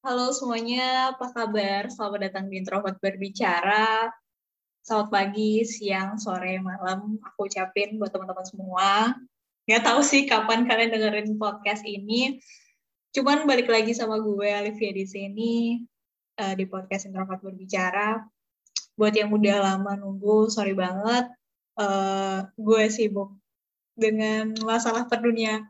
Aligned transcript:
Halo 0.00 0.32
semuanya, 0.32 1.12
apa 1.12 1.28
kabar? 1.28 1.92
Selamat 1.92 2.32
datang 2.32 2.48
di 2.48 2.56
Introvert 2.56 2.96
Berbicara. 3.04 4.08
Selamat 4.80 5.12
pagi, 5.12 5.60
siang, 5.68 6.16
sore, 6.16 6.56
malam. 6.56 7.20
Aku 7.20 7.44
ucapin 7.44 8.00
buat 8.00 8.08
teman-teman 8.08 8.48
semua. 8.48 9.12
Nggak 9.68 9.84
tahu 9.84 10.00
sih 10.00 10.24
kapan 10.24 10.64
kalian 10.64 10.96
dengerin 10.96 11.36
podcast 11.36 11.84
ini. 11.84 12.40
Cuman 13.12 13.44
balik 13.44 13.68
lagi 13.68 13.92
sama 13.92 14.16
gue, 14.24 14.48
Olivia 14.48 14.88
di 14.88 15.04
sini, 15.04 15.84
uh, 16.40 16.56
di 16.56 16.64
podcast 16.64 17.04
Introvert 17.04 17.44
Berbicara. 17.44 18.24
Buat 18.96 19.20
yang 19.20 19.28
udah 19.28 19.60
lama 19.60 20.00
nunggu, 20.00 20.48
sorry 20.48 20.72
banget. 20.72 21.28
Uh, 21.76 22.48
gue 22.56 22.88
sibuk 22.88 23.36
dengan 23.92 24.56
masalah 24.64 25.04
perdunia 25.04 25.60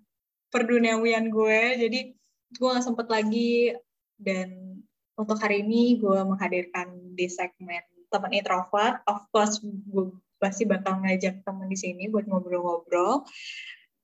perduniawian 0.54 1.34
gue, 1.34 1.82
jadi 1.82 2.14
gue 2.54 2.68
gak 2.78 2.86
sempet 2.86 3.10
lagi 3.10 3.74
dan 4.20 4.80
untuk 5.16 5.36
hari 5.40 5.60
ini 5.64 6.00
gue 6.00 6.20
menghadirkan 6.24 7.16
di 7.16 7.28
segmen 7.28 7.84
teman 8.08 8.32
introvert. 8.32 9.04
Of 9.04 9.28
course, 9.32 9.60
gue 9.64 10.16
pasti 10.40 10.64
bakal 10.64 11.00
ngajak 11.04 11.44
temen 11.44 11.68
di 11.68 11.76
sini 11.76 12.08
buat 12.08 12.24
ngobrol-ngobrol. 12.24 13.28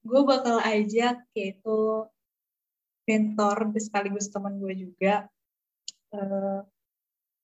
Gue 0.04 0.22
bakal 0.28 0.60
ajak 0.60 1.24
yaitu 1.32 2.04
mentor 3.08 3.72
sekaligus 3.80 4.28
teman 4.28 4.60
gue 4.60 4.72
juga. 4.76 5.28
Uh, 6.12 6.62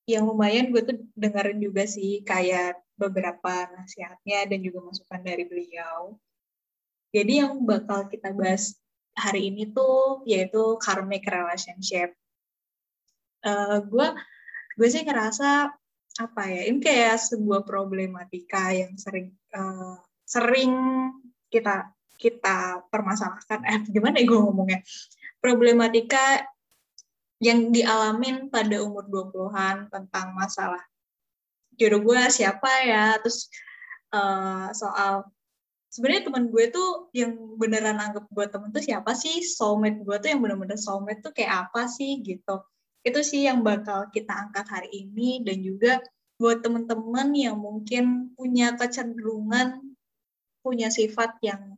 yang 0.07 0.27
lumayan 0.27 0.75
gue 0.75 0.83
tuh 0.83 0.99
dengerin 1.15 1.63
juga 1.63 1.87
sih 1.87 2.27
kayak 2.27 2.79
beberapa 2.99 3.71
nasihatnya 3.73 4.47
dan 4.51 4.59
juga 4.61 4.79
masukan 4.83 5.21
dari 5.23 5.45
beliau. 5.47 6.19
Jadi 7.13 7.45
yang 7.45 7.63
bakal 7.65 8.09
kita 8.09 8.33
bahas 8.33 8.77
hari 9.13 9.53
ini 9.53 9.69
tuh 9.71 10.25
yaitu 10.25 10.77
karmic 10.81 11.29
relationship 11.29 12.17
uh, 13.47 13.79
gue 13.83 14.09
gue 14.79 14.89
sih 14.89 15.05
ngerasa 15.05 15.69
apa 16.21 16.43
ya 16.45 16.69
ini 16.69 16.81
kayak 16.81 17.17
sebuah 17.17 17.65
problematika 17.65 18.69
yang 18.73 18.93
sering 19.01 19.33
uh, 19.57 19.97
sering 20.29 20.73
kita 21.49 21.93
kita 22.17 22.87
permasalahkan. 22.89 23.67
Eh 23.67 23.79
gimana 23.91 24.23
ya 24.23 24.25
gue 24.31 24.39
ngomongnya? 24.39 24.81
Problematika 25.43 26.47
yang 27.43 27.75
dialamin 27.75 28.47
pada 28.47 28.79
umur 28.79 29.11
20-an 29.11 29.91
tentang 29.91 30.31
masalah 30.39 30.81
jodoh 31.75 32.01
gue 32.01 32.21
siapa 32.31 32.71
ya? 32.87 33.19
Terus 33.19 33.51
uh, 34.15 34.71
soal 34.71 35.27
sebenarnya 35.91 36.31
teman 36.31 36.49
gue 36.49 36.71
tuh 36.71 37.11
yang 37.11 37.35
beneran 37.59 37.99
anggap 37.99 38.31
gue 38.31 38.47
temen 38.47 38.71
tuh 38.71 38.85
siapa 38.85 39.13
sih? 39.19 39.43
Soulmate 39.43 40.07
gue 40.07 40.17
tuh 40.23 40.29
yang 40.31 40.41
bener-bener 40.41 40.79
soulmate 40.79 41.21
tuh 41.21 41.35
kayak 41.35 41.69
apa 41.69 41.91
sih 41.91 42.23
gitu 42.23 42.63
itu 43.03 43.21
sih 43.23 43.47
yang 43.47 43.67
bakal 43.67 44.07
kita 44.15 44.31
angkat 44.31 44.67
hari 44.71 44.91
ini 44.91 45.43
dan 45.43 45.59
juga 45.63 46.03
buat 46.39 46.63
teman-teman 46.63 47.35
yang 47.35 47.59
mungkin 47.59 48.35
punya 48.35 48.75
kecenderungan 48.79 49.83
punya 50.63 50.91
sifat 50.91 51.39
yang 51.43 51.75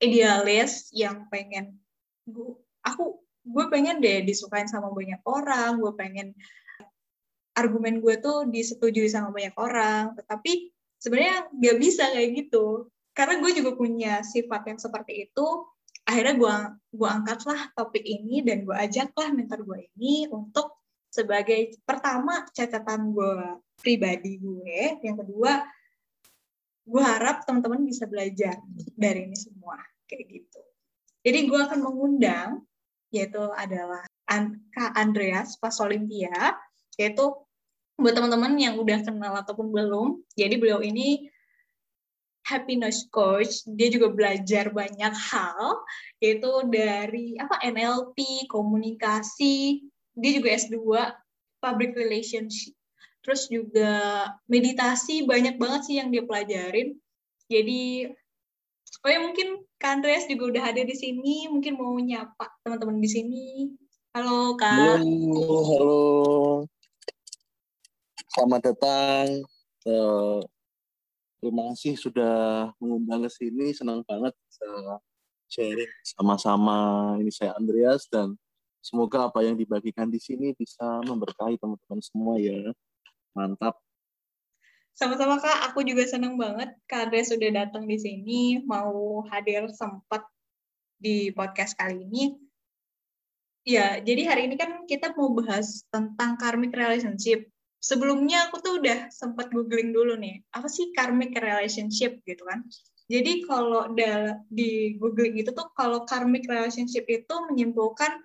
idealis 0.00 0.88
yang 0.96 1.28
pengen 1.28 1.76
gue 2.24 2.56
aku 2.84 3.20
gue 3.42 3.64
pengen 3.68 4.00
deh 4.00 4.24
disukain 4.24 4.68
sama 4.68 4.88
banyak 4.88 5.20
orang 5.28 5.76
gue 5.76 5.92
pengen 5.92 6.32
argumen 7.52 8.00
gue 8.00 8.16
tuh 8.20 8.48
disetujui 8.48 9.12
sama 9.12 9.28
banyak 9.28 9.52
orang 9.60 10.16
tetapi 10.16 10.72
sebenarnya 11.02 11.50
nggak 11.50 11.76
bisa 11.82 12.04
kayak 12.14 12.30
gitu. 12.38 12.86
Karena 13.12 13.42
gue 13.42 13.50
juga 13.52 13.74
punya 13.74 14.22
sifat 14.22 14.62
yang 14.70 14.78
seperti 14.78 15.28
itu 15.28 15.46
akhirnya 16.12 16.36
gue 16.36 16.56
gue 16.92 17.08
angkatlah 17.08 17.72
topik 17.72 18.04
ini 18.04 18.44
dan 18.44 18.68
gue 18.68 18.76
ajaklah 18.76 19.32
mentor 19.32 19.64
gue 19.64 19.88
ini 19.96 20.28
untuk 20.28 20.84
sebagai 21.08 21.80
pertama 21.88 22.44
catatan 22.52 23.16
gue 23.16 23.36
pribadi 23.80 24.36
gue. 24.36 25.00
Yang 25.00 25.24
kedua 25.24 25.64
gue 26.84 27.02
harap 27.02 27.48
teman-teman 27.48 27.88
bisa 27.88 28.04
belajar 28.04 28.60
dari 28.92 29.24
ini 29.24 29.36
semua. 29.40 29.80
Kayak 30.04 30.24
gitu. 30.28 30.60
Jadi 31.24 31.38
gue 31.48 31.60
akan 31.64 31.80
mengundang 31.80 32.48
yaitu 33.08 33.40
adalah 33.56 34.04
Kak 34.72 34.92
Andreas 34.96 35.60
pas 35.60 35.76
Olimpia 35.80 36.56
yaitu 36.96 37.24
buat 37.96 38.16
teman-teman 38.16 38.56
yang 38.56 38.80
udah 38.80 39.04
kenal 39.04 39.36
ataupun 39.36 39.68
belum 39.68 40.24
jadi 40.32 40.56
beliau 40.56 40.80
ini 40.80 41.31
happiness 42.46 43.06
coach, 43.10 43.62
dia 43.78 43.88
juga 43.88 44.10
belajar 44.10 44.70
banyak 44.74 45.14
hal, 45.14 45.82
yaitu 46.18 46.50
dari 46.68 47.38
apa 47.38 47.58
NLP, 47.62 48.46
komunikasi, 48.50 49.86
dia 50.18 50.30
juga 50.36 50.48
S2, 50.52 50.76
public 51.62 51.94
relationship, 51.94 52.74
terus 53.22 53.46
juga 53.46 54.26
meditasi, 54.50 55.22
banyak 55.24 55.56
banget 55.56 55.80
sih 55.86 55.96
yang 56.02 56.10
dia 56.10 56.26
pelajarin. 56.26 56.98
Jadi, 57.46 58.10
oh 59.06 59.10
ya 59.10 59.18
mungkin 59.22 59.62
Kak 59.78 60.02
Andreas 60.02 60.26
juga 60.26 60.58
udah 60.58 60.64
ada 60.74 60.82
di 60.82 60.94
sini, 60.98 61.46
mungkin 61.46 61.78
mau 61.78 61.94
nyapa 61.98 62.50
teman-teman 62.66 62.98
di 62.98 63.10
sini. 63.10 63.46
Halo 64.12 64.58
Kak. 64.58 65.00
Halo, 65.00 65.56
halo. 65.64 66.02
Selamat 68.32 68.60
datang. 68.72 69.28
Uh, 69.82 70.40
terima 71.42 71.74
kasih 71.74 71.98
sudah 71.98 72.70
mengundang 72.78 73.26
ke 73.26 73.30
sini. 73.34 73.74
Senang 73.74 74.06
banget 74.06 74.30
bisa 74.46 74.68
sharing 75.50 75.92
sama-sama. 76.06 76.78
Ini 77.18 77.30
saya 77.34 77.58
Andreas 77.58 78.06
dan 78.06 78.38
semoga 78.78 79.26
apa 79.26 79.42
yang 79.42 79.58
dibagikan 79.58 80.06
di 80.06 80.22
sini 80.22 80.54
bisa 80.54 81.02
memberkahi 81.02 81.58
teman-teman 81.58 81.98
semua 81.98 82.38
ya. 82.38 82.70
Mantap. 83.34 83.74
Sama-sama 84.94 85.40
Kak, 85.42 85.72
aku 85.72 85.82
juga 85.82 86.06
senang 86.06 86.38
banget 86.38 86.78
Kak 86.86 87.10
Andreas 87.10 87.32
sudah 87.32 87.50
datang 87.50 87.88
di 87.90 87.98
sini, 87.98 88.62
mau 88.62 89.24
hadir 89.26 89.66
sempat 89.74 90.22
di 91.00 91.34
podcast 91.34 91.74
kali 91.74 92.06
ini. 92.06 92.38
Ya, 93.66 93.98
jadi 93.98 94.28
hari 94.28 94.52
ini 94.52 94.60
kan 94.60 94.84
kita 94.84 95.16
mau 95.16 95.32
bahas 95.32 95.86
tentang 95.88 96.36
karmic 96.36 96.76
relationship 96.76 97.48
sebelumnya 97.82 98.46
aku 98.46 98.62
tuh 98.62 98.78
udah 98.78 99.10
sempat 99.10 99.50
googling 99.50 99.90
dulu 99.90 100.14
nih, 100.14 100.38
apa 100.54 100.70
sih 100.70 100.94
karmic 100.94 101.34
relationship 101.34 102.22
gitu 102.22 102.46
kan. 102.46 102.62
Jadi 103.10 103.42
kalau 103.44 103.90
di 104.48 104.94
googling 104.96 105.42
itu 105.42 105.50
tuh 105.50 105.68
kalau 105.74 106.06
karmic 106.06 106.46
relationship 106.46 107.04
itu 107.10 107.34
menyimpulkan 107.50 108.22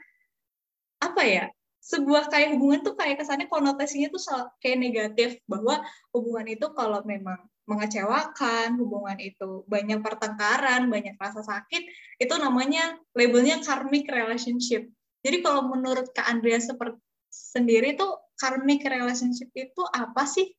apa 1.01 1.23
ya? 1.25 1.45
Sebuah 1.81 2.29
kayak 2.29 2.53
hubungan 2.55 2.85
tuh 2.85 2.93
kayak 2.93 3.17
kesannya 3.23 3.49
konotasinya 3.49 4.13
tuh 4.13 4.21
kayak 4.61 4.77
negatif 4.77 5.29
bahwa 5.49 5.81
hubungan 6.13 6.47
itu 6.53 6.69
kalau 6.77 7.01
memang 7.07 7.41
mengecewakan, 7.67 8.79
hubungan 8.79 9.19
itu 9.19 9.65
banyak 9.67 9.99
pertengkaran, 9.99 10.87
banyak 10.87 11.19
rasa 11.19 11.43
sakit, 11.43 11.83
itu 12.21 12.33
namanya 12.39 12.95
labelnya 13.11 13.59
karmic 13.59 14.07
relationship. 14.07 14.87
Jadi 15.19 15.43
kalau 15.43 15.67
menurut 15.67 16.07
Kak 16.15 16.31
Andrea 16.31 16.63
seperti 16.63 17.01
sendiri 17.27 17.99
tuh 17.99 18.15
karmic 18.37 18.85
relationship 18.85 19.49
itu 19.57 19.83
apa 19.91 20.23
sih? 20.29 20.53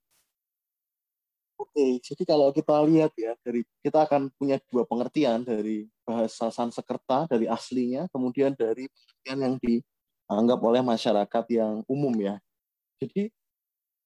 Oke, 1.59 1.99
jadi 1.99 2.22
kalau 2.22 2.55
kita 2.55 2.71
lihat 2.87 3.11
ya 3.19 3.34
dari 3.43 3.66
kita 3.83 4.06
akan 4.06 4.31
punya 4.39 4.62
dua 4.71 4.87
pengertian 4.87 5.43
dari 5.43 5.91
bahasa 6.06 6.55
Sanskerta 6.55 7.27
dari 7.27 7.50
aslinya, 7.50 8.06
kemudian 8.15 8.55
dari 8.55 8.87
pengertian 8.87 9.39
yang 9.43 9.55
dianggap 9.59 10.59
oleh 10.62 10.83
masyarakat 10.87 11.44
yang 11.50 11.83
umum 11.91 12.15
ya. 12.15 12.39
Jadi 13.03 13.34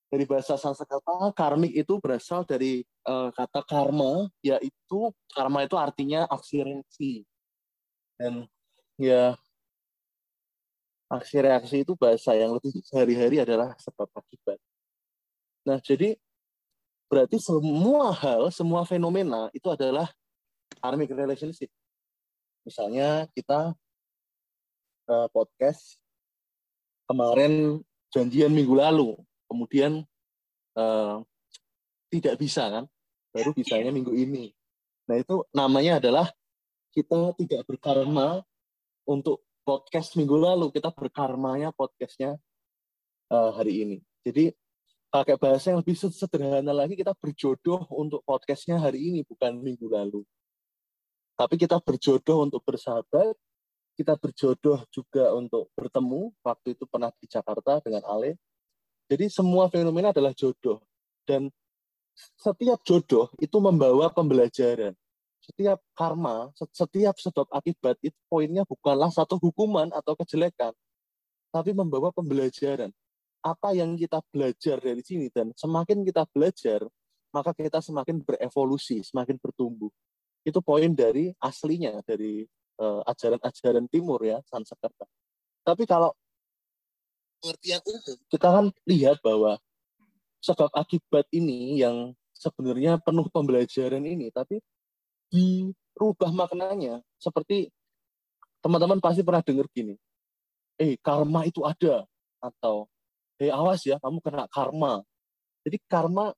dari 0.09 0.25
bahasa 0.25 0.57
Sanskerta 0.57 1.33
karmik 1.37 1.77
itu 1.77 2.01
berasal 2.01 2.49
dari 2.49 2.89
uh, 3.05 3.29
kata 3.37 3.65
karma, 3.69 4.33
yaitu 4.41 5.13
karma 5.37 5.69
itu 5.69 5.77
artinya 5.77 6.25
aksi. 6.33 7.25
Dan 8.17 8.49
ya 8.97 9.37
aksi 11.13 11.37
reaksi 11.45 11.77
itu 11.85 11.93
bahasa 11.93 12.33
yang 12.33 12.57
lebih 12.57 12.73
sehari-hari 12.89 13.45
adalah 13.45 13.77
sebab 13.77 14.09
akibat. 14.17 14.57
Nah, 15.69 15.77
jadi 15.85 16.17
berarti 17.13 17.37
semua 17.37 18.17
hal, 18.17 18.49
semua 18.49 18.89
fenomena 18.89 19.53
itu 19.53 19.69
adalah 19.69 20.09
karmic 20.81 21.13
relationship. 21.13 21.69
Misalnya 22.65 23.29
kita 23.37 23.77
uh, 25.13 25.29
podcast 25.29 26.01
kemarin 27.05 27.85
janjian 28.09 28.49
minggu 28.49 28.73
lalu, 28.73 29.21
kemudian 29.53 30.01
uh, 30.81 31.21
tidak 32.09 32.41
bisa 32.41 32.65
kan, 32.73 32.85
baru 33.37 33.53
bisanya 33.53 33.93
minggu 33.93 34.17
ini. 34.17 34.57
Nah 35.13 35.21
itu 35.21 35.45
namanya 35.53 36.01
adalah 36.01 36.33
kita 36.97 37.37
tidak 37.37 37.69
berkarma 37.69 38.41
untuk 39.05 39.45
podcast 39.63 40.15
minggu 40.19 40.35
lalu 40.35 40.71
kita 40.75 40.91
berkarmanya 40.91 41.71
podcastnya 41.75 42.37
uh, 43.31 43.51
hari 43.55 43.87
ini. 43.87 43.99
Jadi 44.23 44.55
pakai 45.11 45.39
bahasa 45.39 45.71
yang 45.71 45.81
lebih 45.81 45.97
sederhana 45.99 46.73
lagi 46.75 46.99
kita 46.99 47.15
berjodoh 47.17 47.87
untuk 47.95 48.23
podcastnya 48.27 48.79
hari 48.79 49.11
ini 49.13 49.21
bukan 49.23 49.59
minggu 49.59 49.87
lalu. 49.87 50.23
Tapi 51.39 51.55
kita 51.57 51.81
berjodoh 51.81 52.45
untuk 52.45 52.63
bersahabat, 52.63 53.35
kita 53.97 54.17
berjodoh 54.17 54.85
juga 54.89 55.33
untuk 55.37 55.69
bertemu 55.77 56.33
waktu 56.41 56.75
itu 56.77 56.85
pernah 56.89 57.13
di 57.13 57.27
Jakarta 57.29 57.81
dengan 57.85 58.03
Ale 58.09 58.41
jadi 59.13 59.29
semua 59.29 59.69
fenomena 59.69 60.09
adalah 60.09 60.33
jodoh 60.33 60.81
dan 61.29 61.53
setiap 62.41 62.81
jodoh 62.85 63.29
itu 63.37 63.57
membawa 63.61 64.09
pembelajaran 64.09 64.97
setiap 65.43 65.79
karma 65.99 66.55
setiap 66.71 67.19
sebab 67.19 67.51
akibat 67.51 67.99
itu 68.01 68.15
poinnya 68.31 68.63
bukanlah 68.63 69.11
satu 69.11 69.37
hukuman 69.43 69.91
atau 69.91 70.15
kejelekan 70.15 70.71
tapi 71.53 71.77
membawa 71.77 72.09
pembelajaran. 72.11 72.89
Apa 73.43 73.75
yang 73.77 73.99
kita 73.99 74.23
belajar 74.33 74.81
dari 74.81 75.03
sini 75.05 75.29
dan 75.29 75.53
semakin 75.53 76.07
kita 76.07 76.25
belajar 76.33 76.81
maka 77.35 77.53
kita 77.53 77.83
semakin 77.85 78.23
berevolusi 78.23 79.05
semakin 79.05 79.37
bertumbuh. 79.37 79.91
Itu 80.47 80.63
poin 80.65 80.91
dari 80.95 81.35
aslinya 81.43 82.01
dari 82.07 82.47
uh, 82.81 83.03
ajaran-ajaran 83.05 83.87
timur 83.91 84.23
ya 84.23 84.39
Sanskerta. 84.47 85.05
Tapi 85.63 85.85
kalau 85.87 86.15
pengertian 87.43 87.83
umum 87.83 88.19
kita 88.31 88.49
kan 88.49 88.67
lihat 88.87 89.19
bahwa 89.21 89.59
sebab 90.39 90.71
akibat 90.75 91.27
ini 91.35 91.83
yang 91.83 92.15
sebenarnya 92.35 92.99
penuh 93.03 93.27
pembelajaran 93.31 94.03
ini 94.03 94.31
tapi 94.31 94.59
dirubah 95.33 96.31
maknanya 96.31 97.01
seperti 97.17 97.73
teman-teman 98.61 99.01
pasti 99.01 99.25
pernah 99.25 99.41
dengar 99.41 99.67
gini 99.73 99.97
eh 100.77 101.01
karma 101.01 101.49
itu 101.49 101.65
ada 101.65 102.05
atau 102.43 102.91
hei 103.43 103.51
awas 103.51 103.83
ya 103.83 103.99
kamu 103.99 104.19
kena 104.23 104.47
karma. 104.47 105.03
Jadi 105.63 105.79
karma 105.91 106.31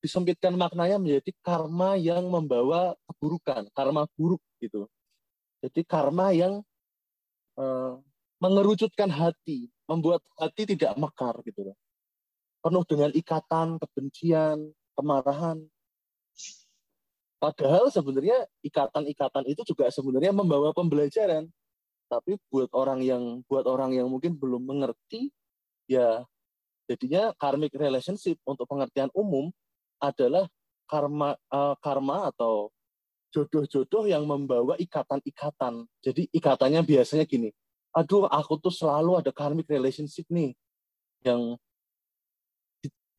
disempitkan 0.00 0.54
maknanya 0.54 0.96
menjadi 0.96 1.32
karma 1.44 2.00
yang 2.00 2.28
membawa 2.28 2.94
keburukan, 3.08 3.68
karma 3.72 4.08
buruk 4.14 4.40
gitu. 4.60 4.88
Jadi 5.64 5.80
karma 5.84 6.30
yang 6.30 6.62
uh, 7.58 7.98
mengerucutkan 8.38 9.10
hati, 9.10 9.66
membuat 9.90 10.22
hati 10.38 10.64
tidak 10.64 10.94
mekar 10.94 11.34
gitu 11.42 11.74
Penuh 12.58 12.84
dengan 12.86 13.10
ikatan, 13.14 13.78
kebencian, 13.80 14.70
kemarahan. 14.94 15.60
Padahal 17.38 17.86
sebenarnya 17.94 18.50
ikatan-ikatan 18.66 19.46
itu 19.46 19.62
juga 19.62 19.86
sebenarnya 19.94 20.34
membawa 20.34 20.74
pembelajaran. 20.74 21.46
Tapi 22.10 22.34
buat 22.50 22.72
orang 22.74 23.04
yang 23.04 23.46
buat 23.46 23.68
orang 23.68 23.94
yang 23.94 24.10
mungkin 24.10 24.34
belum 24.34 24.64
mengerti, 24.64 25.30
ya 25.86 26.26
jadinya 26.88 27.30
karmic 27.36 27.76
relationship 27.76 28.40
untuk 28.42 28.66
pengertian 28.66 29.12
umum 29.14 29.52
adalah 30.02 30.48
karma 30.88 31.36
uh, 31.52 31.76
karma 31.84 32.32
atau 32.32 32.72
jodoh-jodoh 33.28 34.08
yang 34.08 34.24
membawa 34.24 34.74
ikatan-ikatan. 34.80 35.84
Jadi 36.00 36.32
ikatannya 36.32 36.80
biasanya 36.80 37.28
gini, 37.28 37.52
aduh 37.92 38.24
aku 38.24 38.56
tuh 38.56 38.72
selalu 38.72 39.20
ada 39.20 39.30
karmic 39.30 39.68
relationship 39.68 40.24
nih 40.32 40.56
yang 41.22 41.60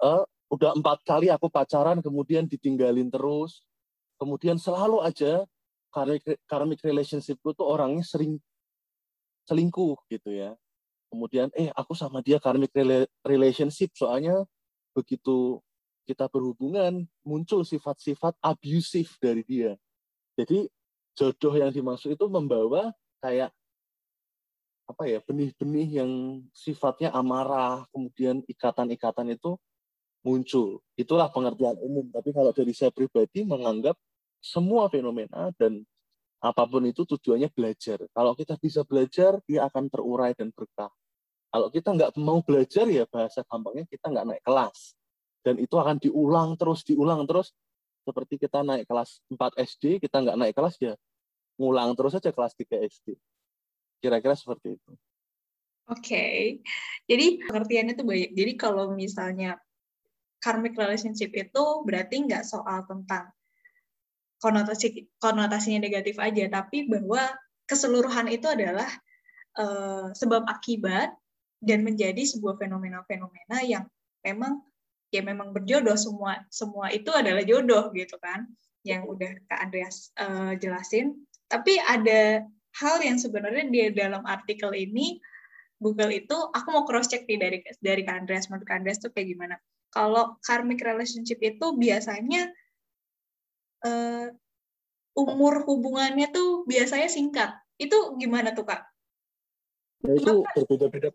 uh, 0.01 0.25
udah 0.49 0.73
empat 0.73 1.05
kali 1.05 1.29
aku 1.29 1.45
pacaran 1.47 2.01
kemudian 2.01 2.49
ditinggalin 2.49 3.13
terus, 3.13 3.61
kemudian 4.19 4.59
selalu 4.59 5.01
aja 5.01 5.47
karmic 5.89 6.21
karmic 6.45 6.79
relationshipku 6.83 7.55
tuh 7.55 7.65
orangnya 7.65 8.05
sering 8.05 8.37
selingkuh 9.49 9.97
gitu 10.11 10.29
ya. 10.29 10.53
Kemudian 11.09 11.49
eh 11.57 11.73
aku 11.73 11.97
sama 11.97 12.21
dia 12.21 12.37
karmic 12.37 12.69
relationship 13.25 13.89
soalnya 13.97 14.45
begitu 14.93 15.57
kita 16.05 16.29
berhubungan 16.29 17.05
muncul 17.25 17.65
sifat-sifat 17.65 18.37
abusif 18.43 19.17
dari 19.17 19.41
dia. 19.41 19.73
Jadi 20.37 20.69
jodoh 21.17 21.53
yang 21.57 21.73
dimaksud 21.73 22.13
itu 22.13 22.25
membawa 22.29 22.93
kayak 23.23 23.49
apa 24.89 25.05
ya 25.05 25.21
benih-benih 25.21 26.01
yang 26.01 26.11
sifatnya 26.49 27.13
amarah 27.13 27.85
kemudian 27.93 28.41
ikatan-ikatan 28.45 29.37
itu 29.37 29.57
muncul. 30.25 30.81
Itulah 30.97 31.29
pengertian 31.29 31.77
umum. 31.79 32.09
Tapi 32.09 32.33
kalau 32.33 32.51
dari 32.51 32.73
saya 32.73 32.89
pribadi 32.89 33.45
menganggap 33.45 33.95
semua 34.39 34.87
fenomena 34.87 35.51
dan 35.59 35.83
apa 36.39 36.63
pun 36.63 36.83
itu 36.87 37.03
tujuannya 37.03 37.51
belajar. 37.51 37.99
Kalau 38.15 38.31
kita 38.31 38.55
bisa 38.55 38.87
belajar, 38.87 39.43
dia 39.43 39.67
akan 39.67 39.91
terurai 39.91 40.31
dan 40.31 40.55
berkah. 40.55 40.87
Kalau 41.51 41.67
kita 41.67 41.91
nggak 41.91 42.11
mau 42.15 42.39
belajar, 42.39 42.87
ya 42.87 43.03
bahasa 43.09 43.43
gampangnya 43.43 43.83
kita 43.91 44.07
nggak 44.07 44.25
naik 44.25 44.43
kelas. 44.47 44.95
Dan 45.43 45.59
itu 45.59 45.75
akan 45.75 45.99
diulang 45.99 46.55
terus, 46.55 46.87
diulang 46.87 47.27
terus. 47.27 47.51
Seperti 48.07 48.39
kita 48.39 48.63
naik 48.63 48.87
kelas 48.87 49.19
4 49.27 49.59
SD, 49.59 49.99
kita 49.99 50.23
nggak 50.23 50.37
naik 50.39 50.55
kelas, 50.55 50.79
ya 50.79 50.95
ngulang 51.59 51.91
terus 51.99 52.15
aja 52.15 52.31
kelas 52.31 52.55
3 52.55 52.87
SD. 52.87 53.19
Kira-kira 53.99 54.33
seperti 54.33 54.79
itu. 54.79 54.91
Oke, 55.89 56.05
okay. 56.05 56.37
jadi 57.09 57.41
pengertiannya 57.49 57.93
itu 57.97 58.05
banyak. 58.05 58.31
Jadi 58.37 58.51
kalau 58.55 58.93
misalnya 58.93 59.57
karmic 60.39 60.77
relationship 60.77 61.33
itu 61.33 61.63
berarti 61.83 62.29
nggak 62.29 62.45
soal 62.45 62.85
tentang 62.85 63.33
konotasi 64.39 65.07
konotasinya 65.19 65.85
negatif 65.85 66.15
aja, 66.19 66.47
tapi 66.47 66.87
bahwa 66.87 67.29
keseluruhan 67.69 68.31
itu 68.31 68.47
adalah 68.49 68.89
uh, 69.59 70.09
sebab 70.15 70.47
akibat 70.47 71.13
dan 71.59 71.83
menjadi 71.83 72.23
sebuah 72.23 72.55
fenomena-fenomena 72.57 73.61
yang 73.67 73.83
memang 74.23 74.63
ya 75.11 75.21
memang 75.21 75.51
berjodoh. 75.51 75.99
Semua 75.99 76.39
semua 76.49 76.89
itu 76.89 77.11
adalah 77.11 77.43
jodoh 77.43 77.91
gitu 77.91 78.15
kan 78.23 78.47
yang 78.87 79.05
udah 79.05 79.35
Kak 79.51 79.59
Andreas 79.69 80.15
uh, 80.17 80.55
jelasin. 80.55 81.19
Tapi 81.51 81.77
ada 81.81 82.45
hal 82.79 82.95
yang 83.03 83.19
sebenarnya 83.19 83.67
di 83.67 83.81
dalam 83.91 84.23
artikel 84.23 84.71
ini 84.71 85.19
Google 85.79 86.11
itu 86.11 86.35
aku 86.35 86.67
mau 86.75 86.83
cross 86.83 87.07
check 87.07 87.23
nih 87.27 87.39
dari 87.39 87.57
dari 87.79 88.01
Kak 88.03 88.23
Andreas. 88.25 88.47
Menurut 88.47 88.67
Kak 88.67 88.83
Andreas 88.83 88.99
tuh 88.99 89.11
kayak 89.11 89.35
gimana? 89.35 89.55
Kalau 89.89 90.37
karmic 90.45 90.85
relationship 90.85 91.41
itu 91.41 91.73
biasanya 91.73 92.51
uh, 93.85 94.27
umur 95.15 95.67
hubungannya 95.67 96.31
tuh 96.31 96.63
biasanya 96.65 97.09
singkat. 97.11 97.51
Itu 97.79 98.15
gimana 98.19 98.51
tuh 98.55 98.67
kak? 98.67 98.83
Ya 100.03 100.15
itu 100.15 100.43
berbeda-beda 100.55 101.09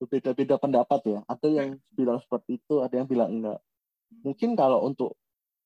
berbeda-beda 0.00 0.54
pendapat 0.58 1.00
ya. 1.06 1.18
Ada 1.28 1.48
yang 1.48 1.68
bilang 1.92 2.18
seperti 2.20 2.58
itu, 2.58 2.80
ada 2.80 2.94
yang 2.96 3.08
bilang 3.08 3.30
enggak. 3.30 3.60
Mungkin 4.24 4.56
kalau 4.56 4.84
untuk 4.84 5.16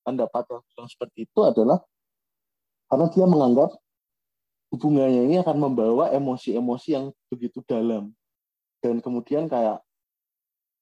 pendapat 0.06 0.46
yang 0.50 0.62
bilang 0.62 0.88
seperti 0.90 1.26
itu 1.26 1.40
adalah 1.42 1.82
karena 2.86 3.06
dia 3.10 3.26
menganggap 3.26 3.70
hubungannya 4.70 5.26
ini 5.26 5.36
akan 5.42 5.56
membawa 5.58 6.10
emosi-emosi 6.14 6.88
yang 6.94 7.06
begitu 7.30 7.62
dalam 7.66 8.14
dan 8.82 9.02
kemudian 9.02 9.50
kayak 9.50 9.82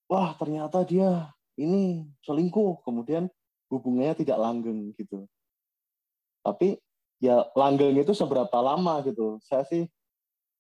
wah 0.08 0.36
ternyata 0.36 0.84
dia 0.84 1.32
ini 1.56 2.04
selingkuh 2.24 2.84
kemudian 2.84 3.28
hubungannya 3.72 4.20
tidak 4.20 4.36
langgeng 4.36 4.92
gitu 4.96 5.24
tapi 6.44 6.76
ya 7.24 7.48
langgeng 7.56 7.96
itu 7.96 8.12
seberapa 8.12 8.52
lama 8.60 9.00
gitu. 9.08 9.40
Saya 9.40 9.64
sih 9.64 9.88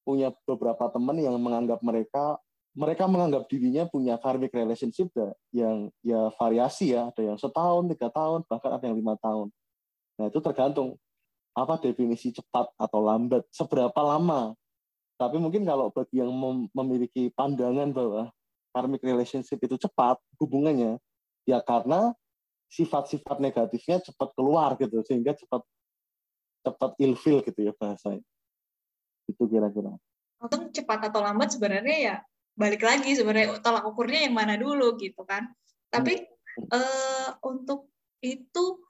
punya 0.00 0.32
beberapa 0.48 0.88
teman 0.88 1.20
yang 1.20 1.36
menganggap 1.36 1.84
mereka 1.84 2.40
mereka 2.74 3.06
menganggap 3.06 3.46
dirinya 3.46 3.86
punya 3.86 4.18
karmic 4.18 4.50
relationship 4.50 5.12
yang 5.54 5.92
ya 6.02 6.32
variasi 6.40 6.96
ya. 6.96 7.12
Ada 7.12 7.22
yang 7.22 7.38
setahun 7.38 7.84
tiga 7.92 8.08
tahun 8.10 8.42
bahkan 8.48 8.70
ada 8.80 8.84
yang 8.88 8.98
lima 8.98 9.14
tahun. 9.20 9.52
Nah 10.18 10.26
itu 10.32 10.40
tergantung 10.42 10.98
apa 11.54 11.78
definisi 11.78 12.34
cepat 12.34 12.72
atau 12.74 13.00
lambat 13.04 13.46
seberapa 13.54 14.00
lama. 14.02 14.56
Tapi 15.14 15.38
mungkin 15.38 15.62
kalau 15.62 15.94
bagi 15.94 16.18
yang 16.18 16.34
mem 16.34 16.66
memiliki 16.74 17.30
pandangan 17.30 17.94
bahwa 17.94 18.34
karmic 18.74 19.06
relationship 19.06 19.62
itu 19.62 19.78
cepat 19.78 20.18
hubungannya 20.42 20.98
ya 21.46 21.62
karena 21.62 22.10
sifat-sifat 22.74 23.38
negatifnya 23.38 24.02
cepat 24.02 24.34
keluar 24.34 24.74
gitu 24.82 24.98
sehingga 25.06 25.38
cepat 25.38 25.62
cepat 26.66 26.90
ilfil 26.98 27.38
gitu 27.46 27.60
ya 27.70 27.72
bahasanya 27.78 28.24
itu 29.30 29.42
kira-kira 29.46 29.94
untuk 30.42 30.74
cepat 30.74 31.08
atau 31.12 31.22
lambat 31.22 31.54
sebenarnya 31.54 31.96
ya 32.02 32.16
balik 32.58 32.82
lagi 32.82 33.14
sebenarnya 33.14 33.62
tolak 33.62 33.86
ukurnya 33.86 34.26
yang 34.26 34.34
mana 34.34 34.58
dulu 34.58 34.98
gitu 34.98 35.22
kan 35.22 35.54
tapi 35.90 36.26
hmm. 36.26 36.66
uh, 36.74 37.30
untuk 37.46 37.94
itu 38.18 38.82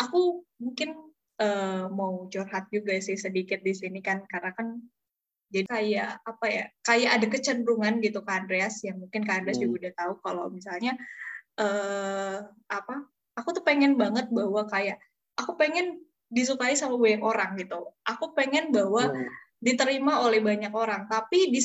aku 0.00 0.42
mungkin 0.58 0.96
uh, 1.38 1.86
mau 1.92 2.26
curhat 2.26 2.66
juga 2.74 2.98
sih 2.98 3.14
sedikit 3.14 3.62
di 3.62 3.74
sini 3.76 4.02
kan 4.02 4.26
karena 4.26 4.50
kan 4.56 4.82
jadi 5.50 5.66
kayak 5.66 6.10
apa 6.22 6.46
ya 6.46 6.64
kayak 6.86 7.10
ada 7.20 7.26
kecenderungan 7.26 7.98
gitu 8.02 8.22
ke 8.22 8.30
Andreas 8.30 8.82
yang 8.86 9.02
mungkin 9.02 9.26
ke 9.26 9.32
Andreas 9.34 9.58
hmm. 9.58 9.66
juga 9.66 9.74
udah 9.86 9.94
tahu 9.98 10.12
kalau 10.22 10.44
misalnya 10.50 10.94
uh, 11.60 12.36
apa 12.72 13.04
aku 13.36 13.48
tuh 13.60 13.64
pengen 13.64 14.00
banget 14.00 14.32
bahwa 14.32 14.64
kayak 14.66 14.96
aku 15.36 15.54
pengen 15.60 16.00
disukai 16.32 16.74
sama 16.74 16.96
banyak 16.96 17.20
orang 17.20 17.58
gitu 17.60 17.92
aku 18.06 18.32
pengen 18.32 18.72
bahwa 18.72 19.12
hmm. 19.12 19.28
diterima 19.60 20.24
oleh 20.24 20.40
banyak 20.40 20.72
orang 20.72 21.04
tapi 21.06 21.52
di 21.52 21.60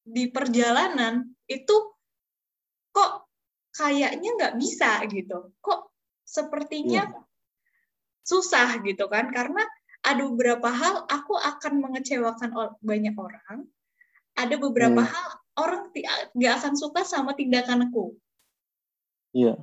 di 0.00 0.24
perjalanan 0.32 1.28
itu 1.44 1.76
kok 2.90 3.28
kayaknya 3.76 4.30
nggak 4.38 4.56
bisa 4.56 5.02
gitu 5.06 5.54
kok 5.60 5.92
sepertinya 6.24 7.10
yeah. 7.10 7.22
susah 8.24 8.80
gitu 8.86 9.06
kan 9.10 9.30
karena 9.34 9.66
ada 10.00 10.22
beberapa 10.24 10.72
hal 10.72 11.04
aku 11.10 11.36
akan 11.36 11.84
mengecewakan 11.84 12.78
banyak 12.80 13.14
orang 13.18 13.66
ada 14.38 14.54
beberapa 14.56 15.04
hmm. 15.04 15.10
hal 15.10 15.26
orang 15.60 15.82
nggak 16.32 16.54
akan 16.62 16.74
suka 16.78 17.04
sama 17.04 17.36
tindakanku 17.36 18.16
iya 19.36 19.54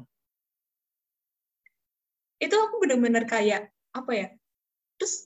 itu 2.37 2.55
aku 2.55 2.75
benar-benar 2.81 3.25
kayak 3.25 3.73
apa 3.93 4.11
ya 4.13 4.27
terus 5.01 5.25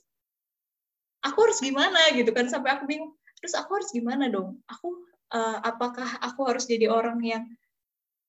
aku 1.20 1.38
harus 1.44 1.58
gimana 1.60 2.00
gitu 2.16 2.32
kan 2.32 2.48
sampai 2.48 2.74
aku 2.74 2.88
bingung 2.88 3.12
terus 3.38 3.52
aku 3.54 3.78
harus 3.78 3.90
gimana 3.92 4.32
dong 4.32 4.58
aku 4.66 4.88
uh, 5.36 5.58
apakah 5.60 6.08
aku 6.24 6.40
harus 6.48 6.64
jadi 6.64 6.88
orang 6.88 7.20
yang 7.20 7.44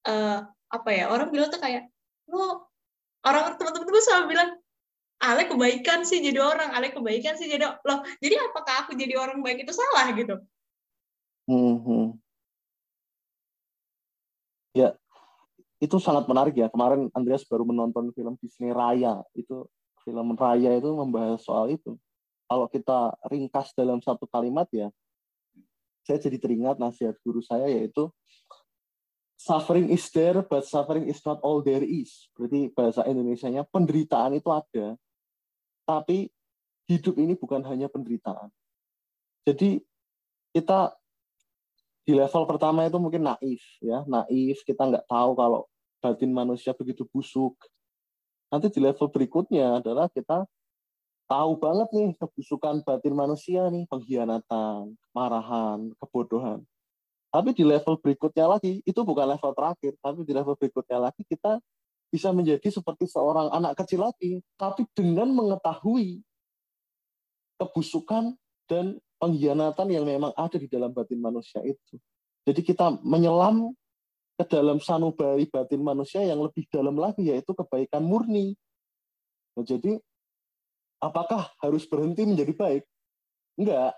uh, 0.08 0.43
apa 0.74 0.89
ya 0.89 1.08
orang 1.10 1.32
bilang 1.32 1.50
tuh 1.53 1.62
kayak 1.62 1.88
lo 2.27 2.67
orang 3.24 3.55
teman-teman 3.55 3.88
tuh 3.88 4.03
selalu 4.03 4.25
bilang 4.36 4.50
Ale 5.24 5.48
kebaikan 5.48 6.03
sih 6.03 6.20
jadi 6.20 6.43
orang, 6.43 6.75
Ale 6.75 6.91
kebaikan 6.91 7.39
sih 7.39 7.48
jadi 7.48 7.79
loh. 7.79 8.00
Jadi 8.20 8.36
apakah 8.43 8.84
aku 8.84 8.91
jadi 8.91 9.15
orang 9.15 9.39
baik 9.39 9.63
itu 9.63 9.72
salah 9.72 10.12
gitu? 10.12 10.36
Hmm, 11.48 11.79
hmm. 11.79 12.05
Ya, 14.75 15.00
itu 15.84 16.00
sangat 16.00 16.24
menarik 16.32 16.56
ya. 16.56 16.72
Kemarin 16.72 17.12
Andreas 17.12 17.44
baru 17.44 17.68
menonton 17.68 18.16
film 18.16 18.40
Disney 18.40 18.72
Raya. 18.72 19.20
Itu 19.36 19.68
film 20.08 20.32
Raya 20.40 20.80
itu 20.80 20.88
membahas 20.96 21.44
soal 21.44 21.75
itu. 21.75 22.00
Kalau 22.48 22.72
kita 22.72 23.12
ringkas 23.28 23.75
dalam 23.75 24.00
satu 24.00 24.24
kalimat 24.32 24.72
ya, 24.72 24.88
saya 26.08 26.24
jadi 26.24 26.40
teringat 26.40 26.80
nasihat 26.80 27.20
guru 27.20 27.44
saya 27.44 27.68
yaitu 27.68 28.08
suffering 29.36 29.92
is 29.92 30.08
there, 30.16 30.40
but 30.40 30.63
suffering 30.63 31.12
is 31.12 31.20
not 31.28 31.44
all 31.44 31.60
there 31.60 31.84
is. 31.84 32.32
Berarti 32.32 32.72
bahasa 32.72 33.04
Indonesia-nya 33.04 33.68
penderitaan 33.68 34.40
itu 34.40 34.48
ada, 34.56 34.96
tapi 35.84 36.32
hidup 36.88 37.20
ini 37.20 37.36
bukan 37.36 37.60
hanya 37.68 37.92
penderitaan. 37.92 38.48
Jadi 39.44 39.84
kita 40.56 40.96
di 42.04 42.16
level 42.16 42.44
pertama 42.48 42.88
itu 42.88 43.00
mungkin 43.00 43.28
naif 43.28 43.63
ya, 43.84 44.08
naif 44.08 44.63
kita 44.63 44.88
nggak 44.88 45.08
tahu 45.12 45.32
kalau 45.36 45.68
batin 46.03 46.36
manusia 46.36 46.75
begitu 46.75 47.07
busuk. 47.07 47.55
Nanti 48.51 48.67
di 48.67 48.83
level 48.83 49.07
berikutnya 49.07 49.79
adalah 49.79 50.12
kita 50.12 50.43
tahu 51.31 51.51
banget 51.55 51.89
nih 51.95 52.10
kebusukan 52.19 52.83
batin 52.83 53.15
manusia 53.15 53.72
nih, 53.72 53.88
pengkhianatan, 53.88 54.91
kemarahan, 55.10 55.95
kebodohan. 56.03 56.60
Tapi 57.33 57.50
di 57.55 57.63
level 57.65 57.98
berikutnya 57.98 58.45
lagi, 58.45 58.83
itu 58.86 59.01
bukan 59.01 59.25
level 59.25 59.55
terakhir, 59.57 59.98
tapi 60.03 60.22
di 60.22 60.33
level 60.36 60.53
berikutnya 60.53 61.10
lagi 61.10 61.24
kita 61.25 61.57
bisa 62.13 62.29
menjadi 62.29 62.69
seperti 62.69 63.10
seorang 63.10 63.50
anak 63.50 63.74
kecil 63.81 64.05
lagi, 64.05 64.38
tapi 64.53 64.86
dengan 64.93 65.33
mengetahui 65.33 66.22
kebusukan 67.57 68.38
dan 68.69 69.01
pengkhianatan 69.17 69.88
yang 69.89 70.05
memang 70.05 70.29
ada 70.38 70.62
di 70.62 70.69
dalam 70.69 70.93
batin 70.93 71.17
manusia 71.17 71.63
itu. 71.65 71.98
Jadi 72.45 72.62
kita 72.62 73.01
menyelam 73.01 73.74
ke 74.34 74.44
dalam 74.50 74.82
sanubari 74.82 75.46
batin 75.46 75.82
manusia 75.86 76.25
yang 76.25 76.42
lebih 76.42 76.66
dalam 76.74 76.98
lagi, 76.98 77.30
yaitu 77.30 77.54
kebaikan 77.54 78.02
murni. 78.02 78.58
Nah, 79.54 79.66
jadi, 79.66 80.02
apakah 80.98 81.54
harus 81.62 81.86
berhenti 81.86 82.25
menjadi 82.25 82.54
baik? 82.58 82.84
Enggak. 83.60 83.94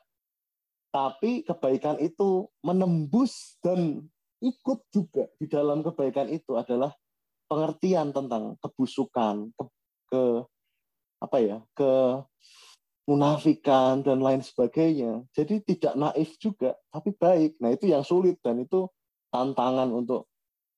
Tapi 0.91 1.43
kebaikan 1.43 1.99
itu 1.99 2.47
menembus 2.63 3.59
dan 3.59 4.03
ikut 4.43 4.79
juga 4.91 5.27
di 5.39 5.47
dalam 5.47 5.83
kebaikan 5.83 6.27
itu 6.31 6.55
adalah 6.55 6.91
pengertian 7.47 8.11
tentang 8.11 8.55
kebusukan, 8.59 9.51
ke, 9.55 9.63
ke 10.11 10.23
apa 11.19 11.37
ya, 11.39 11.57
ke 11.75 11.91
munafikan 13.05 14.01
dan 14.01 14.19
lain 14.19 14.41
sebagainya. 14.41 15.23
Jadi 15.31 15.61
tidak 15.63 15.93
naif 15.95 16.35
juga, 16.41 16.73
tapi 16.89 17.13
baik. 17.15 17.59
Nah 17.61 17.71
itu 17.71 17.85
yang 17.91 18.01
sulit 18.01 18.41
dan 18.41 18.59
itu 18.59 18.89
tantangan 19.35 19.91
untuk 19.91 20.31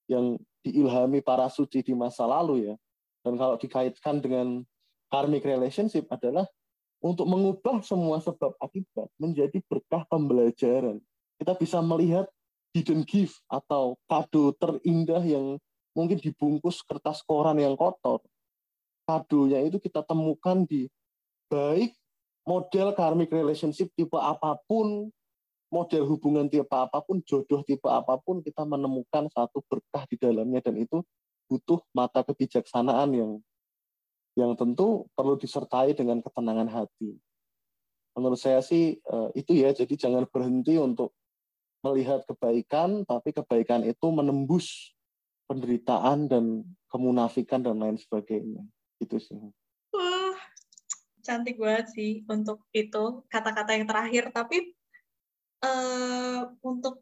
yang 0.09 0.41
diilhami 0.65 1.21
para 1.21 1.45
suci 1.53 1.85
di 1.85 1.93
masa 1.93 2.25
lalu 2.25 2.73
ya. 2.73 2.75
Dan 3.21 3.37
kalau 3.37 3.61
dikaitkan 3.61 4.17
dengan 4.17 4.65
karmic 5.13 5.45
relationship 5.45 6.09
adalah 6.09 6.49
untuk 6.97 7.29
mengubah 7.29 7.85
semua 7.85 8.17
sebab 8.17 8.57
akibat 8.57 9.05
menjadi 9.21 9.61
berkah 9.69 10.01
pembelajaran. 10.09 10.97
Kita 11.37 11.53
bisa 11.53 11.77
melihat 11.85 12.25
hidden 12.73 13.05
gift 13.05 13.37
atau 13.45 13.93
kado 14.09 14.57
terindah 14.57 15.21
yang 15.21 15.61
mungkin 15.93 16.17
dibungkus 16.17 16.81
kertas 16.81 17.21
koran 17.21 17.61
yang 17.61 17.77
kotor. 17.77 18.25
Kadonya 19.05 19.63
itu 19.63 19.77
kita 19.77 20.01
temukan 20.01 20.65
di 20.65 20.89
baik 21.47 21.93
model 22.43 22.91
karmic 22.97 23.29
relationship 23.31 23.91
tipe 23.93 24.17
apa 24.17 24.57
pun, 24.65 25.13
model 25.67 26.03
hubungan 26.07 26.47
tipe 26.47 26.71
apa 26.71 27.03
pun, 27.03 27.19
jodoh 27.23 27.61
tipe 27.63 27.87
apa 27.87 28.15
pun, 28.21 28.39
kita 28.39 28.63
menemukan 28.63 29.27
satu 29.31 29.59
berkah 29.67 30.07
di 30.07 30.15
dalamnya 30.15 30.63
dan 30.63 30.79
itu 30.79 31.03
butuh 31.47 31.79
mata 31.95 32.23
kebijaksanaan 32.23 33.09
yang 33.15 33.31
yang 34.37 34.53
tentu 34.53 35.09
perlu 35.17 35.33
disertai 35.33 35.97
dengan 35.97 36.21
ketenangan 36.21 36.69
hati. 36.69 37.17
Menurut 38.13 38.37
saya 38.37 38.61
sih 38.61 39.01
eh, 39.01 39.29
itu 39.33 39.57
ya, 39.57 39.73
jadi 39.73 39.93
jangan 39.97 40.29
berhenti 40.29 40.77
untuk 40.77 41.17
melihat 41.81 42.21
kebaikan, 42.29 43.01
tapi 43.05 43.33
kebaikan 43.33 43.81
itu 43.85 44.07
menembus 44.13 44.93
penderitaan 45.49 46.29
dan 46.29 46.61
kemunafikan 46.91 47.65
dan 47.65 47.81
lain 47.81 47.97
sebagainya. 47.97 48.61
Itu 49.01 49.17
sih. 49.17 49.37
Wah, 49.95 50.37
cantik 51.25 51.57
banget 51.57 51.89
sih 51.97 52.21
untuk 52.29 52.61
itu 52.75 53.25
kata-kata 53.31 53.73
yang 53.73 53.89
terakhir. 53.89 54.29
Tapi 54.29 54.76
uh, 55.63 56.51
untuk 56.61 57.01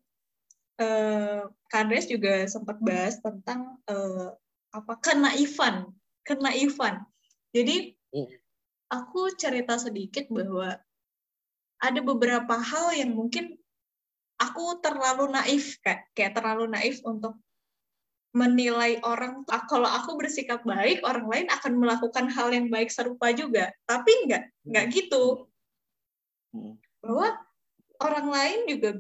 uh, 0.80 1.50
Kades 1.72 2.08
juga 2.08 2.48
sempat 2.48 2.80
bahas 2.80 3.20
tentang 3.20 3.80
uh, 3.88 4.32
apa 4.76 4.94
kenaifan, 5.00 5.92
kenaifan. 6.28 7.04
Jadi 7.56 7.96
hmm. 8.12 8.30
aku 8.92 9.32
cerita 9.36 9.80
sedikit 9.80 10.28
bahwa 10.28 10.76
ada 11.80 12.00
beberapa 12.04 12.56
hal 12.60 12.96
yang 12.96 13.16
mungkin 13.16 13.56
aku 14.40 14.80
terlalu 14.84 15.32
naif 15.32 15.80
kayak 15.80 16.08
kayak 16.16 16.36
terlalu 16.36 16.68
naif 16.68 17.00
untuk 17.08 17.40
menilai 18.36 19.00
orang 19.08 19.48
kalau 19.72 19.88
aku 19.88 20.20
bersikap 20.20 20.60
baik 20.68 21.00
orang 21.08 21.24
lain 21.32 21.48
akan 21.48 21.80
melakukan 21.80 22.28
hal 22.28 22.52
yang 22.52 22.68
baik 22.68 22.92
serupa 22.92 23.32
juga 23.32 23.72
tapi 23.88 24.12
enggak 24.28 24.52
enggak 24.68 24.86
gitu 24.92 25.48
hmm. 26.52 26.76
bahwa 27.00 27.28
orang 28.02 28.28
lain 28.32 28.60
juga 28.68 28.92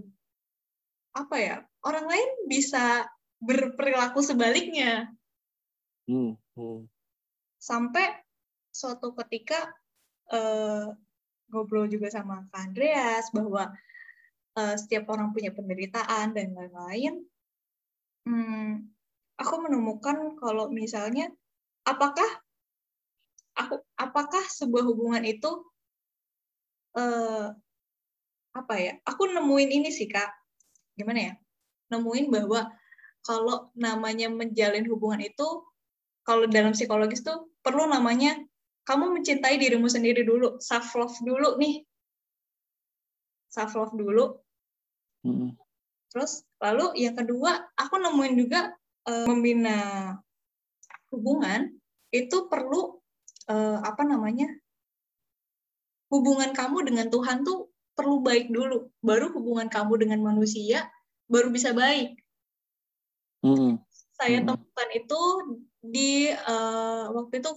apa 1.15 1.35
ya 1.39 1.57
orang 1.87 2.05
lain 2.11 2.29
bisa 2.51 3.07
berperilaku 3.39 4.19
sebaliknya 4.19 5.11
hmm. 6.07 6.35
Hmm. 6.55 6.87
sampai 7.59 8.15
suatu 8.75 9.15
ketika 9.23 9.71
uh, 10.35 10.91
ngobrol 11.51 11.87
juga 11.87 12.11
sama 12.11 12.43
Kak 12.51 12.71
Andreas 12.71 13.31
bahwa 13.31 13.71
uh, 14.57 14.75
setiap 14.75 15.11
orang 15.13 15.31
punya 15.35 15.53
penderitaan 15.53 16.33
dan 16.33 16.55
lain-lain. 16.55 17.23
Hmm, 18.25 18.89
aku 19.37 19.55
menemukan 19.61 20.33
kalau 20.41 20.73
misalnya 20.73 21.29
apakah 21.85 22.25
aku 23.53 23.79
apakah 23.95 24.43
sebuah 24.49 24.83
hubungan 24.83 25.21
itu 25.23 25.51
uh, 26.97 27.53
apa 28.55 28.73
ya? 28.79 28.93
Aku 29.03 29.27
nemuin 29.27 29.69
ini 29.83 29.89
sih 29.91 30.07
kak, 30.07 30.31
gimana 30.95 31.19
ya? 31.19 31.33
Nemuin 31.91 32.31
bahwa 32.31 32.71
kalau 33.21 33.69
namanya 33.75 34.31
menjalin 34.31 34.87
hubungan 34.87 35.19
itu 35.19 35.67
kalau 36.23 36.47
dalam 36.47 36.71
psikologis 36.71 37.21
tuh 37.21 37.51
perlu 37.59 37.85
namanya 37.85 38.39
kamu 38.87 39.19
mencintai 39.19 39.59
dirimu 39.59 39.91
sendiri 39.91 40.23
dulu, 40.23 40.57
self 40.63 40.95
love 40.95 41.17
dulu 41.21 41.59
nih, 41.59 41.83
self 43.51 43.75
love 43.75 43.93
dulu. 43.93 44.39
Hmm. 45.25 45.57
Terus 46.13 46.47
lalu 46.63 47.03
yang 47.03 47.17
kedua, 47.17 47.59
aku 47.75 47.99
nemuin 47.99 48.35
juga 48.39 48.71
uh, 49.09 49.25
membina 49.27 49.77
hubungan 51.11 51.75
itu 52.13 52.47
perlu 52.47 52.97
uh, 53.51 53.79
apa 53.83 54.05
namanya 54.05 54.47
hubungan 56.13 56.53
kamu 56.53 56.85
dengan 56.87 57.09
Tuhan 57.09 57.43
tuh 57.43 57.74
perlu 57.95 58.21
baik 58.21 58.51
dulu, 58.51 58.91
baru 58.99 59.31
hubungan 59.31 59.71
kamu 59.71 60.05
dengan 60.05 60.19
manusia 60.21 60.85
baru 61.25 61.49
bisa 61.49 61.73
baik. 61.73 62.19
Hmm. 63.41 63.81
Saya 64.15 64.41
temukan 64.43 64.89
itu 64.95 65.21
di 65.85 66.31
uh, 66.31 67.11
waktu 67.13 67.43
itu 67.43 67.51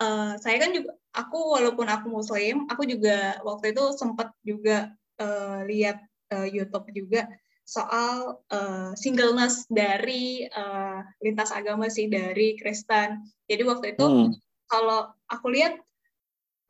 uh, 0.00 0.34
saya 0.40 0.56
kan 0.56 0.70
juga 0.72 0.96
aku 1.12 1.38
walaupun 1.58 1.86
aku 1.90 2.06
muslim 2.08 2.64
aku 2.70 2.86
juga 2.88 3.36
waktu 3.44 3.76
itu 3.76 3.84
sempat 3.98 4.32
juga 4.46 4.94
uh, 5.20 5.66
lihat 5.68 6.00
uh, 6.32 6.48
YouTube 6.48 6.88
juga 6.94 7.28
soal 7.68 8.40
uh, 8.50 8.90
singleness 8.96 9.68
dari 9.70 10.48
uh, 10.48 11.04
lintas 11.22 11.52
agama 11.54 11.86
sih 11.92 12.08
dari 12.08 12.56
Kristen 12.58 13.20
jadi 13.46 13.62
waktu 13.68 13.94
itu 13.94 14.06
hmm. 14.06 14.30
kalau 14.70 15.12
aku 15.28 15.46
lihat 15.52 15.78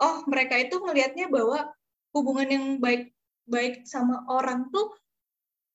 oh 0.01 0.25
mereka 0.27 0.59
itu 0.59 0.81
melihatnya 0.83 1.31
bahwa 1.31 1.69
hubungan 2.15 2.49
yang 2.51 2.65
baik 2.83 3.15
baik 3.51 3.87
sama 3.87 4.23
orang 4.31 4.71
tuh 4.71 4.95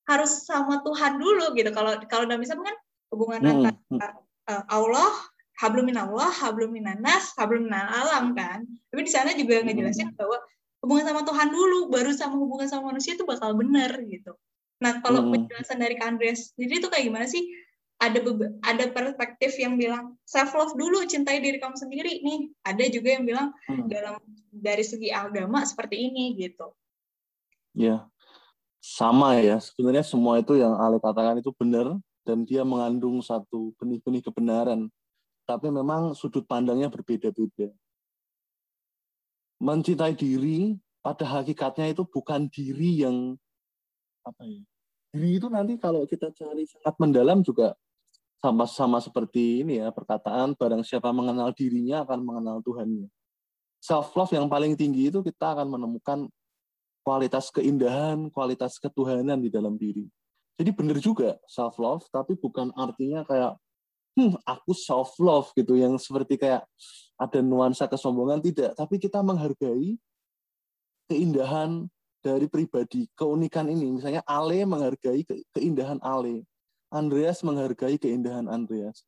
harus 0.06 0.46
sama 0.46 0.80
Tuhan 0.86 1.18
dulu 1.18 1.52
gitu. 1.58 1.70
Kalau 1.74 1.98
kalau 2.06 2.24
dalam 2.24 2.40
Islam 2.40 2.62
kan 2.62 2.76
hubungan 3.10 3.40
hmm. 3.42 3.50
antara 3.92 4.16
uh, 4.48 4.64
Allah, 4.70 5.12
hablum 5.58 5.90
Allah, 5.92 6.30
hablum 6.30 6.70
minanas, 6.72 7.34
hablum 7.34 7.68
alam 7.72 8.32
kan. 8.32 8.64
Tapi 8.90 9.00
di 9.02 9.12
sana 9.12 9.34
juga 9.34 9.60
hmm. 9.60 9.66
ngejelasin 9.66 10.14
bahwa 10.14 10.38
hubungan 10.84 11.04
sama 11.10 11.22
Tuhan 11.26 11.48
dulu, 11.50 11.78
baru 11.90 12.10
sama 12.14 12.36
hubungan 12.38 12.68
sama 12.70 12.94
manusia 12.94 13.18
itu 13.18 13.26
bakal 13.26 13.58
benar 13.58 13.98
gitu. 14.06 14.32
Nah 14.78 15.02
kalau 15.02 15.26
hmm. 15.26 15.32
penjelasan 15.34 15.78
dari 15.82 15.96
Andreas 15.98 16.54
sendiri 16.54 16.80
itu 16.84 16.88
kayak 16.88 17.04
gimana 17.10 17.26
sih? 17.26 17.42
Ada 17.96 18.20
ada 18.60 18.84
perspektif 18.92 19.56
yang 19.56 19.80
bilang 19.80 20.20
self 20.28 20.52
love 20.52 20.76
dulu, 20.76 21.08
cintai 21.08 21.40
diri 21.40 21.56
kamu 21.56 21.80
sendiri 21.80 22.20
nih. 22.20 22.52
Ada 22.60 22.84
juga 22.92 23.08
yang 23.16 23.24
bilang 23.24 23.48
hmm. 23.72 23.88
dalam 23.88 24.20
dari 24.52 24.84
segi 24.84 25.08
agama 25.08 25.64
seperti 25.64 26.12
ini 26.12 26.36
gitu. 26.36 26.76
Ya, 27.72 28.04
sama 28.84 29.40
ya. 29.40 29.56
Sebenarnya 29.64 30.04
semua 30.04 30.36
itu 30.44 30.60
yang 30.60 30.76
Ale 30.76 31.00
katakan 31.00 31.40
itu 31.40 31.48
benar 31.56 31.96
dan 32.26 32.44
dia 32.44 32.68
mengandung 32.68 33.24
satu 33.24 33.72
benih-benih 33.80 34.20
kebenaran. 34.28 34.92
Tapi 35.48 35.72
memang 35.72 36.12
sudut 36.12 36.44
pandangnya 36.44 36.92
berbeda-beda. 36.92 37.72
Mencintai 39.56 40.12
diri 40.12 40.76
pada 41.00 41.24
hakikatnya 41.24 41.96
itu 41.96 42.04
bukan 42.04 42.50
diri 42.52 43.06
yang 43.06 43.40
apa 44.26 44.42
ya? 44.44 44.60
Diri 45.14 45.38
itu 45.38 45.48
nanti 45.48 45.78
kalau 45.80 46.04
kita 46.04 46.34
cari 46.34 46.66
sangat 46.68 46.92
mendalam 46.98 47.40
juga 47.40 47.72
sama-sama 48.40 49.00
seperti 49.00 49.64
ini 49.64 49.80
ya 49.80 49.88
perkataan 49.90 50.54
barang 50.54 50.84
siapa 50.84 51.10
mengenal 51.10 51.50
dirinya 51.56 52.04
akan 52.04 52.20
mengenal 52.22 52.56
Tuhannya. 52.60 53.08
Self 53.80 54.12
love 54.16 54.32
yang 54.34 54.46
paling 54.50 54.74
tinggi 54.74 55.08
itu 55.08 55.20
kita 55.24 55.56
akan 55.56 55.68
menemukan 55.78 56.28
kualitas 57.06 57.54
keindahan, 57.54 58.26
kualitas 58.34 58.82
ketuhanan 58.82 59.38
di 59.38 59.46
dalam 59.46 59.78
diri. 59.78 60.10
Jadi 60.56 60.70
benar 60.72 60.98
juga 60.98 61.36
self 61.46 61.76
love, 61.76 62.04
tapi 62.08 62.34
bukan 62.34 62.72
artinya 62.74 63.22
kayak 63.22 63.54
hmm, 64.16 64.40
aku 64.42 64.72
self 64.72 65.14
love 65.20 65.52
gitu 65.54 65.76
yang 65.76 65.94
seperti 66.00 66.40
kayak 66.40 66.64
ada 67.14 67.40
nuansa 67.44 67.86
kesombongan 67.86 68.40
tidak, 68.42 68.72
tapi 68.74 68.96
kita 68.96 69.20
menghargai 69.20 69.96
keindahan 71.06 71.86
dari 72.24 72.50
pribadi, 72.50 73.06
keunikan 73.14 73.70
ini. 73.70 74.00
Misalnya 74.00 74.24
Ale 74.26 74.66
menghargai 74.66 75.22
keindahan 75.54 76.02
Ale, 76.02 76.42
Andreas 76.96 77.44
menghargai 77.44 78.00
keindahan 78.00 78.48
Andreas. 78.48 79.04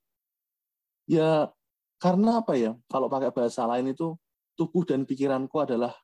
Ya 1.09 1.49
karena 1.97 2.45
apa 2.45 2.55
ya? 2.55 2.77
Kalau 2.87 3.09
pakai 3.09 3.33
bahasa 3.33 3.65
lain 3.65 3.97
itu 3.97 4.15
tubuh 4.55 4.85
dan 4.85 5.09
pikiranku 5.09 5.57
adalah 5.57 5.97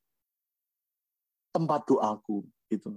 tempat 1.52 1.86
doaku 1.86 2.48
gitu. 2.72 2.96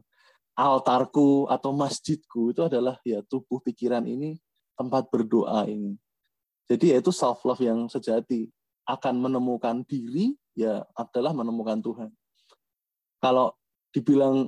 Altarku 0.58 1.46
atau 1.52 1.70
masjidku 1.76 2.56
itu 2.56 2.66
adalah 2.66 2.98
ya 3.06 3.22
tubuh 3.22 3.62
pikiran 3.62 4.02
ini 4.10 4.40
tempat 4.74 5.06
berdoa 5.14 5.70
ini. 5.70 5.94
Jadi 6.66 6.98
yaitu 6.98 7.14
self 7.14 7.46
love 7.46 7.62
yang 7.62 7.86
sejati. 7.86 8.50
Akan 8.88 9.20
menemukan 9.20 9.84
diri 9.84 10.32
ya 10.56 10.80
adalah 10.96 11.36
menemukan 11.36 11.84
Tuhan. 11.84 12.10
Kalau 13.20 13.52
dibilang 13.92 14.48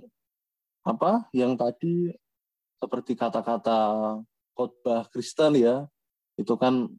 apa? 0.88 1.27
Yang 1.36 1.51
tadi 1.60 1.93
seperti 2.79 3.13
kata-kata 3.19 3.79
khotbah 4.59 5.07
Kristen 5.07 5.55
ya 5.55 5.87
itu 6.35 6.51
kan 6.59 6.91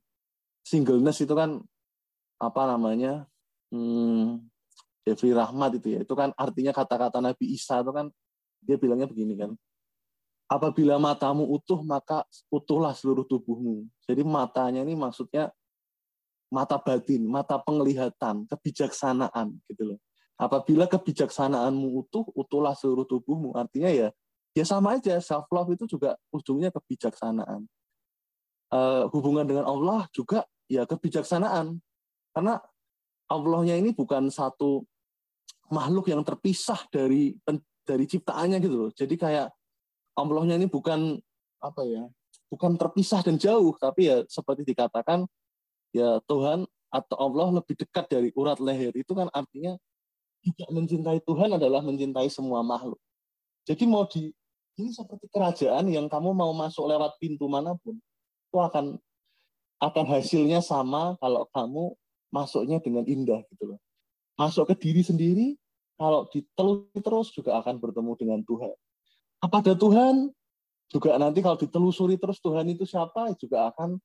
singleness 0.65 1.21
itu 1.21 1.37
kan 1.37 1.61
apa 2.41 2.63
namanya 2.65 3.29
hmm, 3.69 4.41
Jeffrey 5.05 5.37
Rahmat 5.37 5.81
itu 5.81 5.97
ya. 5.97 6.01
Itu 6.01 6.17
kan 6.17 6.33
artinya 6.37 6.73
kata-kata 6.73 7.21
Nabi 7.21 7.53
Isa 7.53 7.85
itu 7.85 7.93
kan 7.93 8.09
dia 8.65 8.81
bilangnya 8.81 9.09
begini 9.09 9.37
kan. 9.37 9.53
Apabila 10.51 10.99
matamu 10.99 11.47
utuh 11.47 11.85
maka 11.85 12.27
utuhlah 12.51 12.97
seluruh 12.97 13.29
tubuhmu. 13.29 13.87
Jadi 14.09 14.23
matanya 14.27 14.83
ini 14.83 14.99
maksudnya 14.99 15.53
mata 16.51 16.81
batin, 16.83 17.23
mata 17.29 17.61
penglihatan, 17.63 18.49
kebijaksanaan 18.51 19.55
gitu 19.71 19.95
loh. 19.95 19.99
Apabila 20.41 20.89
kebijaksanaanmu 20.89 22.01
utuh, 22.01 22.25
utuhlah 22.33 22.73
seluruh 22.73 23.05
tubuhmu. 23.05 23.53
Artinya 23.55 23.93
ya 23.93 24.09
ya 24.55 24.65
sama 24.67 24.99
aja 24.99 25.19
self 25.23 25.47
love 25.51 25.71
itu 25.75 25.87
juga 25.87 26.19
ujungnya 26.35 26.75
kebijaksanaan. 26.75 27.67
Uh, 28.71 29.11
hubungan 29.11 29.43
dengan 29.43 29.67
Allah 29.67 30.07
juga 30.15 30.47
ya 30.71 30.87
kebijaksanaan. 30.87 31.83
Karena 32.31 32.63
Allahnya 33.27 33.79
ini 33.79 33.91
bukan 33.91 34.31
satu 34.31 34.87
makhluk 35.71 36.11
yang 36.11 36.23
terpisah 36.27 36.83
dari 36.91 37.39
dari 37.87 38.05
ciptaannya 38.07 38.59
gitu 38.63 38.77
loh. 38.87 38.91
Jadi 38.95 39.15
kayak 39.19 39.51
Allahnya 40.19 40.59
ini 40.59 40.67
bukan 40.67 41.19
apa 41.63 41.83
ya, 41.87 42.07
bukan 42.51 42.75
terpisah 42.75 43.23
dan 43.23 43.39
jauh, 43.39 43.75
tapi 43.79 44.11
ya 44.11 44.23
seperti 44.27 44.67
dikatakan 44.67 45.27
ya 45.95 46.19
Tuhan 46.27 46.67
atau 46.91 47.17
Allah 47.19 47.63
lebih 47.63 47.79
dekat 47.79 48.11
dari 48.11 48.31
urat 48.35 48.59
leher. 48.59 48.95
Itu 48.99 49.15
kan 49.15 49.31
artinya 49.31 49.79
tidak 50.43 50.69
mencintai 50.75 51.21
Tuhan 51.23 51.51
adalah 51.55 51.83
mencintai 51.87 52.27
semua 52.33 52.67
makhluk. 52.67 52.99
Jadi 53.69 53.85
mau 53.87 54.09
di 54.09 54.33
ini 54.79 54.91
seperti 54.95 55.27
kerajaan 55.33 55.91
yang 55.91 56.07
kamu 56.07 56.31
mau 56.31 56.53
masuk 56.55 56.87
lewat 56.87 57.17
pintu 57.19 57.51
mana 57.51 57.75
pun, 57.81 57.99
itu 58.51 58.59
akan 58.59 58.99
akan 59.81 60.05
hasilnya 60.13 60.61
sama 60.61 61.17
kalau 61.19 61.49
kamu 61.51 61.97
masuknya 62.29 62.79
dengan 62.79 63.03
indah 63.09 63.41
gitu 63.51 63.75
loh. 63.75 63.81
Masuk 64.37 64.69
ke 64.71 64.75
diri 64.77 65.03
sendiri, 65.03 65.57
kalau 66.01 66.29
ditelusuri 66.29 67.01
terus 67.01 67.29
juga 67.33 67.61
akan 67.61 67.77
bertemu 67.81 68.13
dengan 68.17 68.41
Tuhan. 68.45 68.77
Apa 69.41 69.65
ada 69.65 69.75
Tuhan? 69.77 70.33
Juga 70.91 71.17
nanti 71.17 71.39
kalau 71.41 71.57
ditelusuri 71.57 72.17
terus 72.21 72.41
Tuhan 72.43 72.67
itu 72.69 72.85
siapa, 72.85 73.33
juga 73.37 73.73
akan 73.73 73.97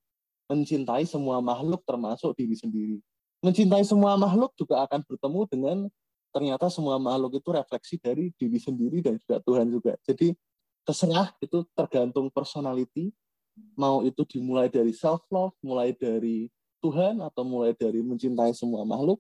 mencintai 0.51 1.04
semua 1.10 1.41
makhluk 1.41 1.82
termasuk 1.84 2.38
diri 2.38 2.54
sendiri. 2.54 2.97
Mencintai 3.41 3.84
semua 3.84 4.15
makhluk 4.15 4.54
juga 4.58 4.86
akan 4.86 5.01
bertemu 5.06 5.41
dengan 5.49 5.78
ternyata 6.36 6.67
semua 6.67 6.99
makhluk 6.99 7.39
itu 7.39 7.49
refleksi 7.56 7.95
dari 7.97 8.30
diri 8.36 8.60
sendiri 8.60 8.99
dan 8.99 9.15
juga 9.15 9.39
Tuhan 9.39 9.71
juga. 9.71 9.95
Jadi 10.04 10.36
terserah 10.86 11.34
itu 11.41 11.65
tergantung 11.74 12.30
personality, 12.30 13.10
mau 13.74 14.06
itu 14.06 14.21
dimulai 14.24 14.69
dari 14.69 14.93
self 14.93 15.26
love, 15.34 15.58
mulai 15.65 15.91
dari 15.98 16.48
Tuhan 16.80 17.19
atau 17.26 17.41
mulai 17.41 17.74
dari 17.74 18.06
mencintai 18.06 18.54
semua 18.54 18.86
makhluk. 18.86 19.17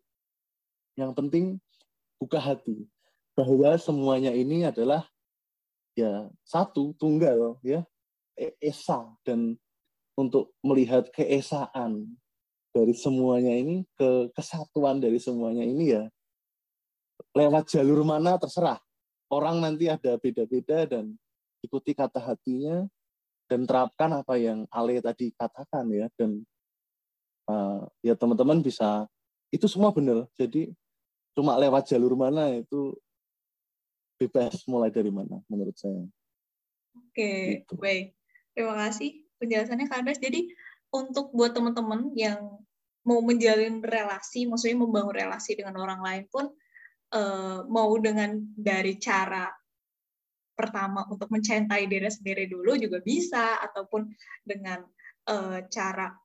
Yang 0.93 1.11
penting 1.17 1.45
buka 2.21 2.37
hati. 2.37 2.85
Bahwa 3.35 3.75
semuanya 3.75 4.31
ini 4.31 4.63
adalah 4.63 5.03
ya 5.97 6.29
satu 6.45 6.95
tunggal 6.95 7.59
ya. 7.65 7.83
Esa 8.59 9.15
dan 9.23 9.55
untuk 10.19 10.51
melihat 10.59 11.07
keesaan 11.15 12.19
dari 12.75 12.91
semuanya 12.91 13.55
ini 13.55 13.87
ke 13.95 14.27
kesatuan 14.35 14.99
dari 14.99 15.15
semuanya 15.23 15.63
ini 15.63 15.95
ya 15.95 16.03
lewat 17.31 17.71
jalur 17.71 18.03
mana 18.03 18.35
terserah. 18.35 18.79
Orang 19.31 19.63
nanti 19.63 19.87
ada 19.87 20.19
beda-beda 20.19 20.83
dan 20.83 21.15
ikuti 21.65 21.97
kata 21.97 22.21
hatinya 22.21 22.85
dan 23.49 23.65
terapkan 23.65 24.09
apa 24.21 24.37
yang 24.37 24.65
Ale 24.69 25.01
tadi 25.01 25.33
katakan 25.33 25.85
ya 25.93 26.09
dan 26.17 26.41
uh, 27.49 27.85
ya 28.01 28.13
teman-teman 28.17 28.61
bisa 28.61 29.05
itu 29.53 29.65
semua 29.69 29.93
benar. 29.93 30.25
Jadi 30.37 30.73
cuma 31.35 31.57
lewat 31.59 31.91
jalur 31.91 32.15
mana 32.15 32.53
itu 32.55 32.95
bebas 34.15 34.63
mulai 34.65 34.89
dari 34.89 35.11
mana 35.11 35.43
menurut 35.51 35.75
saya. 35.75 36.05
Oke 36.95 37.61
gitu. 37.61 37.75
baik. 37.77 38.15
Terima 38.55 38.75
kasih 38.87 39.27
penjelasannya 39.37 39.85
Kak 39.91 39.99
Andres. 39.99 40.21
Jadi 40.23 40.47
untuk 40.95 41.35
buat 41.35 41.51
teman-teman 41.51 42.15
yang 42.15 42.39
mau 43.05 43.19
menjalin 43.21 43.83
relasi 43.83 44.49
maksudnya 44.49 44.81
membangun 44.81 45.13
relasi 45.13 45.53
dengan 45.53 45.77
orang 45.77 46.01
lain 46.01 46.23
pun 46.31 46.49
uh, 47.13 47.61
mau 47.69 47.91
dengan 48.01 48.33
dari 48.57 48.97
cara 48.97 49.51
pertama 50.55 51.03
untuk 51.11 51.27
mencintai 51.29 51.85
diri 51.85 52.07
sendiri 52.07 52.47
dulu 52.47 52.79
juga 52.79 53.03
bisa 53.03 53.59
ataupun 53.59 54.07
dengan 54.41 54.81
uh, 55.27 55.59
cara 55.67 56.15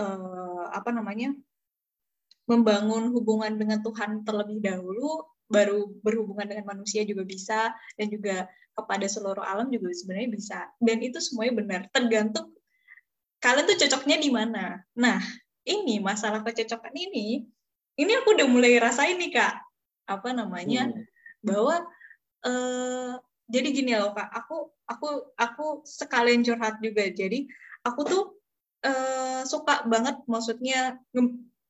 uh, 0.00 0.66
apa 0.72 0.90
namanya 0.90 1.36
membangun 2.44 3.12
hubungan 3.12 3.56
dengan 3.56 3.80
Tuhan 3.80 4.24
terlebih 4.24 4.60
dahulu 4.60 5.24
baru 5.48 5.92
berhubungan 6.00 6.48
dengan 6.48 6.76
manusia 6.76 7.04
juga 7.04 7.24
bisa 7.24 7.72
dan 8.00 8.08
juga 8.08 8.48
kepada 8.74 9.06
seluruh 9.06 9.44
alam 9.44 9.70
juga 9.70 9.92
sebenarnya 9.92 10.30
bisa. 10.32 10.58
Dan 10.82 11.00
itu 11.04 11.20
semuanya 11.22 11.54
benar 11.60 11.80
tergantung 11.92 12.50
kalian 13.38 13.68
tuh 13.68 13.76
cocoknya 13.84 14.16
di 14.18 14.30
mana. 14.32 14.80
Nah 14.96 15.20
ini 15.64 16.00
masalah 16.00 16.40
kecocokan 16.40 16.92
ini 16.96 17.44
ini 17.94 18.12
aku 18.18 18.34
udah 18.34 18.48
mulai 18.48 18.80
rasain 18.80 19.20
nih 19.20 19.32
kak. 19.36 19.54
Apa 20.04 20.36
namanya? 20.36 20.90
Hmm. 20.90 21.04
bahwa 21.44 21.76
uh, 22.48 23.20
jadi 23.48 23.68
gini 23.70 23.92
loh 23.96 24.16
kak 24.16 24.28
aku 24.32 24.72
aku 24.88 25.08
aku 25.36 25.66
sekalian 25.84 26.44
curhat 26.44 26.80
juga 26.80 27.04
jadi 27.08 27.44
aku 27.84 28.00
tuh 28.08 28.22
uh, 28.84 29.42
suka 29.44 29.84
banget 29.84 30.20
maksudnya 30.24 31.00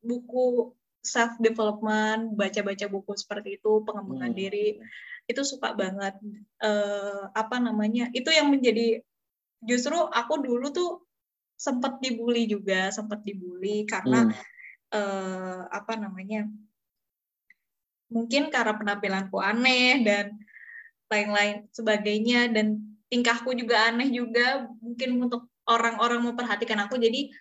buku 0.04 0.74
self 1.04 1.36
development, 1.36 2.32
baca-baca 2.32 2.88
buku 2.88 3.12
seperti 3.12 3.60
itu, 3.60 3.84
pengembangan 3.84 4.32
hmm. 4.32 4.40
diri, 4.40 4.68
itu 5.28 5.42
suka 5.44 5.76
banget. 5.76 6.16
Uh, 6.56 7.28
apa 7.36 7.60
namanya? 7.60 8.08
Itu 8.16 8.32
yang 8.32 8.48
menjadi 8.48 9.04
justru 9.60 10.00
aku 10.00 10.40
dulu 10.40 10.72
tuh 10.72 11.04
sempat 11.60 12.00
dibully 12.00 12.48
juga, 12.48 12.88
sempat 12.88 13.20
dibully 13.20 13.84
karena 13.84 14.32
hmm. 14.32 14.34
uh, 14.96 15.60
apa 15.68 15.92
namanya? 16.00 16.48
Mungkin 18.08 18.48
karena 18.48 18.72
penampilanku 18.80 19.36
aneh 19.36 20.00
dan 20.08 20.40
lain-lain 21.10 21.68
sebagainya. 21.72 22.52
Dan 22.52 22.98
tingkahku 23.08 23.52
juga 23.56 23.90
aneh 23.90 24.10
juga 24.10 24.68
mungkin 24.80 25.28
untuk 25.28 25.48
orang-orang 25.68 26.20
memperhatikan 26.32 26.80
aku. 26.84 27.00
Jadi 27.00 27.32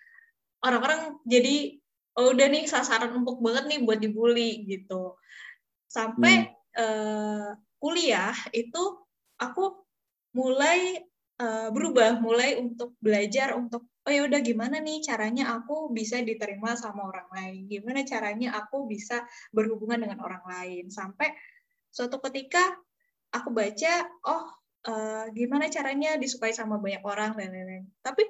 orang-orang 0.64 1.20
jadi 1.28 1.76
oh 2.14 2.30
udah 2.30 2.46
nih 2.46 2.64
sasaran 2.70 3.12
empuk 3.12 3.42
banget 3.42 3.64
nih 3.68 3.80
buat 3.82 3.98
dibully 4.00 4.64
gitu. 4.70 5.18
Sampai 5.90 6.48
hmm. 6.48 6.54
uh, 6.78 7.48
kuliah 7.82 8.34
itu 8.54 8.82
aku 9.36 9.84
mulai 10.34 11.02
uh, 11.38 11.68
berubah 11.70 12.18
mulai 12.18 12.58
untuk 12.58 12.94
belajar 12.98 13.54
untuk 13.54 13.86
oh 14.04 14.12
ya 14.12 14.28
udah 14.28 14.40
gimana 14.44 14.84
nih 14.84 15.00
caranya 15.00 15.56
aku 15.56 15.88
bisa 15.90 16.20
diterima 16.20 16.76
sama 16.76 17.08
orang 17.08 17.28
lain? 17.32 17.60
Gimana 17.66 18.04
caranya 18.04 18.56
aku 18.60 18.84
bisa 18.86 19.24
berhubungan 19.50 20.04
dengan 20.04 20.20
orang 20.22 20.44
lain? 20.44 20.92
Sampai 20.92 21.32
suatu 21.88 22.20
ketika 22.30 22.62
aku 23.34 23.50
baca 23.50 24.06
oh 24.30 24.44
uh, 24.86 25.26
gimana 25.34 25.66
caranya 25.66 26.14
disukai 26.14 26.54
sama 26.54 26.78
banyak 26.78 27.02
orang 27.02 27.34
dan 27.34 27.50
lain-lain. 27.50 27.84
Tapi 28.00 28.22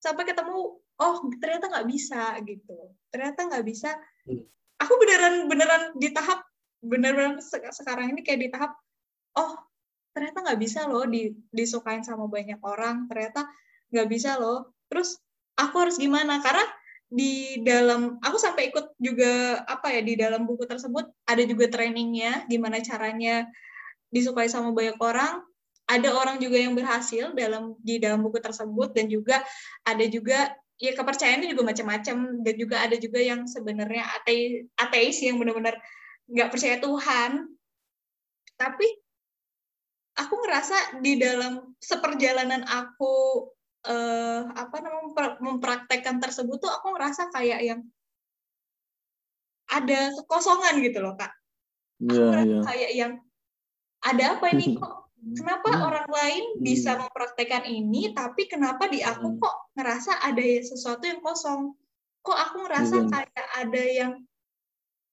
sampai 0.00 0.24
ketemu 0.24 0.80
oh 0.80 1.16
ternyata 1.38 1.68
nggak 1.68 1.88
bisa 1.88 2.40
gitu. 2.48 2.78
Ternyata 3.12 3.40
nggak 3.52 3.66
bisa. 3.66 3.92
Hmm. 4.24 4.44
aku 4.78 4.94
beneran 4.94 5.50
beneran 5.50 5.82
di 5.98 6.14
tahap 6.14 6.46
beneran 6.78 7.42
sekarang 7.74 8.14
ini 8.14 8.22
kayak 8.22 8.46
di 8.46 8.48
tahap 8.54 8.78
oh 9.34 9.58
ternyata 10.14 10.46
nggak 10.46 10.60
bisa 10.62 10.86
loh 10.86 11.02
di, 11.02 11.34
disukain 11.50 12.06
sama 12.06 12.30
banyak 12.30 12.62
orang 12.62 13.10
ternyata 13.10 13.46
nggak 13.92 14.08
bisa 14.08 14.38
loh. 14.38 14.72
Terus 14.88 15.18
aku 15.58 15.82
harus 15.82 15.98
gimana? 15.98 16.38
Karena 16.40 16.62
di 17.08 17.58
dalam 17.64 18.20
aku 18.20 18.36
sampai 18.36 18.68
ikut 18.68 18.92
juga 19.00 19.64
apa 19.64 19.96
ya 19.96 20.04
di 20.04 20.14
dalam 20.14 20.44
buku 20.44 20.68
tersebut 20.68 21.08
ada 21.24 21.40
juga 21.48 21.72
trainingnya 21.72 22.44
gimana 22.52 22.84
caranya 22.84 23.48
disukai 24.08 24.48
sama 24.48 24.72
banyak 24.72 24.96
orang 25.00 25.44
ada 25.88 26.12
orang 26.12 26.36
juga 26.36 26.60
yang 26.60 26.76
berhasil 26.76 27.32
dalam 27.32 27.72
di 27.80 27.96
dalam 27.96 28.20
buku 28.20 28.36
tersebut 28.44 28.92
dan 28.92 29.08
juga 29.08 29.40
ada 29.88 30.04
juga 30.04 30.52
ya 30.78 30.92
kepercayaan 30.94 31.42
itu 31.42 31.56
juga 31.56 31.72
macam-macam 31.72 32.16
dan 32.44 32.54
juga 32.54 32.76
ada 32.84 32.96
juga 33.00 33.18
yang 33.18 33.48
sebenarnya 33.48 34.04
ateis, 34.20 34.68
ateis 34.78 35.16
yang 35.24 35.40
benar-benar 35.40 35.80
nggak 36.28 36.52
percaya 36.52 36.76
Tuhan 36.78 37.48
tapi 38.60 38.86
aku 40.20 40.34
ngerasa 40.44 41.00
di 41.00 41.16
dalam 41.16 41.72
seperjalanan 41.80 42.62
aku 42.68 43.48
eh, 43.88 44.42
apa 44.44 44.76
namanya 44.84 45.40
mempraktekkan 45.40 46.20
tersebut 46.20 46.60
tuh 46.60 46.70
aku 46.70 46.94
ngerasa 46.94 47.32
kayak 47.32 47.64
yang 47.64 47.80
ada 49.72 50.12
kekosongan 50.20 50.84
gitu 50.84 51.00
loh 51.00 51.16
kak 51.16 51.32
aku 52.06 52.14
yeah, 52.14 52.28
ngerasa 52.28 52.54
yeah. 52.54 52.64
kayak 52.68 52.90
yang 52.94 53.12
ada 54.06 54.38
apa 54.38 54.54
ini 54.54 54.74
kok 54.78 55.08
Kenapa 55.18 55.74
hmm. 55.74 55.82
orang 55.82 56.08
lain 56.08 56.44
bisa 56.62 56.94
hmm. 56.94 57.00
mempraktekkan 57.06 57.66
ini, 57.66 58.14
tapi 58.14 58.46
kenapa 58.46 58.86
di 58.86 59.02
aku 59.02 59.34
hmm. 59.34 59.38
kok 59.42 59.54
ngerasa 59.74 60.22
ada 60.22 60.42
sesuatu 60.62 61.04
yang 61.10 61.18
kosong? 61.18 61.74
Kok 62.22 62.38
aku 62.38 62.56
ngerasa 62.66 62.96
hmm. 63.02 63.08
kayak 63.10 63.48
ada 63.58 63.82
yang 63.82 64.12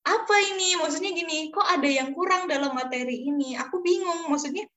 apa 0.06 0.36
ini? 0.54 0.78
Maksudnya 0.78 1.10
gini, 1.10 1.50
kok 1.50 1.66
ada 1.66 1.90
yang 1.90 2.14
kurang 2.14 2.46
dalam 2.46 2.78
materi 2.78 3.26
ini? 3.26 3.58
Aku 3.58 3.82
bingung. 3.82 4.30
Maksudnya 4.30 4.70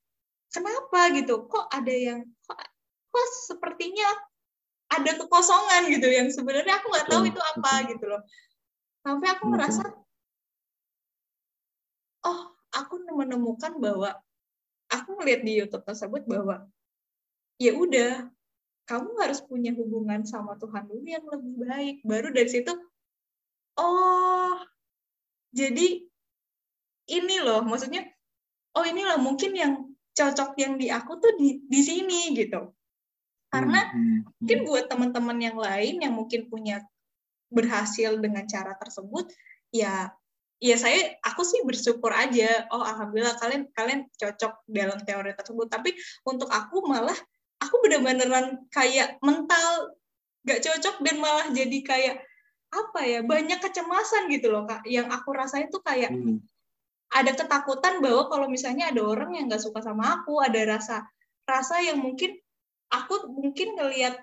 kenapa 0.48 1.12
gitu? 1.12 1.44
Kok 1.44 1.68
ada 1.76 1.92
yang 1.92 2.24
kok, 2.48 2.58
kok 3.12 3.26
sepertinya 3.52 4.08
ada 4.88 5.12
kekosongan 5.20 5.92
gitu 5.92 6.08
yang 6.08 6.32
sebenarnya 6.32 6.80
aku 6.80 6.88
nggak 6.88 7.04
tahu 7.12 7.22
itu 7.28 7.40
apa 7.52 7.72
gitu 7.92 8.04
loh. 8.08 8.24
Sampai 9.04 9.28
aku 9.36 9.44
ngerasa, 9.52 9.84
oh 12.24 12.57
aku 12.72 13.00
menemukan 13.12 13.76
bahwa 13.80 14.16
aku 14.88 15.20
ngeliat 15.20 15.44
di 15.44 15.60
YouTube 15.60 15.84
tersebut 15.84 16.24
bahwa 16.24 16.68
ya 17.60 17.74
udah 17.74 18.28
kamu 18.88 19.10
harus 19.20 19.44
punya 19.44 19.76
hubungan 19.76 20.24
sama 20.24 20.56
Tuhan 20.56 20.88
dulu 20.88 21.04
yang 21.04 21.26
lebih 21.28 21.54
baik 21.60 21.96
baru 22.08 22.28
dari 22.32 22.48
situ 22.48 22.72
oh 23.76 24.56
jadi 25.52 26.08
ini 27.08 27.36
loh 27.40 27.64
maksudnya 27.64 28.08
oh 28.76 28.84
inilah 28.84 29.20
mungkin 29.20 29.52
yang 29.56 29.72
cocok 30.16 30.56
yang 30.58 30.80
di 30.80 30.88
aku 30.88 31.20
tuh 31.20 31.32
di 31.36 31.62
di 31.68 31.80
sini 31.84 32.32
gitu 32.34 32.72
karena 33.48 33.88
hmm, 33.88 33.96
hmm, 33.96 34.04
hmm. 34.04 34.20
mungkin 34.40 34.58
buat 34.68 34.84
teman-teman 34.92 35.38
yang 35.40 35.56
lain 35.56 35.94
yang 36.04 36.14
mungkin 36.16 36.48
punya 36.52 36.84
berhasil 37.48 38.20
dengan 38.20 38.44
cara 38.44 38.76
tersebut 38.76 39.32
ya 39.72 40.12
ya 40.58 40.74
saya 40.74 41.14
aku 41.22 41.46
sih 41.46 41.62
bersyukur 41.62 42.10
aja. 42.10 42.66
Oh 42.74 42.82
alhamdulillah 42.82 43.38
kalian 43.38 43.70
kalian 43.74 44.10
cocok 44.18 44.66
dalam 44.66 44.98
teori 45.06 45.32
tersebut. 45.34 45.66
Tapi 45.70 45.94
untuk 46.26 46.50
aku 46.50 46.82
malah 46.86 47.14
aku 47.62 47.74
bener-beneran 47.86 48.66
kayak 48.74 49.18
mental 49.22 49.94
gak 50.46 50.62
cocok 50.62 51.02
dan 51.02 51.16
malah 51.18 51.46
jadi 51.50 51.78
kayak 51.82 52.16
apa 52.68 53.00
ya 53.00 53.20
banyak 53.24 53.58
kecemasan 53.62 54.28
gitu 54.34 54.50
loh 54.50 54.66
kak. 54.66 54.82
Yang 54.84 55.14
aku 55.14 55.28
rasain 55.32 55.70
tuh 55.70 55.80
kayak 55.82 56.10
hmm. 56.10 56.42
ada 57.14 57.32
ketakutan 57.32 58.02
bahwa 58.02 58.26
kalau 58.28 58.46
misalnya 58.50 58.90
ada 58.90 59.00
orang 59.00 59.38
yang 59.38 59.46
nggak 59.48 59.62
suka 59.62 59.80
sama 59.80 60.20
aku 60.20 60.42
ada 60.42 60.60
rasa 60.68 61.06
rasa 61.48 61.80
yang 61.80 62.02
mungkin 62.02 62.36
aku 62.92 63.30
mungkin 63.32 63.72
ngelihat 63.78 64.20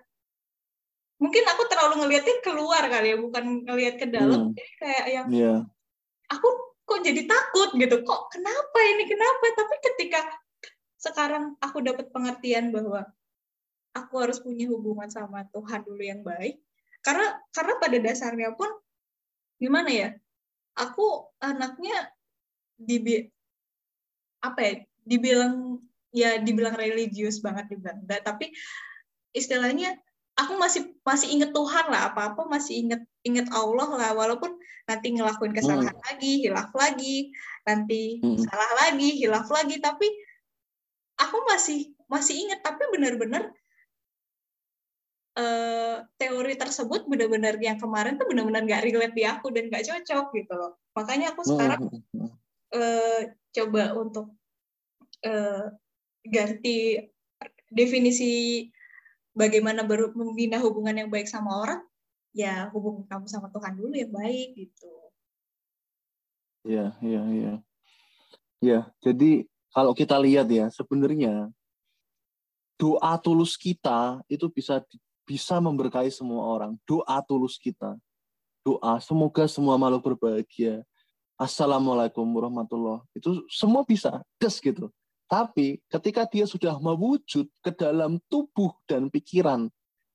mungkin 1.17 1.41
aku 1.47 1.63
terlalu 1.71 2.05
ngeliatin 2.05 2.37
keluar 2.43 2.85
kali 2.85 3.15
ya 3.15 3.17
bukan 3.17 3.65
ngelihat 3.65 3.95
ke 3.97 4.05
dalam. 4.11 4.51
Hmm. 4.51 4.53
jadi 4.53 4.71
kayak 4.83 5.05
yang 5.09 5.27
yeah 5.31 5.61
aku 6.31 6.49
kok 6.85 7.01
jadi 7.01 7.25
takut 7.25 7.73
gitu. 7.75 8.01
Kok 8.05 8.21
kenapa 8.33 8.79
ini 8.95 9.03
kenapa? 9.09 9.45
Tapi 9.57 9.75
ketika 9.81 10.21
sekarang 10.97 11.53
aku 11.61 11.81
dapat 11.85 12.09
pengertian 12.09 12.73
bahwa 12.73 13.05
aku 13.95 14.13
harus 14.21 14.41
punya 14.41 14.67
hubungan 14.69 15.09
sama 15.09 15.45
Tuhan 15.53 15.85
dulu 15.85 16.01
yang 16.01 16.21
baik. 16.21 16.61
Karena 17.05 17.37
karena 17.53 17.73
pada 17.77 17.97
dasarnya 18.01 18.49
pun 18.57 18.69
gimana 19.61 19.89
ya? 19.89 20.09
Aku 20.75 21.31
anaknya 21.39 22.09
di 22.75 23.29
apa 24.41 24.59
ya? 24.61 24.73
Dibilang 25.05 25.79
ya 26.15 26.39
dibilang 26.39 26.79
religius 26.79 27.43
banget 27.43 27.75
enggak 27.75 28.23
tapi 28.23 28.55
istilahnya 29.35 29.99
aku 30.35 30.53
masih 30.59 30.81
masih 31.07 31.31
inget 31.31 31.51
Tuhan 31.55 31.85
lah 31.87 32.11
apa 32.11 32.35
apa 32.35 32.43
masih 32.51 32.83
inget 32.83 33.01
inget 33.23 33.47
Allah 33.55 33.87
lah 33.95 34.11
walaupun 34.11 34.51
nanti 34.85 35.15
ngelakuin 35.15 35.55
kesalahan 35.55 35.95
hmm. 35.95 36.05
lagi 36.11 36.31
hilaf 36.43 36.69
lagi 36.75 37.31
nanti 37.63 38.19
hmm. 38.19 38.43
salah 38.43 38.71
lagi 38.85 39.09
hilaf 39.15 39.47
lagi 39.47 39.79
tapi 39.79 40.05
aku 41.15 41.37
masih 41.47 41.95
masih 42.11 42.35
inget 42.35 42.59
tapi 42.61 42.83
benar-benar 42.91 43.49
uh, 45.39 46.03
teori 46.19 46.53
tersebut 46.59 47.07
benar-benar 47.07 47.55
yang 47.63 47.79
kemarin 47.79 48.19
tuh 48.19 48.27
benar-benar 48.27 48.67
gak 48.67 48.83
relate 48.83 49.15
di 49.15 49.23
aku 49.23 49.49
dan 49.55 49.71
gak 49.71 49.87
cocok 49.87 50.25
gitu 50.35 50.53
loh 50.53 50.75
makanya 50.93 51.31
aku 51.31 51.41
sekarang 51.47 51.81
uh, 52.75 53.21
coba 53.55 53.83
untuk 53.95 54.35
uh, 55.23 55.71
ganti 56.27 56.99
definisi 57.71 58.67
bagaimana 59.35 59.83
membina 60.15 60.57
hubungan 60.63 60.95
yang 60.95 61.09
baik 61.11 61.27
sama 61.27 61.51
orang, 61.59 61.83
ya 62.31 62.71
hubungan 62.71 63.03
kamu 63.05 63.27
sama 63.27 63.51
Tuhan 63.51 63.75
dulu 63.75 63.93
yang 63.93 64.09
baik 64.15 64.55
gitu. 64.55 64.91
Iya, 66.65 66.97
iya, 67.03 67.21
iya. 67.29 67.53
Ya, 68.63 68.79
jadi 69.03 69.45
kalau 69.69 69.93
kita 69.93 70.17
lihat 70.17 70.47
ya, 70.49 70.71
sebenarnya 70.71 71.51
doa 72.79 73.13
tulus 73.21 73.53
kita 73.59 74.23
itu 74.25 74.47
bisa 74.49 74.81
bisa 75.27 75.59
memberkahi 75.61 76.09
semua 76.09 76.47
orang. 76.47 76.79
Doa 76.87 77.21
tulus 77.21 77.59
kita. 77.59 77.99
Doa 78.65 78.97
semoga 78.97 79.45
semua 79.45 79.77
makhluk 79.77 80.15
berbahagia. 80.15 80.81
Assalamualaikum 81.35 82.23
warahmatullah. 82.23 83.03
Itu 83.11 83.43
semua 83.51 83.83
bisa, 83.83 84.23
des 84.39 84.55
gitu. 84.57 84.89
Tapi 85.25 85.81
ketika 85.89 86.29
dia 86.29 86.45
sudah 86.45 86.77
mewujud 86.77 87.49
ke 87.61 87.71
dalam 87.73 88.21
tubuh 88.29 88.77
dan 88.85 89.09
pikiran 89.09 89.67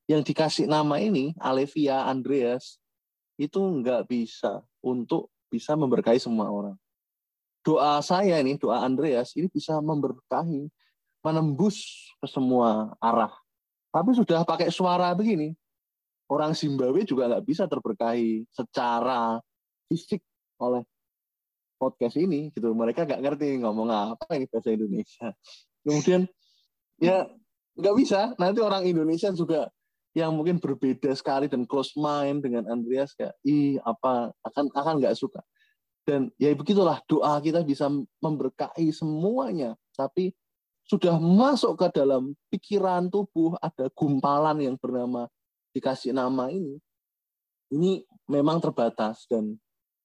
yang 0.06 0.22
dikasih 0.22 0.70
nama 0.70 1.02
ini, 1.02 1.34
Alevia 1.42 2.06
Andreas, 2.06 2.78
itu 3.34 3.58
nggak 3.58 4.06
bisa 4.06 4.62
untuk 4.82 5.30
bisa 5.50 5.74
memberkahi 5.74 6.22
semua 6.22 6.46
orang. 6.46 6.78
Doa 7.66 7.98
saya 8.00 8.38
ini, 8.38 8.56
doa 8.56 8.86
Andreas, 8.86 9.34
ini 9.34 9.50
bisa 9.50 9.82
memberkahi, 9.82 10.70
menembus 11.20 12.08
ke 12.22 12.26
semua 12.30 12.94
arah. 13.02 13.34
Tapi 13.90 14.14
sudah 14.14 14.46
pakai 14.46 14.70
suara 14.70 15.10
begini, 15.12 15.52
orang 16.30 16.54
Zimbabwe 16.54 17.02
juga 17.02 17.26
nggak 17.26 17.44
bisa 17.44 17.66
terberkahi 17.66 18.46
secara 18.54 19.42
fisik 19.90 20.22
oleh 20.62 20.86
podcast 21.80 22.20
ini 22.20 22.52
gitu. 22.52 22.76
Mereka 22.76 23.08
nggak 23.08 23.20
ngerti 23.24 23.56
ngomong 23.64 23.88
apa 23.88 24.36
ini 24.36 24.44
bahasa 24.44 24.68
Indonesia. 24.68 25.32
Kemudian 25.80 26.28
ya 27.00 27.24
nggak 27.80 27.96
bisa. 27.96 28.36
Nanti 28.36 28.60
orang 28.60 28.84
Indonesia 28.84 29.32
juga 29.32 29.72
yang 30.12 30.36
mungkin 30.36 30.60
berbeda 30.60 31.16
sekali 31.16 31.48
dan 31.48 31.64
close 31.64 31.96
mind 31.96 32.44
dengan 32.44 32.68
Andreas 32.68 33.16
kayak 33.16 33.32
ih 33.48 33.80
apa? 33.80 34.36
Akan 34.44 34.68
akan 34.76 35.00
nggak 35.00 35.16
suka. 35.16 35.40
Dan 36.04 36.28
ya 36.36 36.52
begitulah 36.52 37.00
doa 37.08 37.40
kita 37.40 37.64
bisa 37.64 37.88
memberkahi 38.20 38.92
semuanya. 38.92 39.72
Tapi 39.96 40.36
sudah 40.84 41.16
masuk 41.16 41.80
ke 41.80 41.96
dalam 41.96 42.36
pikiran 42.52 43.08
tubuh 43.08 43.56
ada 43.64 43.88
gumpalan 43.96 44.60
yang 44.60 44.76
bernama 44.76 45.30
dikasih 45.72 46.12
nama 46.12 46.50
ini 46.50 46.76
ini 47.70 48.02
memang 48.26 48.58
terbatas 48.58 49.24
dan 49.30 49.54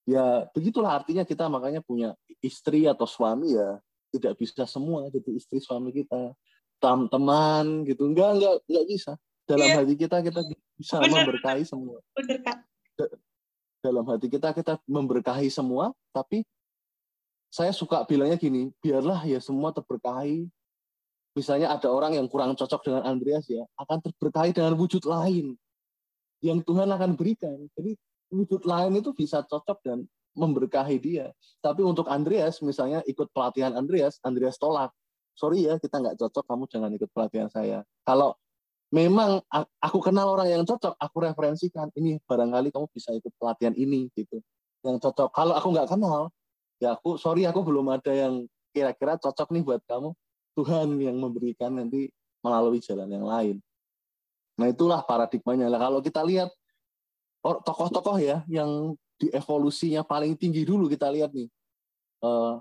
ya 0.06 0.46
begitulah 0.54 1.02
artinya 1.02 1.26
kita 1.26 1.50
makanya 1.50 1.82
punya 1.82 2.14
istri 2.40 2.86
atau 2.86 3.10
suami 3.10 3.58
ya 3.58 3.82
tidak 4.14 4.38
bisa 4.38 4.64
semua 4.70 5.10
jadi 5.10 5.30
istri 5.34 5.58
suami 5.60 5.90
kita 5.92 6.32
teman 7.10 7.82
gitu 7.90 8.06
enggak 8.06 8.38
enggak 8.38 8.54
enggak 8.70 8.86
bisa 8.86 9.12
dalam 9.50 9.66
iya. 9.66 9.78
hati 9.82 9.96
kita 9.98 10.18
kita 10.22 10.42
bisa 10.78 10.96
Bener. 11.02 11.26
memberkahi 11.26 11.64
semua 11.66 11.98
Bener, 12.14 12.38
Kak. 12.46 12.58
dalam 13.82 14.06
hati 14.06 14.28
kita 14.30 14.50
kita 14.54 14.74
memberkahi 14.86 15.50
semua 15.50 15.90
tapi 16.14 16.46
saya 17.50 17.74
suka 17.74 18.06
bilangnya 18.06 18.38
gini 18.38 18.70
biarlah 18.78 19.26
ya 19.26 19.42
semua 19.42 19.74
terberkahi 19.74 20.46
misalnya 21.34 21.74
ada 21.74 21.90
orang 21.90 22.14
yang 22.14 22.30
kurang 22.30 22.54
cocok 22.54 22.82
dengan 22.86 23.02
Andreas 23.10 23.50
ya 23.50 23.66
akan 23.82 24.00
terberkahi 24.06 24.54
dengan 24.54 24.78
wujud 24.78 25.02
lain 25.10 25.58
yang 26.46 26.62
Tuhan 26.62 26.86
akan 26.94 27.18
berikan 27.18 27.58
jadi 27.74 27.98
wujud 28.34 28.66
lain 28.66 28.98
itu 29.00 29.12
bisa 29.14 29.42
cocok 29.46 29.78
dan 29.86 30.06
memberkahi 30.36 30.98
dia. 31.00 31.32
Tapi 31.64 31.82
untuk 31.82 32.12
Andreas, 32.12 32.60
misalnya 32.60 33.00
ikut 33.08 33.32
pelatihan 33.32 33.72
Andreas, 33.74 34.20
Andreas 34.22 34.60
tolak. 34.60 34.92
Sorry 35.36 35.68
ya, 35.68 35.80
kita 35.80 36.00
nggak 36.00 36.20
cocok, 36.20 36.44
kamu 36.48 36.64
jangan 36.68 36.92
ikut 36.96 37.10
pelatihan 37.12 37.48
saya. 37.52 37.84
Kalau 38.04 38.36
memang 38.92 39.44
aku 39.80 40.00
kenal 40.04 40.32
orang 40.32 40.52
yang 40.52 40.64
cocok, 40.64 40.96
aku 40.96 41.18
referensikan, 41.24 41.92
ini 41.96 42.20
barangkali 42.24 42.72
kamu 42.72 42.88
bisa 42.92 43.12
ikut 43.16 43.32
pelatihan 43.40 43.76
ini, 43.76 44.12
gitu. 44.16 44.40
Yang 44.84 45.08
cocok. 45.08 45.30
Kalau 45.32 45.54
aku 45.56 45.68
nggak 45.76 45.90
kenal, 45.92 46.32
ya 46.80 46.96
aku, 46.96 47.16
sorry 47.20 47.48
aku 47.48 47.64
belum 47.64 47.92
ada 47.92 48.12
yang 48.12 48.48
kira-kira 48.76 49.16
cocok 49.16 49.52
nih 49.56 49.64
buat 49.64 49.82
kamu. 49.88 50.12
Tuhan 50.56 50.88
yang 51.04 51.20
memberikan 51.20 51.76
nanti 51.76 52.08
melalui 52.40 52.80
jalan 52.80 53.12
yang 53.12 53.28
lain. 53.28 53.60
Nah 54.56 54.72
itulah 54.72 55.04
paradigmanya. 55.04 55.68
Lah 55.68 55.80
kalau 55.84 56.00
kita 56.00 56.24
lihat 56.24 56.48
tokoh-tokoh 57.46 58.18
ya 58.18 58.42
yang 58.50 58.98
di 59.16 59.30
evolusinya 59.32 60.02
paling 60.02 60.34
tinggi 60.36 60.66
dulu 60.66 60.90
kita 60.90 61.08
lihat 61.14 61.32
nih 61.32 61.48
uh, 62.26 62.60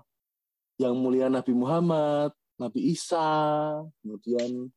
yang 0.79 0.95
mulia 0.99 1.31
Nabi 1.31 1.55
Muhammad, 1.55 2.35
Nabi 2.59 2.95
Isa, 2.95 3.25
kemudian 4.03 4.69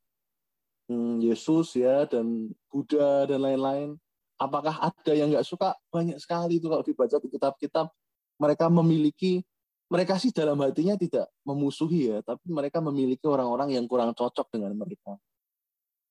hmm, 0.90 1.22
Yesus 1.22 1.74
ya 1.78 2.06
dan 2.06 2.54
Buddha 2.70 3.26
dan 3.26 3.42
lain-lain. 3.42 3.98
Apakah 4.38 4.94
ada 4.94 5.14
yang 5.18 5.34
nggak 5.34 5.46
suka? 5.46 5.74
Banyak 5.90 6.22
sekali 6.22 6.62
itu 6.62 6.70
kalau 6.70 6.86
dibaca 6.86 7.18
di 7.18 7.30
kitab-kitab 7.30 7.90
mereka 8.38 8.70
memiliki 8.70 9.42
mereka 9.90 10.20
sih 10.20 10.30
dalam 10.36 10.60
hatinya 10.62 11.00
tidak 11.00 11.32
memusuhi 11.48 12.12
ya, 12.12 12.20
tapi 12.22 12.46
mereka 12.52 12.84
memiliki 12.84 13.24
orang-orang 13.26 13.74
yang 13.74 13.88
kurang 13.88 14.12
cocok 14.14 14.52
dengan 14.54 14.76
mereka. 14.78 15.16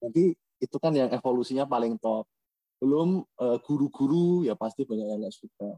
Jadi 0.02 0.32
itu 0.58 0.76
kan 0.80 0.90
yang 0.96 1.12
evolusinya 1.12 1.68
paling 1.68 2.00
top 2.00 2.24
belum 2.80 3.24
uh, 3.40 3.58
guru-guru 3.64 4.44
ya 4.44 4.52
pasti 4.56 4.84
banyak 4.84 5.06
yang 5.08 5.20
nggak 5.24 5.36
suka. 5.36 5.76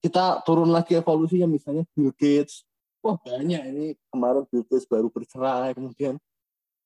Kita 0.00 0.40
turun 0.46 0.72
lagi 0.72 0.96
evolusinya 0.96 1.50
misalnya 1.50 1.84
Bill 1.92 2.14
Gates. 2.16 2.64
Wah 3.04 3.18
banyak 3.20 3.62
ini. 3.72 3.86
Kemarin 4.08 4.46
Bill 4.48 4.64
Gates 4.64 4.88
baru 4.88 5.12
bercerai 5.12 5.76
kemudian 5.76 6.16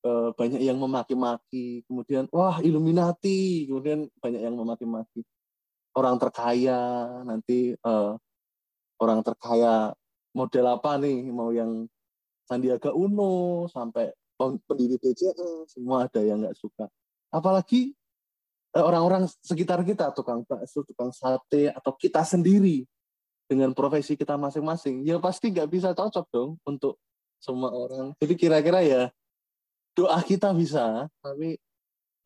uh, 0.02 0.34
banyak 0.34 0.64
yang 0.64 0.80
memaki-maki. 0.80 1.86
Kemudian 1.86 2.26
wah 2.34 2.58
Illuminati. 2.64 3.68
Kemudian 3.70 4.10
banyak 4.18 4.42
yang 4.42 4.56
memaki-maki. 4.58 5.22
Orang 5.94 6.18
terkaya 6.18 7.06
nanti 7.22 7.78
uh, 7.86 8.18
orang 8.98 9.22
terkaya 9.22 9.94
model 10.34 10.66
apa 10.74 10.98
nih? 10.98 11.30
Mau 11.30 11.54
yang 11.54 11.86
Sandiaga 12.44 12.90
Uno 12.90 13.64
sampai 13.70 14.10
pendiri 14.66 14.98
BCA 14.98 15.64
semua 15.70 16.10
ada 16.10 16.18
yang 16.18 16.42
nggak 16.42 16.58
suka. 16.58 16.90
Apalagi 17.30 17.94
Eh, 17.94 18.03
orang-orang 18.74 19.30
sekitar 19.42 19.86
kita, 19.86 20.10
tukang 20.10 20.42
bakso, 20.42 20.82
tukang 20.82 21.14
sate, 21.14 21.70
atau 21.70 21.94
kita 21.94 22.26
sendiri 22.26 22.82
dengan 23.46 23.70
profesi 23.70 24.18
kita 24.18 24.34
masing-masing, 24.34 25.04
ya 25.06 25.20
pasti 25.22 25.52
nggak 25.52 25.68
bisa 25.70 25.94
cocok 25.94 26.26
dong 26.32 26.50
untuk 26.66 26.98
semua 27.38 27.70
orang. 27.70 28.16
Jadi 28.18 28.34
kira-kira 28.34 28.80
ya 28.82 29.02
doa 29.94 30.18
kita 30.24 30.50
bisa, 30.56 31.06
tapi 31.22 31.60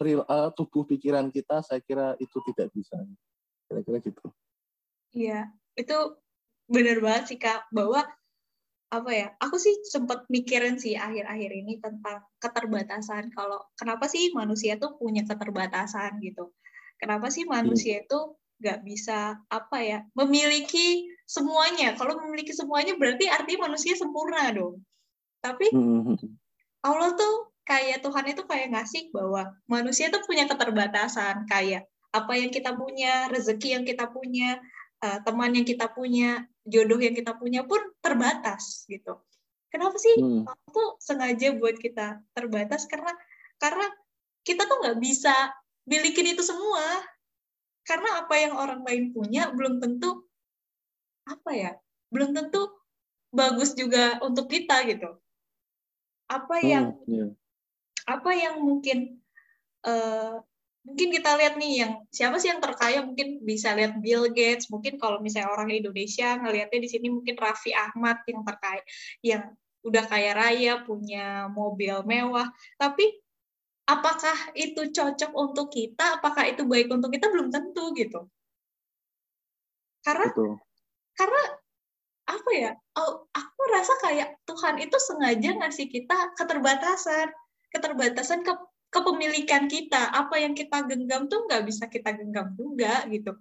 uh, 0.00 0.48
tubuh 0.54 0.86
pikiran 0.86 1.28
kita 1.28 1.60
saya 1.60 1.82
kira 1.82 2.14
itu 2.22 2.38
tidak 2.48 2.72
bisa. 2.72 2.96
Kira-kira 3.68 3.98
gitu. 4.00 4.26
Iya, 5.12 5.52
itu 5.76 5.96
benar 6.70 7.02
banget 7.02 7.24
sih 7.34 7.38
Kak, 7.40 7.68
bahwa 7.74 8.06
apa 8.88 9.10
ya 9.12 9.28
aku 9.36 9.60
sih 9.60 9.84
sempat 9.84 10.24
mikirin 10.32 10.80
sih 10.80 10.96
akhir-akhir 10.96 11.50
ini 11.52 11.76
tentang 11.76 12.24
keterbatasan. 12.40 13.28
Kalau 13.36 13.60
kenapa 13.76 14.08
sih 14.08 14.32
manusia 14.32 14.80
tuh 14.80 14.96
punya 14.96 15.28
keterbatasan 15.28 16.16
gitu? 16.24 16.56
Kenapa 16.96 17.28
sih 17.28 17.44
manusia 17.44 18.02
itu 18.02 18.36
nggak 18.58 18.82
bisa 18.82 19.38
apa 19.52 19.78
ya 19.84 19.98
memiliki 20.16 21.04
semuanya? 21.28 21.94
Kalau 22.00 22.16
memiliki 22.24 22.56
semuanya 22.56 22.96
berarti 22.96 23.28
artinya 23.28 23.68
manusia 23.68 23.92
sempurna 23.92 24.48
dong. 24.56 24.80
Tapi 25.44 25.68
hmm. 25.68 26.16
Allah 26.82 27.12
tuh 27.12 27.52
kayak 27.68 28.00
Tuhan 28.00 28.26
itu 28.32 28.42
kayak 28.48 28.72
ngasih 28.72 29.12
bahwa 29.12 29.52
manusia 29.68 30.08
tuh 30.08 30.24
punya 30.24 30.48
keterbatasan. 30.48 31.44
Kayak 31.44 31.84
apa 32.08 32.32
yang 32.40 32.48
kita 32.48 32.72
punya 32.72 33.28
rezeki 33.28 33.68
yang 33.78 33.84
kita 33.84 34.08
punya 34.08 34.56
uh, 35.04 35.18
teman 35.22 35.54
yang 35.54 35.66
kita 35.66 35.90
punya, 35.90 36.46
jodoh 36.66 36.98
yang 36.98 37.14
kita 37.14 37.34
punya 37.36 37.64
pun 37.64 37.80
terbatas 38.02 38.84
gitu. 38.90 39.18
Kenapa 39.68 39.96
sih 40.00 40.16
hmm. 40.16 40.48
tuh 40.72 40.96
sengaja 40.96 41.52
buat 41.56 41.76
kita 41.76 42.24
terbatas 42.32 42.88
karena 42.88 43.12
karena 43.60 43.84
kita 44.40 44.64
tuh 44.64 44.80
nggak 44.80 44.98
bisa 44.98 45.34
milikin 45.84 46.32
itu 46.32 46.40
semua. 46.40 47.04
Karena 47.84 48.20
apa 48.20 48.34
yang 48.36 48.52
orang 48.52 48.84
lain 48.84 49.16
punya 49.16 49.48
belum 49.52 49.80
tentu 49.80 50.28
apa 51.24 51.50
ya? 51.52 51.72
Belum 52.12 52.36
tentu 52.36 52.68
bagus 53.32 53.76
juga 53.76 54.20
untuk 54.24 54.48
kita 54.48 54.84
gitu. 54.88 55.16
Apa 56.28 56.60
yang 56.60 56.96
hmm, 57.04 57.12
yeah. 57.12 57.30
apa 58.08 58.30
yang 58.36 58.60
mungkin 58.60 59.20
uh, 59.84 60.40
mungkin 60.88 61.08
kita 61.12 61.36
lihat 61.36 61.54
nih 61.60 61.72
yang 61.84 61.92
siapa 62.08 62.40
sih 62.40 62.48
yang 62.48 62.64
terkaya? 62.64 63.04
Mungkin 63.04 63.44
bisa 63.44 63.76
lihat 63.76 64.00
Bill 64.00 64.32
Gates. 64.32 64.72
Mungkin 64.72 64.96
kalau 64.96 65.20
misalnya 65.20 65.52
orang 65.52 65.68
Indonesia 65.68 66.40
ngelihatnya 66.40 66.80
di 66.80 66.88
sini 66.88 67.12
mungkin 67.12 67.36
Raffi 67.36 67.76
Ahmad 67.76 68.24
yang 68.24 68.40
terkaya 68.40 68.82
yang 69.20 69.42
udah 69.84 70.04
kaya 70.08 70.32
raya 70.32 70.80
punya 70.82 71.46
mobil 71.52 72.00
mewah. 72.08 72.48
Tapi 72.80 73.20
apakah 73.84 74.56
itu 74.56 74.88
cocok 74.88 75.32
untuk 75.36 75.68
kita? 75.68 76.18
Apakah 76.18 76.48
itu 76.48 76.64
baik 76.64 76.88
untuk 76.88 77.12
kita? 77.12 77.28
Belum 77.28 77.52
tentu 77.52 77.92
gitu. 77.92 78.24
Karena 80.00 80.32
Betul. 80.32 80.56
karena 81.12 81.42
apa 82.28 82.50
ya? 82.56 82.70
Oh, 82.96 83.28
aku 83.32 83.60
rasa 83.72 83.92
kayak 84.04 84.40
Tuhan 84.44 84.80
itu 84.80 84.96
sengaja 84.96 85.50
ngasih 85.60 85.88
kita 85.88 86.32
keterbatasan. 86.36 87.28
Keterbatasan 87.68 88.40
ke 88.44 88.52
kepemilikan 88.88 89.68
kita 89.68 90.08
apa 90.16 90.40
yang 90.40 90.56
kita 90.56 90.80
genggam 90.88 91.28
tuh 91.28 91.44
nggak 91.44 91.62
bisa 91.68 91.84
kita 91.88 92.16
genggam 92.16 92.56
juga 92.56 93.04
gitu. 93.12 93.36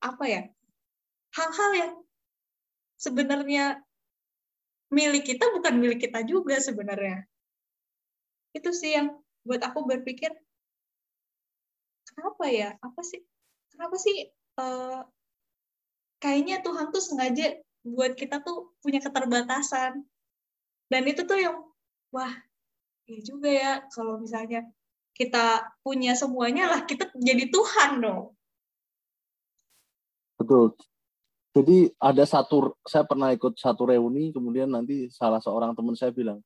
Apa 0.00 0.24
ya? 0.24 0.42
Hal-hal 1.36 1.70
yang 1.76 1.92
sebenarnya 2.96 3.64
milik 4.88 5.28
kita 5.28 5.44
bukan 5.52 5.76
milik 5.76 6.08
kita 6.08 6.24
juga 6.24 6.56
sebenarnya. 6.56 7.28
Itu 8.56 8.72
sih 8.72 8.96
yang 8.96 9.12
buat 9.44 9.60
aku 9.60 9.84
berpikir 9.84 10.32
kenapa 12.08 12.44
ya? 12.48 12.74
Apa 12.80 13.00
sih? 13.04 13.20
Kenapa 13.68 13.96
sih 14.00 14.32
uh, 14.56 15.04
kayaknya 16.18 16.64
Tuhan 16.64 16.88
tuh 16.90 17.02
sengaja 17.04 17.60
buat 17.84 18.16
kita 18.16 18.40
tuh 18.40 18.72
punya 18.80 19.04
keterbatasan. 19.04 20.02
Dan 20.88 21.02
itu 21.04 21.28
tuh 21.28 21.36
yang 21.36 21.60
wah 22.08 22.32
ya 23.04 23.20
juga 23.20 23.48
ya 23.52 23.72
kalau 23.92 24.16
misalnya 24.16 24.64
kita 25.18 25.66
punya 25.82 26.14
semuanya 26.14 26.70
lah 26.70 26.86
kita 26.86 27.10
jadi 27.18 27.50
Tuhan 27.50 27.98
dong. 27.98 28.38
Betul. 30.38 30.78
Jadi 31.58 31.90
ada 31.98 32.22
satu, 32.22 32.78
saya 32.86 33.02
pernah 33.02 33.34
ikut 33.34 33.58
satu 33.58 33.90
reuni, 33.90 34.30
kemudian 34.30 34.70
nanti 34.70 35.10
salah 35.10 35.42
seorang 35.42 35.74
teman 35.74 35.98
saya 35.98 36.14
bilang, 36.14 36.38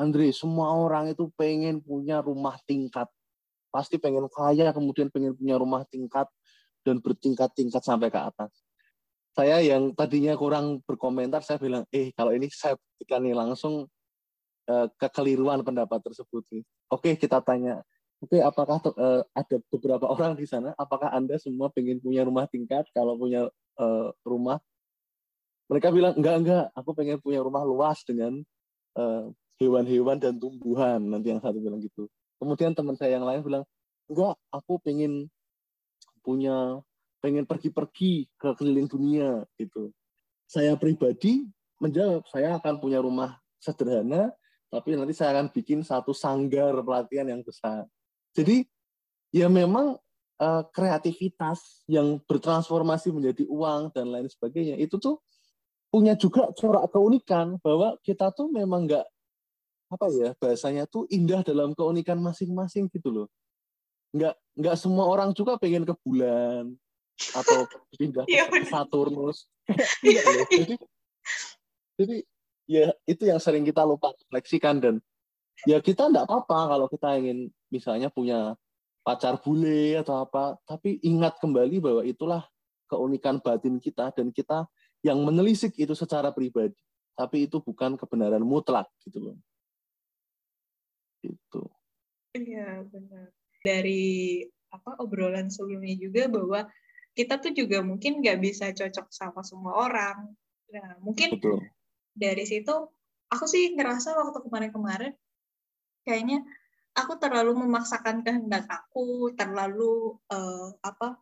Andre, 0.00 0.32
semua 0.32 0.72
orang 0.72 1.12
itu 1.12 1.28
pengen 1.36 1.84
punya 1.84 2.24
rumah 2.24 2.56
tingkat. 2.64 3.04
Pasti 3.68 4.00
pengen 4.00 4.24
kaya, 4.32 4.72
kemudian 4.72 5.12
pengen 5.12 5.36
punya 5.36 5.60
rumah 5.60 5.84
tingkat, 5.84 6.24
dan 6.80 7.04
bertingkat-tingkat 7.04 7.82
sampai 7.84 8.08
ke 8.08 8.16
atas. 8.16 8.56
saya 9.36 9.60
yang 9.60 9.92
tadinya 9.92 10.32
kurang 10.32 10.80
berkomentar 10.88 11.44
saya 11.44 11.60
bilang 11.60 11.84
eh 11.92 12.08
kalau 12.16 12.32
ini 12.32 12.48
saya 12.48 12.72
buktikan 12.80 13.20
nih 13.20 13.36
langsung 13.36 13.84
uh, 14.64 14.86
kekeliruan 14.96 15.60
pendapat 15.60 16.00
tersebut 16.00 16.40
nih. 16.56 16.64
Oke 16.90 17.18
kita 17.18 17.42
tanya 17.42 17.82
Oke, 18.24 18.40
apakah 18.40 18.80
uh, 18.96 19.22
ada 19.36 19.56
beberapa 19.68 20.08
orang 20.14 20.32
di 20.40 20.48
sana? 20.48 20.72
Apakah 20.80 21.12
anda 21.12 21.36
semua 21.36 21.68
pengen 21.68 22.00
punya 22.00 22.24
rumah 22.24 22.48
tingkat? 22.48 22.88
Kalau 22.96 23.12
punya 23.20 23.52
uh, 23.76 24.08
rumah, 24.24 24.56
mereka 25.68 25.92
bilang 25.92 26.16
enggak 26.16 26.36
enggak. 26.40 26.64
Aku 26.72 26.96
pengen 26.96 27.20
punya 27.20 27.44
rumah 27.44 27.60
luas 27.66 28.00
dengan 28.08 28.40
hewan-hewan 29.60 30.16
uh, 30.16 30.22
dan 30.22 30.34
tumbuhan. 30.40 31.00
Nanti 31.04 31.28
yang 31.28 31.44
satu 31.44 31.60
bilang 31.60 31.84
gitu. 31.84 32.08
Kemudian 32.40 32.72
teman 32.72 32.96
saya 32.96 33.20
yang 33.20 33.28
lain 33.28 33.44
bilang 33.44 33.64
enggak. 34.08 34.40
Aku 34.48 34.80
pengen 34.80 35.28
punya 36.24 36.80
pengen 37.20 37.44
pergi-pergi 37.44 38.32
ke 38.40 38.48
keliling 38.56 38.88
dunia 38.88 39.44
gitu. 39.60 39.92
Saya 40.48 40.72
pribadi 40.78 41.44
menjawab, 41.82 42.24
saya 42.32 42.56
akan 42.56 42.80
punya 42.80 43.02
rumah 43.02 43.36
sederhana, 43.60 44.32
tapi 44.72 44.98
nanti 44.98 45.14
saya 45.14 45.38
akan 45.38 45.48
bikin 45.52 45.80
satu 45.86 46.10
sanggar 46.10 46.74
pelatihan 46.82 47.26
yang 47.26 47.42
besar. 47.42 47.86
Jadi 48.34 48.66
ya 49.32 49.46
memang 49.46 49.96
uh, 50.40 50.62
kreativitas 50.70 51.84
yang 51.88 52.20
bertransformasi 52.24 53.12
menjadi 53.14 53.44
uang 53.48 53.94
dan 53.94 54.10
lain 54.10 54.28
sebagainya 54.28 54.76
itu 54.76 54.98
tuh 55.00 55.22
punya 55.88 56.18
juga 56.18 56.50
corak 56.52 56.90
keunikan 56.92 57.56
bahwa 57.62 57.96
kita 58.02 58.34
tuh 58.34 58.50
memang 58.52 58.84
nggak 58.90 59.06
apa 59.86 60.06
ya 60.10 60.34
bahasanya 60.36 60.84
tuh 60.90 61.06
indah 61.08 61.46
dalam 61.46 61.72
keunikan 61.72 62.18
masing-masing 62.18 62.90
gitu 62.90 63.08
loh. 63.08 63.28
Nggak 64.12 64.34
nggak 64.58 64.76
semua 64.76 65.06
orang 65.06 65.30
juga 65.30 65.56
pengen 65.56 65.86
ke 65.86 65.94
bulan, 66.02 66.74
atau 67.16 67.64
pindah 67.96 68.24
ke 68.28 68.32
iya, 68.32 68.44
Saturnus. 68.68 69.48
Iya, 70.06 70.22
ya. 70.22 70.44
Jadi, 70.46 70.74
jadi 71.98 72.16
ya 72.66 72.92
itu 73.06 73.22
yang 73.26 73.38
sering 73.38 73.62
kita 73.62 73.86
lupa 73.86 74.12
refleksikan 74.14 74.82
dan 74.82 74.94
ya 75.64 75.78
kita 75.80 76.10
enggak 76.10 76.26
apa-apa 76.26 76.58
kalau 76.76 76.86
kita 76.90 77.16
ingin 77.18 77.48
misalnya 77.70 78.10
punya 78.12 78.54
pacar 79.06 79.38
bule 79.38 79.94
atau 80.02 80.26
apa, 80.26 80.58
tapi 80.66 80.98
ingat 81.06 81.38
kembali 81.38 81.78
bahwa 81.78 82.02
itulah 82.02 82.42
keunikan 82.90 83.38
batin 83.38 83.78
kita 83.78 84.10
dan 84.10 84.34
kita 84.34 84.66
yang 85.06 85.22
menelisik 85.22 85.78
itu 85.78 85.94
secara 85.94 86.34
pribadi. 86.34 86.74
Tapi 87.14 87.46
itu 87.46 87.62
bukan 87.62 87.94
kebenaran 87.94 88.42
mutlak 88.42 88.90
gitu 89.06 89.30
loh. 89.30 89.38
Itu. 91.22 91.70
Iya, 92.34 92.82
benar. 92.90 93.30
Dari 93.62 94.42
apa 94.74 94.98
obrolan 94.98 95.48
sebelumnya 95.54 95.94
juga 95.96 96.26
bahwa 96.26 96.66
kita 97.14 97.38
tuh 97.38 97.54
juga 97.54 97.80
mungkin 97.86 98.20
nggak 98.20 98.38
bisa 98.42 98.74
cocok 98.74 99.06
sama 99.14 99.40
semua 99.46 99.86
orang. 99.86 100.34
Nah, 100.74 100.98
mungkin 100.98 101.38
Betul. 101.38 101.62
Dari 102.16 102.48
situ 102.48 102.72
aku 103.28 103.44
sih 103.44 103.76
ngerasa 103.76 104.16
waktu 104.16 104.40
kemarin-kemarin 104.48 105.12
kayaknya 106.08 106.40
aku 106.96 107.20
terlalu 107.20 107.52
memaksakan 107.60 108.24
kehendak 108.24 108.64
aku, 108.72 109.36
terlalu 109.36 110.16
uh, 110.32 110.72
apa? 110.80 111.20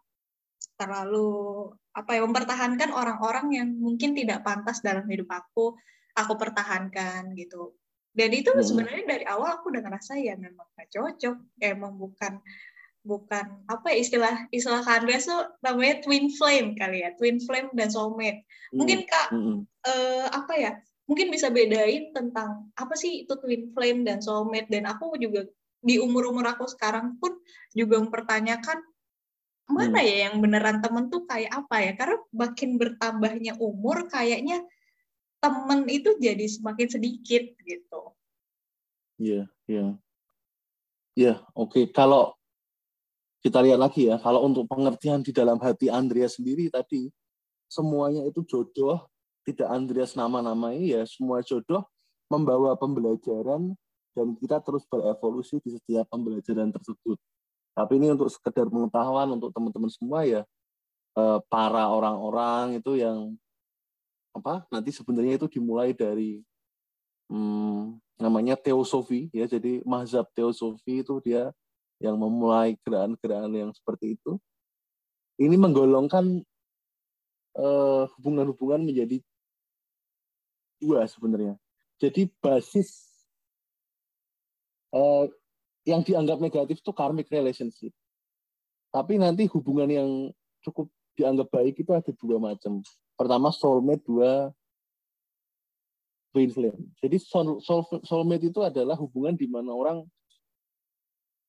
terlalu 0.75 1.71
apa 1.95 2.19
ya 2.19 2.27
mempertahankan 2.27 2.91
orang-orang 2.91 3.47
yang 3.55 3.69
mungkin 3.79 4.11
tidak 4.11 4.43
pantas 4.43 4.83
dalam 4.83 5.07
hidup 5.07 5.31
aku, 5.31 5.79
aku 6.19 6.33
pertahankan 6.35 7.31
gitu. 7.39 7.79
Dan 8.11 8.35
itu 8.35 8.51
hmm. 8.51 8.59
sebenarnya 8.59 9.05
dari 9.07 9.25
awal 9.27 9.63
aku 9.63 9.71
udah 9.71 9.83
ngerasa 9.87 10.19
ya 10.19 10.35
memang 10.35 10.67
gak 10.75 10.91
cocok, 10.91 11.63
emang 11.63 11.95
bukan 11.95 12.43
bukan 13.05 13.61
apa 13.69 13.93
ya 13.93 13.99
istilah 14.01 14.35
istilah 14.49 14.81
Andreas 14.81 15.29
tuh 15.29 15.45
namanya 15.61 16.01
twin 16.01 16.33
flame 16.33 16.73
kali 16.73 17.05
ya 17.05 17.13
twin 17.21 17.37
flame 17.37 17.69
dan 17.77 17.93
soulmate 17.93 18.49
mungkin 18.73 19.05
hmm, 19.05 19.09
kak 19.13 19.29
mm 19.31 19.59
uh, 19.85 20.27
apa 20.33 20.53
ya 20.57 20.73
mungkin 21.05 21.29
bisa 21.29 21.53
bedain 21.53 22.17
tentang 22.17 22.73
apa 22.81 22.97
sih 22.97 23.29
itu 23.29 23.37
twin 23.37 23.69
flame 23.77 24.09
dan 24.09 24.25
soulmate 24.25 24.73
dan 24.73 24.89
aku 24.89 25.13
juga 25.21 25.45
di 25.85 26.01
umur 26.01 26.33
umur 26.33 26.49
aku 26.57 26.65
sekarang 26.65 27.21
pun 27.21 27.37
juga 27.77 28.01
mempertanyakan 28.01 28.81
mana 29.69 30.01
hmm. 30.01 30.09
ya 30.09 30.17
yang 30.29 30.35
beneran 30.41 30.81
temen 30.81 31.13
tuh 31.13 31.29
kayak 31.29 31.53
apa 31.53 31.77
ya 31.85 31.93
karena 31.97 32.17
makin 32.33 32.81
bertambahnya 32.81 33.53
umur 33.61 34.09
kayaknya 34.09 34.65
temen 35.45 35.85
itu 35.93 36.17
jadi 36.17 36.45
semakin 36.49 36.89
sedikit 36.89 37.45
gitu 37.69 38.03
iya 39.21 39.45
yeah, 39.45 39.47
iya 39.69 39.77
yeah. 39.77 39.91
iya 41.13 41.25
yeah, 41.29 41.37
oke 41.53 41.77
okay. 41.77 41.85
kalau 41.93 42.33
kita 43.45 43.61
lihat 43.61 43.77
lagi 43.77 44.09
ya, 44.09 44.17
kalau 44.17 44.49
untuk 44.49 44.65
pengertian 44.65 45.21
di 45.21 45.29
dalam 45.29 45.61
hati 45.61 45.93
Andreas 45.93 46.41
sendiri 46.41 46.73
tadi, 46.73 47.13
semuanya 47.69 48.25
itu 48.25 48.41
jodoh, 48.49 49.05
tidak 49.45 49.69
Andreas 49.69 50.17
nama-namai 50.17 50.97
ya, 50.97 51.05
semua 51.05 51.45
jodoh 51.45 51.85
membawa 52.33 52.73
pembelajaran 52.73 53.77
dan 54.17 54.27
kita 54.41 54.65
terus 54.65 54.89
berevolusi 54.89 55.61
di 55.61 55.77
setiap 55.77 56.09
pembelajaran 56.09 56.73
tersebut. 56.73 57.21
Tapi 57.77 57.93
ini 58.01 58.17
untuk 58.17 58.33
sekedar 58.33 58.65
pengetahuan 58.73 59.37
untuk 59.37 59.53
teman-teman 59.53 59.93
semua 59.93 60.25
ya, 60.25 60.41
eh, 61.21 61.39
para 61.53 61.93
orang-orang 61.93 62.81
itu 62.81 62.97
yang 62.97 63.37
apa 64.35 64.67
nanti 64.73 64.91
sebenarnya 64.91 65.39
itu 65.39 65.47
dimulai 65.47 65.95
dari 65.95 66.43
hmm, 67.31 68.03
namanya 68.19 68.59
teosofi 68.59 69.31
ya 69.31 69.47
jadi 69.47 69.79
mazhab 69.87 70.27
teosofi 70.35 71.07
itu 71.07 71.23
dia 71.23 71.55
yang 72.05 72.21
memulai 72.21 72.77
gerakan-gerakan 72.85 73.53
yang 73.57 73.73
seperti 73.73 74.21
itu, 74.21 74.37
ini 75.41 75.57
menggolongkan 75.57 76.45
eh, 77.57 78.03
hubungan-hubungan 78.21 78.85
menjadi 78.85 79.25
dua 80.85 81.09
sebenarnya. 81.09 81.57
Jadi 81.97 82.29
basis 82.45 83.15
uh, 84.93 85.25
yang 85.89 86.05
dianggap 86.05 86.39
negatif 86.39 86.85
itu 86.85 86.93
karmic 86.93 87.29
relationship. 87.29 87.93
Tapi 88.93 89.19
nanti 89.19 89.49
hubungan 89.51 89.91
yang 89.91 90.09
cukup 90.63 90.93
dianggap 91.19 91.49
baik 91.51 91.81
itu 91.83 91.91
ada 91.91 92.11
dua 92.15 92.37
macam. 92.39 92.85
Pertama 93.15 93.51
soulmate, 93.55 94.05
dua 94.07 94.51
twin 96.35 96.51
flame. 96.51 96.83
Jadi 96.99 97.17
soul, 97.23 97.63
soul, 97.63 97.87
soulmate 98.03 98.51
itu 98.51 98.59
adalah 98.63 98.99
hubungan 98.99 99.39
di 99.39 99.47
mana 99.47 99.71
orang 99.71 100.03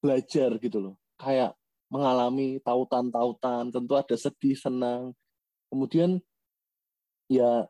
belajar 0.06 0.54
gitu 0.62 0.78
loh. 0.78 0.96
Kayak 1.18 1.58
mengalami 1.90 2.62
tautan-tautan, 2.62 3.74
tentu 3.74 3.98
ada 3.98 4.14
sedih, 4.14 4.54
senang. 4.54 5.18
Kemudian 5.74 6.22
ya 7.26 7.66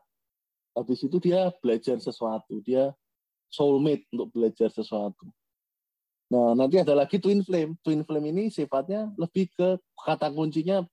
habis 0.76 1.00
itu 1.00 1.16
dia 1.16 1.48
belajar 1.64 1.96
sesuatu, 1.96 2.60
dia 2.60 2.92
soulmate 3.48 4.04
untuk 4.12 4.28
belajar 4.36 4.68
sesuatu. 4.68 5.32
Nah, 6.28 6.52
nanti 6.52 6.76
ada 6.76 6.92
lagi 6.92 7.16
twin 7.16 7.40
flame. 7.40 7.80
Twin 7.80 8.04
flame 8.04 8.28
ini 8.28 8.52
sifatnya 8.52 9.08
lebih 9.16 9.48
ke 9.56 9.80
kata 9.96 10.28
kuncinya 10.28 10.84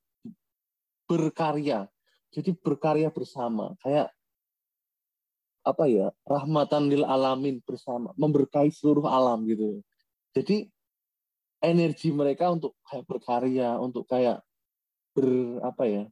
berkarya. 1.10 1.92
Jadi 2.32 2.56
berkarya 2.56 3.12
bersama, 3.12 3.76
kayak 3.84 4.08
apa 5.64 5.88
ya 5.88 6.12
rahmatan 6.28 6.92
lil 6.92 7.08
alamin 7.08 7.64
bersama 7.64 8.12
memberkahi 8.20 8.68
seluruh 8.68 9.08
alam 9.08 9.48
gitu 9.48 9.80
jadi 10.36 10.68
energi 11.64 12.12
mereka 12.12 12.52
untuk 12.52 12.76
kayak 12.84 13.08
berkarya, 13.08 13.80
untuk 13.80 14.04
kayak 14.06 14.44
ber 15.16 15.28
apa 15.64 15.84
ya, 15.88 16.04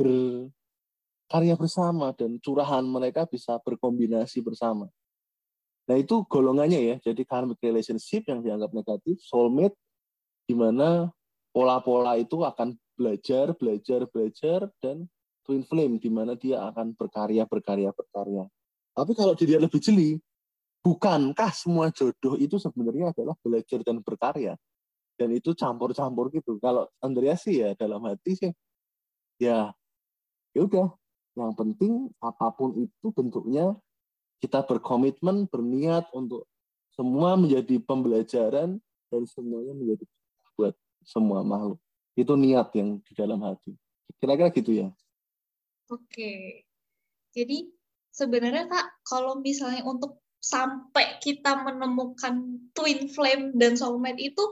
berkarya 0.00 1.54
bersama 1.60 2.16
dan 2.16 2.40
curahan 2.40 2.82
mereka 2.82 3.28
bisa 3.28 3.60
berkombinasi 3.60 4.40
bersama. 4.40 4.88
Nah 5.84 5.96
itu 6.00 6.24
golongannya 6.24 6.80
ya, 6.80 6.96
jadi 7.12 7.20
karmic 7.28 7.60
relationship 7.60 8.24
yang 8.24 8.40
dianggap 8.40 8.72
negatif, 8.72 9.20
soulmate, 9.20 9.76
di 10.48 10.56
mana 10.56 11.12
pola-pola 11.52 12.16
itu 12.16 12.40
akan 12.40 12.72
belajar, 12.96 13.52
belajar, 13.52 14.08
belajar, 14.08 14.72
dan 14.80 15.04
twin 15.44 15.60
flame, 15.60 16.00
di 16.00 16.08
mana 16.08 16.32
dia 16.32 16.64
akan 16.72 16.96
berkarya, 16.96 17.44
berkarya, 17.44 17.92
berkarya. 17.92 18.48
Tapi 18.96 19.12
kalau 19.12 19.36
dilihat 19.36 19.60
lebih 19.60 19.76
jeli, 19.76 20.16
bukankah 20.80 21.52
semua 21.52 21.92
jodoh 21.92 22.40
itu 22.40 22.56
sebenarnya 22.56 23.12
adalah 23.12 23.36
belajar 23.44 23.84
dan 23.84 24.00
berkarya? 24.00 24.56
Dan 25.14 25.30
itu 25.30 25.54
campur-campur 25.54 26.30
gitu. 26.34 26.58
Kalau 26.58 26.90
Andreas 26.98 27.46
sih 27.46 27.62
ya 27.62 27.74
dalam 27.78 28.02
hati 28.06 28.34
sih 28.34 28.52
ya 29.38 29.70
ya 30.54 30.60
udah. 30.62 30.90
Yang 31.34 31.52
penting 31.58 31.92
apa 32.22 32.54
pun 32.54 32.78
itu 32.78 33.06
bentuknya 33.10 33.74
kita 34.38 34.62
berkomitmen 34.62 35.50
berniat 35.50 36.06
untuk 36.14 36.46
semua 36.94 37.34
menjadi 37.34 37.82
pembelajaran 37.82 38.78
dan 39.10 39.22
semuanya 39.26 39.74
menjadi 39.74 40.04
buat 40.54 40.74
semua 41.02 41.42
makhluk. 41.42 41.82
Itu 42.14 42.38
niat 42.38 42.70
yang 42.78 43.02
di 43.02 43.12
dalam 43.18 43.42
hati. 43.42 43.74
Kira-kira 44.22 44.54
gitu 44.54 44.70
ya. 44.70 44.88
Oke. 45.90 46.62
Jadi 47.34 47.66
sebenarnya 48.14 48.70
kak 48.70 49.02
kalau 49.02 49.42
misalnya 49.42 49.82
untuk 49.82 50.22
sampai 50.38 51.18
kita 51.18 51.66
menemukan 51.66 52.62
twin 52.76 53.10
flame 53.10 53.56
dan 53.58 53.74
soulmate 53.74 54.22
itu 54.22 54.44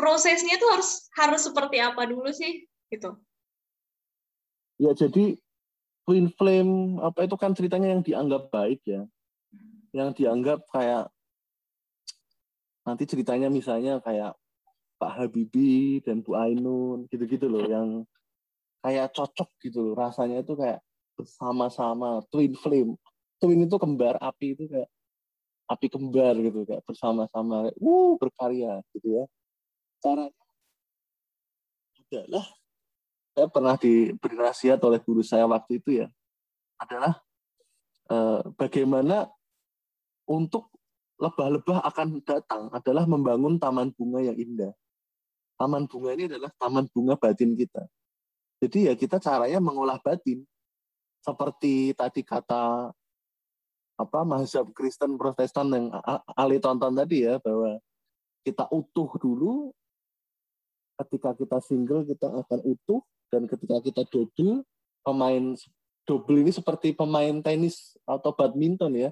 prosesnya 0.00 0.56
tuh 0.56 0.72
harus 0.72 1.12
harus 1.12 1.44
seperti 1.44 1.76
apa 1.76 2.08
dulu 2.08 2.32
sih 2.32 2.64
gitu. 2.88 3.20
Ya 4.80 4.96
jadi 4.96 5.36
twin 6.08 6.32
flame 6.32 6.96
apa 7.04 7.28
itu 7.28 7.36
kan 7.36 7.52
ceritanya 7.52 7.92
yang 7.92 8.00
dianggap 8.00 8.48
baik 8.48 8.80
ya. 8.88 9.04
Yang 9.92 10.24
dianggap 10.24 10.64
kayak 10.72 11.12
nanti 12.88 13.04
ceritanya 13.04 13.52
misalnya 13.52 14.00
kayak 14.00 14.32
Pak 14.96 15.12
Habibie 15.20 16.00
dan 16.00 16.24
Bu 16.24 16.32
Ainun 16.32 17.04
gitu-gitu 17.12 17.44
loh 17.44 17.68
yang 17.68 18.08
kayak 18.80 19.12
cocok 19.12 19.52
gitu 19.60 19.92
loh 19.92 19.94
rasanya 20.00 20.40
itu 20.40 20.56
kayak 20.56 20.80
bersama-sama 21.12 22.24
twin 22.32 22.56
flame. 22.56 22.96
Twin 23.36 23.68
itu 23.68 23.76
kembar 23.76 24.16
api 24.16 24.56
itu 24.56 24.64
kayak 24.64 24.88
api 25.68 25.86
kembar 25.92 26.34
gitu 26.40 26.64
kayak 26.64 26.82
bersama-sama 26.88 27.68
uh 27.76 28.12
berkarya 28.16 28.80
gitu 28.96 29.20
ya 29.20 29.24
caranya 30.00 30.32
adalah 32.10 32.46
saya 33.30 33.46
pernah 33.46 33.74
diberi 33.78 34.34
nasihat 34.34 34.80
oleh 34.82 34.98
guru 34.98 35.22
saya 35.22 35.46
waktu 35.46 35.78
itu 35.78 36.02
ya 36.02 36.06
adalah 36.80 37.22
eh, 38.10 38.42
bagaimana 38.58 39.30
untuk 40.26 40.72
lebah-lebah 41.20 41.84
akan 41.84 42.24
datang 42.24 42.62
adalah 42.72 43.04
membangun 43.04 43.60
taman 43.60 43.92
bunga 43.92 44.24
yang 44.24 44.38
indah. 44.40 44.72
Taman 45.60 45.84
bunga 45.84 46.16
ini 46.16 46.24
adalah 46.32 46.48
taman 46.56 46.88
bunga 46.88 47.14
batin 47.20 47.52
kita. 47.52 47.84
Jadi 48.64 48.88
ya 48.88 48.96
kita 48.96 49.20
caranya 49.20 49.60
mengolah 49.60 50.00
batin. 50.00 50.40
Seperti 51.20 51.92
tadi 51.92 52.24
kata 52.24 52.88
apa 54.00 54.20
mazhab 54.24 54.72
Kristen 54.72 55.20
Protestan 55.20 55.68
yang 55.68 55.92
Ali 56.32 56.56
tonton 56.56 56.96
tadi 56.96 57.28
ya 57.28 57.36
bahwa 57.36 57.76
kita 58.40 58.64
utuh 58.72 59.12
dulu 59.20 59.76
ketika 61.00 61.32
kita 61.32 61.58
single 61.64 62.04
kita 62.04 62.28
akan 62.28 62.60
utuh 62.64 63.00
dan 63.32 63.48
ketika 63.48 63.80
kita 63.80 64.02
double 64.12 64.62
pemain 65.00 65.56
double 66.04 66.36
ini 66.40 66.52
seperti 66.52 66.92
pemain 66.92 67.40
tenis 67.40 67.96
atau 68.04 68.34
badminton 68.36 68.92
ya 68.96 69.10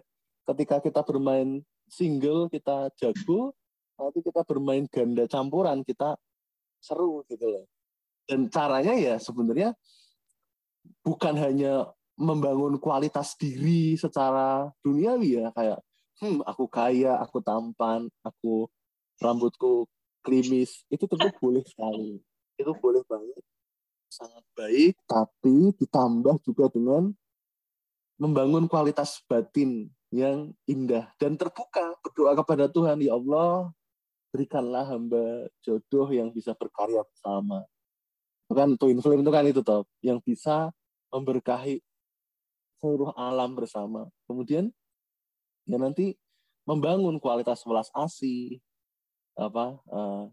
ketika 0.48 0.80
kita 0.80 1.00
bermain 1.04 1.60
single 1.88 2.48
kita 2.48 2.88
jago, 2.96 3.52
nanti 4.00 4.24
kita 4.24 4.44
bermain 4.44 4.88
ganda 4.88 5.28
campuran 5.28 5.84
kita 5.84 6.16
seru 6.80 7.24
gitu 7.28 7.44
loh. 7.44 7.64
Dan 8.28 8.52
caranya 8.52 8.96
ya 8.96 9.16
sebenarnya 9.20 9.72
bukan 11.04 11.34
hanya 11.36 11.88
membangun 12.16 12.76
kualitas 12.80 13.36
diri 13.40 13.96
secara 13.96 14.68
duniawi 14.84 15.44
ya 15.44 15.48
kayak 15.52 15.80
hmm 16.18 16.44
aku 16.44 16.64
kaya, 16.68 17.16
aku 17.20 17.40
tampan, 17.40 18.08
aku 18.24 18.68
rambutku 19.20 19.88
klimis, 20.28 20.84
itu 20.92 21.08
tentu 21.08 21.32
boleh 21.40 21.64
sekali. 21.64 22.20
Itu 22.60 22.76
boleh 22.76 23.00
banget. 23.08 23.40
Sangat 24.12 24.44
baik, 24.52 25.00
tapi 25.08 25.72
ditambah 25.80 26.44
juga 26.44 26.68
dengan 26.68 27.08
membangun 28.20 28.68
kualitas 28.68 29.24
batin 29.24 29.88
yang 30.12 30.52
indah 30.68 31.08
dan 31.16 31.40
terbuka. 31.40 31.96
Berdoa 32.04 32.36
kepada 32.36 32.68
Tuhan 32.68 33.00
ya 33.00 33.16
Allah 33.16 33.72
berikanlah 34.28 34.84
hamba 34.84 35.48
jodoh 35.64 36.08
yang 36.12 36.28
bisa 36.28 36.52
berkarya 36.52 37.00
bersama. 37.04 37.64
Itu 38.48 38.52
kan 38.56 38.68
flame 38.76 39.22
itu 39.24 39.32
kan 39.32 39.44
itu 39.48 39.60
toh 39.64 39.84
yang 40.04 40.20
bisa 40.20 40.72
memberkahi 41.12 41.80
seluruh 42.80 43.12
alam 43.16 43.56
bersama. 43.56 44.08
Kemudian 44.28 44.72
ya 45.68 45.76
nanti 45.76 46.16
membangun 46.68 47.16
kualitas 47.20 47.64
welas 47.64 47.88
asih 47.96 48.60
apa 49.38 49.78
uh, 49.86 50.26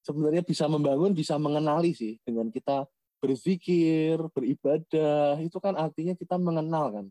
sebenarnya 0.00 0.40
bisa 0.40 0.64
membangun 0.64 1.12
bisa 1.12 1.36
mengenali 1.36 1.92
sih 1.92 2.16
dengan 2.24 2.48
kita 2.48 2.88
berzikir 3.20 4.16
beribadah 4.32 5.36
itu 5.44 5.58
kan 5.60 5.76
artinya 5.76 6.16
kita 6.16 6.40
mengenal 6.40 6.88
kan 6.88 7.06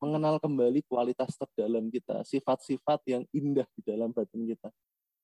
mengenal 0.00 0.40
kembali 0.40 0.80
kualitas 0.88 1.36
terdalam 1.36 1.92
kita, 1.92 2.24
sifat-sifat 2.24 3.04
yang 3.04 3.22
indah 3.36 3.68
di 3.76 3.80
dalam 3.84 4.10
batin 4.10 4.48
kita. 4.48 4.72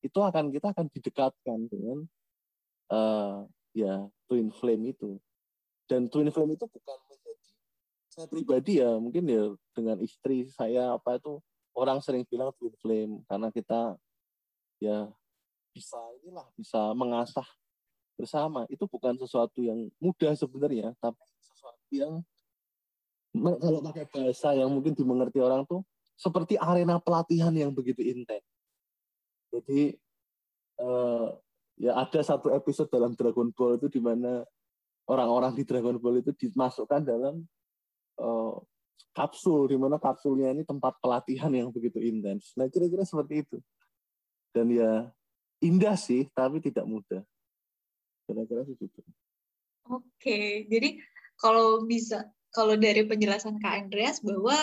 Itu 0.04 0.20
akan 0.20 0.52
kita 0.52 0.76
akan 0.76 0.86
didekatkan 0.92 1.58
dengan 1.72 2.04
uh, 2.92 3.48
ya 3.72 4.04
twin 4.28 4.52
flame 4.52 4.92
itu. 4.92 5.16
Dan 5.88 6.12
twin 6.12 6.28
flame 6.28 6.60
itu 6.60 6.68
bukan 6.68 6.98
menjadi 7.08 7.48
saya 8.12 8.26
pribadi 8.28 8.84
ya, 8.84 9.00
mungkin 9.00 9.24
ya 9.24 9.44
dengan 9.72 9.96
istri 10.04 10.52
saya 10.52 10.92
apa 10.92 11.16
itu 11.16 11.40
orang 11.72 12.04
sering 12.04 12.28
bilang 12.28 12.52
twin 12.60 12.76
flame 12.84 13.24
karena 13.24 13.48
kita 13.48 13.96
ya 14.82 15.08
bisa 15.72 16.00
inilah 16.22 16.46
bisa 16.56 16.92
mengasah 16.96 17.46
bersama. 18.16 18.64
Itu 18.72 18.88
bukan 18.88 19.20
sesuatu 19.20 19.60
yang 19.60 19.92
mudah 20.00 20.32
sebenarnya, 20.32 20.96
tapi 20.98 21.20
sesuatu 21.40 21.92
yang 21.92 22.24
kalau 23.60 23.84
pakai 23.84 24.08
bahasa 24.08 24.56
yang 24.56 24.72
mungkin 24.72 24.96
dimengerti 24.96 25.44
orang 25.44 25.68
tuh 25.68 25.84
seperti 26.16 26.56
arena 26.56 26.96
pelatihan 26.96 27.52
yang 27.52 27.68
begitu 27.68 28.00
intens. 28.00 28.44
Jadi 29.52 29.92
uh, 30.80 31.36
ya 31.76 31.92
ada 32.00 32.20
satu 32.24 32.48
episode 32.56 32.88
dalam 32.88 33.12
Dragon 33.12 33.52
Ball 33.52 33.76
itu 33.76 33.92
di 33.92 34.00
mana 34.00 34.40
orang-orang 35.04 35.52
di 35.52 35.64
Dragon 35.68 36.00
Ball 36.00 36.24
itu 36.24 36.32
dimasukkan 36.32 37.04
dalam 37.04 37.44
uh, 38.16 38.56
kapsul 39.12 39.68
di 39.68 39.76
mana 39.76 40.00
kapsulnya 40.00 40.56
ini 40.56 40.64
tempat 40.64 40.96
pelatihan 41.00 41.52
yang 41.52 41.68
begitu 41.68 42.00
intens. 42.00 42.56
Nah 42.56 42.68
kira-kira 42.72 43.04
seperti 43.04 43.44
itu. 43.44 43.56
Dan 44.54 44.70
ya 44.72 45.08
indah 45.62 45.96
sih 45.96 46.28
tapi 46.34 46.60
tidak 46.60 46.84
mudah. 46.84 47.22
Kira-kira 48.26 48.66
seperti 48.66 48.90
itu. 48.90 49.00
Oke, 49.86 50.66
jadi 50.66 50.98
kalau 51.38 51.86
bisa 51.86 52.26
kalau 52.50 52.74
dari 52.74 53.06
penjelasan 53.06 53.60
Kak 53.62 53.86
Andreas 53.86 54.18
bahwa 54.24 54.56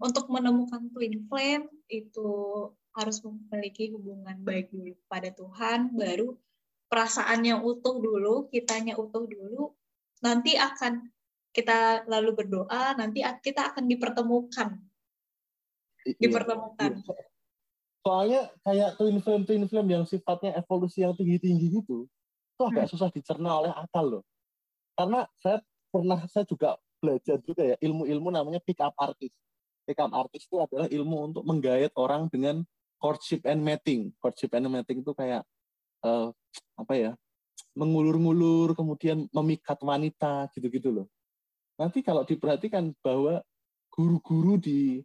untuk 0.00 0.32
menemukan 0.32 0.88
twin 0.94 1.28
flame 1.28 1.68
itu 1.92 2.30
harus 2.94 3.20
memiliki 3.20 3.90
hubungan 3.92 4.38
baik 4.40 4.70
dulu 4.70 4.94
pada 5.10 5.28
Tuhan, 5.34 5.92
baru 5.92 6.38
perasaannya 6.88 7.60
utuh 7.60 7.98
dulu, 7.98 8.48
kitanya 8.48 8.94
utuh 8.94 9.26
dulu, 9.26 9.74
nanti 10.22 10.54
akan 10.54 11.10
kita 11.50 12.06
lalu 12.06 12.32
berdoa, 12.32 12.94
nanti 12.94 13.20
kita 13.42 13.74
akan 13.74 13.90
dipertemukan. 13.90 14.78
Iya. 16.06 16.18
Dipertemukan. 16.22 16.92
Iya. 17.02 17.33
Soalnya 18.04 18.52
kayak 18.60 19.00
twin 19.00 19.16
flame 19.24 19.44
twin 19.48 19.64
flame 19.64 19.90
yang 19.96 20.04
sifatnya 20.04 20.60
evolusi 20.60 21.00
yang 21.00 21.16
tinggi-tinggi 21.16 21.80
gitu, 21.80 22.04
itu 22.04 22.62
agak 22.62 22.84
hmm. 22.84 22.92
susah 22.92 23.08
dicerna 23.08 23.50
oleh 23.64 23.72
akal 23.72 24.20
loh. 24.20 24.24
Karena 24.92 25.24
saya 25.40 25.64
pernah 25.88 26.20
saya 26.28 26.44
juga 26.44 26.76
belajar 27.00 27.40
juga 27.40 27.64
ya 27.64 27.76
ilmu-ilmu 27.80 28.28
namanya 28.28 28.60
pick 28.60 28.76
up 28.84 28.92
artist. 29.00 29.32
Pick 29.88 29.96
up 30.04 30.12
artist 30.12 30.44
itu 30.52 30.60
adalah 30.60 30.84
ilmu 30.88 31.32
untuk 31.32 31.44
menggait 31.48 31.92
orang 31.96 32.28
dengan 32.28 32.60
courtship 33.00 33.48
and 33.48 33.64
mating. 33.64 34.12
Courtship 34.20 34.52
and 34.52 34.68
mating 34.68 35.00
itu 35.00 35.12
kayak 35.16 35.40
uh, 36.04 36.28
apa 36.76 36.94
ya? 36.96 37.12
mengulur-ngulur 37.74 38.78
kemudian 38.78 39.26
memikat 39.34 39.78
wanita 39.82 40.46
gitu-gitu 40.54 40.94
loh. 40.94 41.06
Nanti 41.74 42.06
kalau 42.06 42.22
diperhatikan 42.22 42.94
bahwa 43.02 43.42
guru-guru 43.90 44.54
di 44.58 45.02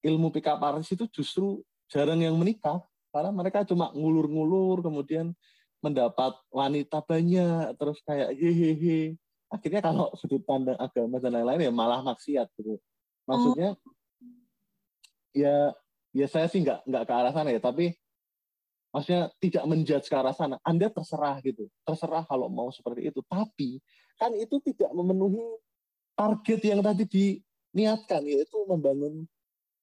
ilmu 0.00 0.32
pick 0.32 0.48
up 0.48 0.60
artist 0.64 0.96
itu 0.96 1.04
justru 1.20 1.60
jarang 1.88 2.20
yang 2.20 2.36
menikah 2.36 2.84
karena 3.12 3.30
mereka 3.32 3.64
cuma 3.64 3.90
ngulur-ngulur 3.96 4.84
kemudian 4.84 5.32
mendapat 5.80 6.34
wanita 6.50 7.00
banyak 7.06 7.74
terus 7.78 7.98
kayak 8.02 8.34
hehehe. 8.34 9.16
Akhirnya 9.48 9.80
kalau 9.80 10.12
sudut 10.18 10.44
pandang 10.44 10.76
agama 10.76 11.16
dan 11.22 11.32
lain-lain 11.40 11.70
ya 11.70 11.72
malah 11.72 12.04
maksiat 12.04 12.52
gitu. 12.60 12.76
Maksudnya 13.24 13.78
oh. 13.78 13.94
ya 15.32 15.72
ya 16.12 16.26
saya 16.28 16.50
sih 16.50 16.60
nggak 16.60 16.84
nggak 16.84 17.04
ke 17.08 17.12
arah 17.12 17.32
sana 17.32 17.48
ya 17.54 17.60
tapi 17.62 17.94
maksudnya 18.92 19.32
tidak 19.40 19.64
menjudge 19.64 20.06
ke 20.10 20.16
arah 20.18 20.36
sana. 20.36 20.60
Anda 20.60 20.92
terserah 20.92 21.40
gitu 21.40 21.70
terserah 21.86 22.28
kalau 22.28 22.52
mau 22.52 22.68
seperti 22.68 23.08
itu. 23.08 23.24
Tapi 23.24 23.80
kan 24.20 24.34
itu 24.36 24.60
tidak 24.60 24.90
memenuhi 24.92 25.40
target 26.18 26.60
yang 26.66 26.82
tadi 26.82 27.06
diniatkan 27.06 28.26
yaitu 28.26 28.58
membangun 28.66 29.24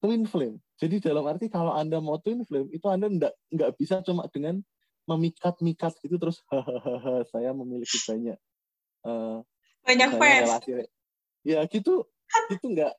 twin 0.04 0.24
flame. 0.28 0.58
Jadi 0.76 1.00
dalam 1.00 1.24
arti 1.28 1.48
kalau 1.48 1.72
anda 1.72 2.04
mau 2.04 2.20
twin 2.20 2.43
flame 2.43 2.68
itu 2.72 2.86
anda 2.88 3.08
nggak 3.08 3.34
nggak 3.52 3.72
bisa 3.80 4.04
cuma 4.04 4.28
dengan 4.32 4.60
memikat-mikat 5.06 5.93
gitu 6.02 6.18
terus 6.18 6.41
hahaha 6.50 7.22
saya 7.30 7.54
memiliki 7.54 8.02
banyak 8.10 8.38
uh, 9.06 9.46
banyak 9.86 10.10
fans. 10.18 10.50
relasi, 10.50 10.72
ya 11.46 11.62
gitu 11.70 12.10
itu 12.50 12.66
enggak 12.66 12.93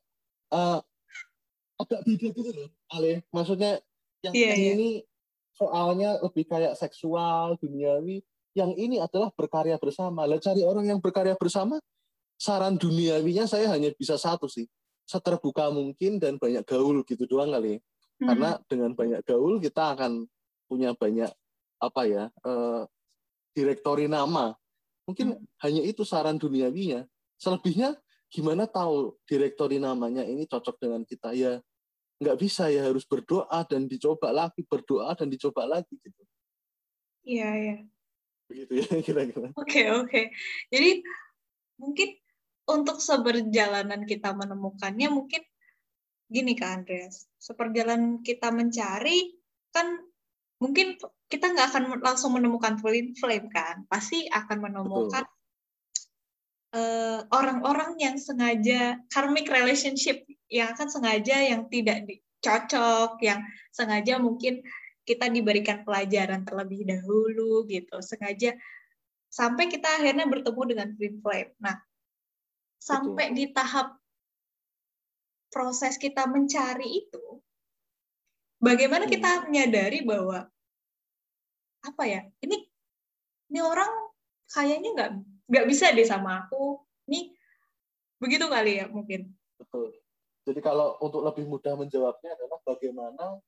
uh, 0.55 0.79
agak 1.83 2.01
beda 2.07 2.29
gitu 2.31 2.51
loh 2.55 2.71
Ale. 2.95 3.27
Maksudnya 3.35 3.83
yang 4.23 4.35
yeah, 4.39 4.55
yeah. 4.55 4.75
ini 4.79 4.91
soalnya 5.59 6.23
lebih 6.23 6.47
kayak 6.47 6.79
seksual 6.79 7.59
duniawi. 7.59 8.23
Yang 8.57 8.73
ini 8.81 8.97
adalah 8.97 9.29
berkarya 9.37 9.77
bersama. 9.77 10.25
Lah 10.25 10.41
cari 10.41 10.65
orang 10.65 10.89
yang 10.89 10.97
berkarya 11.03 11.37
bersama 11.37 11.77
saran 12.41 12.81
duniawinya 12.81 13.45
saya 13.45 13.69
hanya 13.73 13.93
bisa 13.97 14.17
satu 14.17 14.49
sih 14.49 14.69
seterbuka 15.07 15.71
mungkin 15.71 16.19
dan 16.19 16.37
banyak 16.37 16.67
gaul 16.67 17.07
gitu 17.07 17.25
doang 17.31 17.55
kali 17.55 17.79
hmm. 17.79 18.27
karena 18.27 18.51
dengan 18.67 18.91
banyak 18.93 19.23
gaul 19.23 19.63
kita 19.63 19.95
akan 19.95 20.27
punya 20.67 20.93
banyak 20.99 21.31
apa 21.79 22.03
ya 22.05 22.25
uh, 22.43 22.83
direktori 23.55 24.11
nama 24.11 24.53
Mungkin 25.07 25.39
hmm. 25.39 25.47
hanya 25.63 25.83
itu 25.87 26.03
saran 26.03 26.37
duniawinya. 26.37 27.07
Selebihnya 27.39 27.95
gimana 28.27 28.67
tahu 28.67 29.15
direktori 29.23 29.79
namanya 29.79 30.27
ini 30.27 30.51
cocok 30.51 30.83
dengan 30.83 31.07
kita 31.07 31.31
ya 31.31 31.63
nggak 32.19 32.37
bisa 32.43 32.67
ya 32.75 32.91
harus 32.91 33.07
berdoa 33.07 33.63
dan 33.71 33.87
dicoba 33.87 34.35
lagi 34.35 34.67
berdoa 34.67 35.15
dan 35.15 35.31
dicoba 35.31 35.63
lagi 35.69 35.95
gitu 35.95 36.23
iya 37.23 37.55
iya 37.55 37.77
begitu 38.51 38.73
ya 38.83 38.87
kira-kira 39.07 39.55
oke 39.55 39.63
okay, 39.63 39.87
oke 39.95 40.11
okay. 40.11 40.25
jadi 40.75 41.07
mungkin 41.79 42.09
untuk 42.67 42.99
seberjalanan 42.99 44.03
kita 44.05 44.35
menemukannya 44.35 45.07
mungkin 45.07 45.43
gini 46.27 46.59
Kak 46.59 46.83
Andreas. 46.83 47.31
Seperjalanan 47.39 48.21
kita 48.27 48.51
mencari 48.51 49.39
kan 49.71 50.03
mungkin 50.59 50.99
kita 51.31 51.53
nggak 51.55 51.67
akan 51.71 51.85
langsung 52.03 52.35
menemukan 52.35 52.75
twin 52.83 53.15
flame 53.15 53.47
kan? 53.51 53.87
Pasti 53.87 54.27
akan 54.27 54.59
menemukan 54.59 55.25
eh, 56.75 57.21
orang-orang 57.31 57.95
uh, 57.95 58.01
yang 58.03 58.17
sengaja 58.19 58.99
karmic 59.15 59.47
relationship 59.47 60.27
yang 60.51 60.75
akan 60.75 60.91
sengaja 60.91 61.43
yang 61.43 61.71
tidak 61.71 62.03
cocok 62.43 63.19
yang 63.23 63.43
sengaja 63.71 64.19
mungkin 64.19 64.63
kita 65.07 65.31
diberikan 65.31 65.87
pelajaran 65.87 66.43
terlebih 66.43 66.83
dahulu 66.83 67.63
gitu. 67.71 68.03
Sengaja 68.03 68.59
sampai 69.31 69.71
kita 69.71 69.87
akhirnya 70.03 70.27
bertemu 70.27 70.63
dengan 70.67 70.89
twin 70.99 71.23
flame. 71.23 71.55
Nah 71.63 71.79
sampai 72.81 73.33
Betul. 73.33 73.37
di 73.37 73.45
tahap 73.53 73.89
proses 75.51 75.97
kita 75.97 76.29
mencari 76.29 77.07
itu 77.07 77.41
bagaimana 78.61 79.09
hmm. 79.09 79.13
kita 79.13 79.31
menyadari 79.49 80.05
bahwa 80.05 80.49
apa 81.87 82.03
ya 82.05 82.27
ini 82.43 82.67
ini 83.53 83.61
orang 83.63 83.89
kayaknya 84.51 84.91
nggak 84.95 85.11
nggak 85.47 85.67
bisa 85.71 85.95
deh 85.95 86.07
sama 86.07 86.45
aku 86.45 86.83
ini 87.07 87.31
begitu 88.19 88.51
kali 88.51 88.83
ya 88.83 88.91
mungkin 88.91 89.31
betul 89.57 89.95
jadi 90.47 90.61
kalau 90.63 90.99
untuk 91.03 91.23
lebih 91.27 91.47
mudah 91.47 91.75
menjawabnya 91.79 92.35
adalah 92.39 92.59
bagaimana 92.67 93.39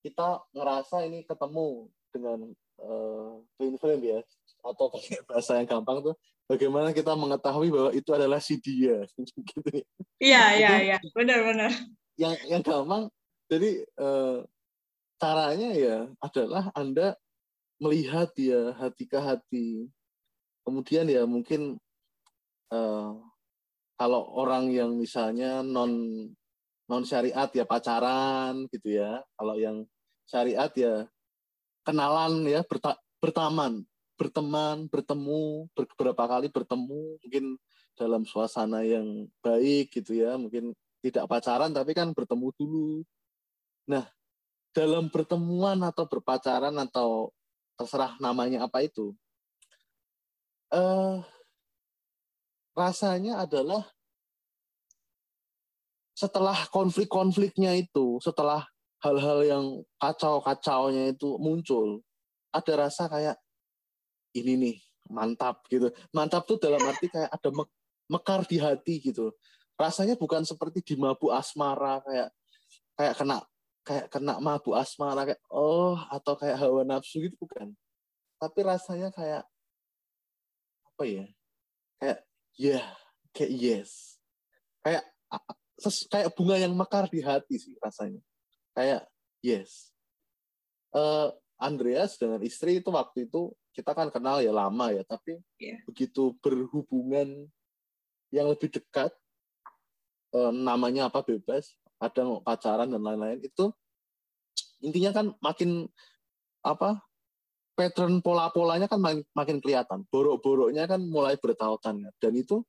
kita 0.00 0.42
ngerasa 0.56 1.06
ini 1.06 1.22
ketemu 1.28 1.86
dengan 2.10 2.38
uh, 2.82 3.38
twin 3.60 3.76
flame 3.78 4.04
ya 4.04 4.18
atau 4.60 4.86
pakai 4.92 5.24
bahasa 5.28 5.56
yang 5.58 5.68
gampang 5.68 6.04
tuh 6.04 6.14
bagaimana 6.46 6.92
kita 6.92 7.12
mengetahui 7.16 7.68
bahwa 7.70 7.90
itu 7.96 8.10
adalah 8.12 8.40
si 8.42 8.60
dia? 8.60 9.04
Gitu 9.48 9.68
ya. 9.72 9.84
iya 10.20 10.44
iya 10.56 10.72
iya. 10.82 10.96
Benar-benar 11.12 11.72
yang 12.20 12.36
yang 12.44 12.60
gampang 12.60 13.08
jadi 13.48 13.80
uh, 13.96 14.44
caranya 15.16 15.72
ya 15.72 15.98
adalah 16.20 16.68
anda 16.76 17.16
melihat 17.80 18.28
dia 18.36 18.76
hati 18.76 19.08
ke 19.08 19.16
hati. 19.16 19.68
Kemudian 20.60 21.08
ya 21.08 21.24
mungkin 21.24 21.80
uh, 22.68 23.16
kalau 23.96 24.22
orang 24.36 24.68
yang 24.68 25.00
misalnya 25.00 25.64
non 25.64 25.92
non 26.84 27.02
syariat 27.08 27.48
ya 27.48 27.64
pacaran 27.64 28.68
gitu 28.68 29.00
ya. 29.00 29.24
Kalau 29.40 29.56
yang 29.56 29.88
syariat 30.28 30.70
ya 30.76 31.08
kenalan 31.88 32.44
ya 32.44 32.60
berta, 32.68 33.00
bertaman 33.18 33.82
berteman 34.20 34.84
bertemu 34.92 35.64
beberapa 35.72 36.28
kali 36.28 36.52
bertemu 36.52 37.16
mungkin 37.24 37.56
dalam 37.96 38.28
suasana 38.28 38.84
yang 38.84 39.24
baik 39.40 39.96
gitu 39.96 40.20
ya 40.20 40.36
mungkin 40.36 40.76
tidak 41.00 41.24
pacaran 41.24 41.72
tapi 41.72 41.96
kan 41.96 42.12
bertemu 42.12 42.52
dulu. 42.60 43.00
Nah 43.88 44.04
dalam 44.76 45.08
pertemuan 45.08 45.80
atau 45.80 46.04
berpacaran 46.04 46.76
atau 46.76 47.32
terserah 47.80 48.20
namanya 48.20 48.68
apa 48.68 48.84
itu 48.84 49.16
eh, 50.68 51.16
rasanya 52.76 53.40
adalah 53.40 53.88
setelah 56.12 56.68
konflik-konfliknya 56.68 57.72
itu 57.80 58.20
setelah 58.20 58.68
hal-hal 59.00 59.40
yang 59.40 59.64
kacau-kacaunya 59.96 61.16
itu 61.16 61.40
muncul 61.40 62.04
ada 62.52 62.72
rasa 62.86 63.08
kayak 63.08 63.40
ini 64.34 64.52
nih 64.56 64.76
mantap 65.10 65.66
gitu. 65.66 65.90
Mantap 66.14 66.46
tuh 66.46 66.58
dalam 66.62 66.80
arti 66.86 67.10
kayak 67.10 67.30
ada 67.30 67.48
me 67.50 67.64
mekar 68.10 68.42
di 68.46 68.58
hati 68.58 68.98
gitu. 69.02 69.30
Rasanya 69.78 70.18
bukan 70.18 70.42
seperti 70.42 70.82
di 70.82 70.94
mabuk 70.98 71.30
asmara 71.30 72.02
kayak 72.02 72.28
kayak 72.98 73.14
kena 73.18 73.36
kayak 73.86 74.06
kena 74.10 74.34
mabuk 74.42 74.74
asmara 74.74 75.24
kayak 75.24 75.40
oh 75.50 75.98
atau 76.10 76.34
kayak 76.36 76.58
hawa 76.58 76.82
nafsu 76.82 77.22
gitu 77.22 77.38
bukan. 77.38 77.74
Tapi 78.40 78.58
rasanya 78.66 79.08
kayak 79.14 79.46
apa 80.84 81.02
ya 81.06 81.26
kayak 82.02 82.18
ya 82.58 82.70
yeah, 82.76 82.86
kayak 83.32 83.52
yes. 83.54 83.90
Kayak 84.82 85.04
kayak 86.12 86.28
bunga 86.36 86.56
yang 86.60 86.74
mekar 86.76 87.08
di 87.08 87.24
hati 87.24 87.56
sih 87.56 87.74
rasanya. 87.80 88.20
Kayak 88.76 89.06
yes. 89.40 89.94
Uh, 90.90 91.30
Andreas 91.60 92.16
dengan 92.16 92.40
istri 92.40 92.80
itu 92.80 92.88
waktu 92.88 93.28
itu 93.28 93.52
kita 93.76 93.92
kan 93.92 94.08
kenal 94.08 94.40
ya 94.40 94.50
lama 94.50 94.90
ya 94.90 95.04
tapi 95.04 95.38
yeah. 95.60 95.78
begitu 95.84 96.34
berhubungan 96.40 97.46
yang 98.32 98.48
lebih 98.48 98.72
dekat 98.72 99.12
uh, 100.32 100.50
namanya 100.50 101.12
apa 101.12 101.20
bebas 101.20 101.76
ada 102.00 102.24
pacaran 102.40 102.88
dan 102.88 103.04
lain-lain 103.04 103.44
itu 103.44 103.68
intinya 104.80 105.12
kan 105.12 105.26
makin 105.44 105.84
apa 106.64 107.04
pattern 107.76 108.20
pola-polanya 108.20 108.88
kan 108.88 109.00
makin, 109.00 109.22
makin 109.36 109.56
kelihatan 109.60 110.08
borok-boroknya 110.08 110.88
kan 110.88 111.00
mulai 111.04 111.36
bertautan 111.36 112.08
dan 112.16 112.32
itu 112.32 112.64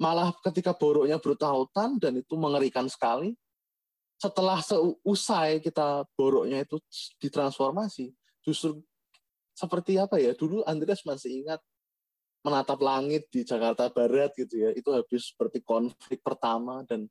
malah 0.00 0.32
ketika 0.40 0.72
boroknya 0.72 1.20
bertautan 1.20 2.00
dan 2.00 2.16
itu 2.16 2.34
mengerikan 2.38 2.88
sekali 2.88 3.36
setelah 4.18 4.58
seusai 4.58 5.62
kita 5.62 6.02
boroknya 6.18 6.66
itu 6.66 6.82
ditransformasi 7.22 8.10
justru 8.42 8.82
seperti 9.54 9.94
apa 9.98 10.18
ya 10.18 10.34
dulu 10.34 10.66
Andreas 10.66 11.06
masih 11.06 11.46
ingat 11.46 11.62
menatap 12.42 12.78
langit 12.82 13.30
di 13.30 13.46
Jakarta 13.46 13.86
Barat 13.90 14.34
gitu 14.34 14.58
ya 14.58 14.70
itu 14.74 14.90
habis 14.90 15.30
seperti 15.34 15.62
konflik 15.62 16.18
pertama 16.22 16.82
dan 16.86 17.06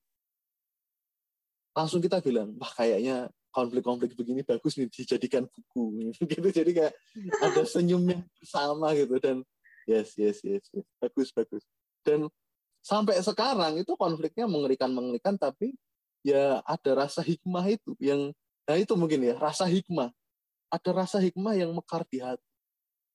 langsung 1.72 2.04
kita 2.04 2.20
bilang 2.20 2.56
wah 2.60 2.72
kayaknya 2.76 3.32
konflik-konflik 3.52 4.12
begini 4.16 4.44
bagus 4.44 4.76
nih 4.76 4.92
dijadikan 4.92 5.48
buku 5.48 6.12
gitu 6.32 6.48
jadi 6.52 6.72
kayak 6.72 6.94
ada 7.40 7.64
senyumnya 7.64 8.24
bersama 8.40 8.92
gitu 8.96 9.16
dan 9.24 9.48
yes 9.88 10.16
yes 10.20 10.44
yes, 10.44 10.68
yes. 10.76 10.88
bagus 11.00 11.32
bagus 11.32 11.64
dan 12.04 12.28
sampai 12.84 13.20
sekarang 13.24 13.80
itu 13.80 13.96
konfliknya 13.96 14.48
mengerikan 14.48 14.92
mengerikan 14.92 15.36
tapi 15.36 15.76
ya 16.26 16.62
ada 16.66 16.92
rasa 17.08 17.22
hikmah 17.22 17.66
itu 17.70 17.94
yang 18.02 18.34
nah 18.68 18.76
itu 18.76 18.94
mungkin 18.94 19.24
ya 19.24 19.36
rasa 19.38 19.66
hikmah. 19.68 20.12
Ada 20.68 20.92
rasa 20.92 21.18
hikmah 21.24 21.56
yang 21.56 21.72
mekar 21.72 22.04
di 22.12 22.20
hati. 22.20 22.44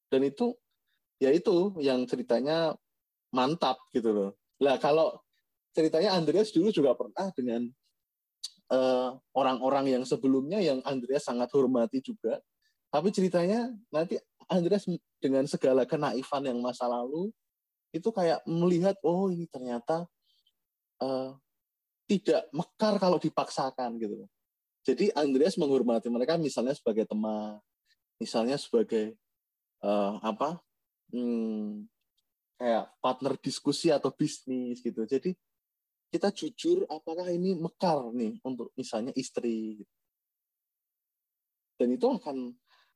Dan 0.09 0.25
itu 0.25 0.57
ya 1.21 1.29
itu 1.33 1.77
yang 1.81 2.05
ceritanya 2.09 2.73
mantap 3.33 3.81
gitu 3.93 4.13
loh. 4.13 4.31
Lah 4.61 4.81
kalau 4.81 5.21
ceritanya 5.77 6.17
Andreas 6.17 6.53
dulu 6.53 6.73
juga 6.73 6.97
pernah 6.97 7.29
dengan 7.37 7.69
Eh, 8.73 9.11
orang-orang 9.37 9.85
uh, 9.85 9.93
yang 10.01 10.05
sebelumnya 10.09 10.57
yang 10.57 10.81
Andreas 10.89 11.29
sangat 11.29 11.53
hormati 11.53 12.01
juga. 12.01 12.41
Tapi 12.89 13.13
ceritanya 13.13 13.69
nanti 13.93 14.17
Andreas 14.49 14.89
dengan 15.21 15.45
segala 15.45 15.85
kenaifan 15.85 16.49
yang 16.49 16.57
masa 16.57 16.89
lalu 16.89 17.29
itu 17.93 18.09
kayak 18.09 18.41
melihat 18.49 18.97
oh 19.05 19.29
ini 19.29 19.45
ternyata 19.53 20.09
uh, 21.05 21.37
tidak 22.19 22.49
mekar 22.53 23.01
kalau 23.01 23.17
dipaksakan 23.17 23.97
gitu. 23.97 24.29
Jadi 24.83 25.15
Andreas 25.15 25.57
menghormati 25.57 26.11
mereka 26.11 26.35
misalnya 26.37 26.75
sebagai 26.75 27.07
teman, 27.07 27.63
misalnya 28.19 28.59
sebagai 28.59 29.15
uh, 29.81 30.19
apa? 30.21 30.59
Hmm, 31.13 31.87
kayak 32.59 32.91
partner 32.99 33.37
diskusi 33.39 33.89
atau 33.89 34.11
bisnis 34.11 34.83
gitu. 34.83 35.07
Jadi 35.07 35.33
kita 36.13 36.29
jujur 36.29 36.85
apakah 36.93 37.33
ini 37.33 37.57
mekar 37.57 38.13
nih 38.13 38.37
untuk 38.45 38.69
misalnya 38.77 39.17
istri 39.17 39.81
dan 41.81 41.89
itu 41.89 42.05
akan 42.05 42.53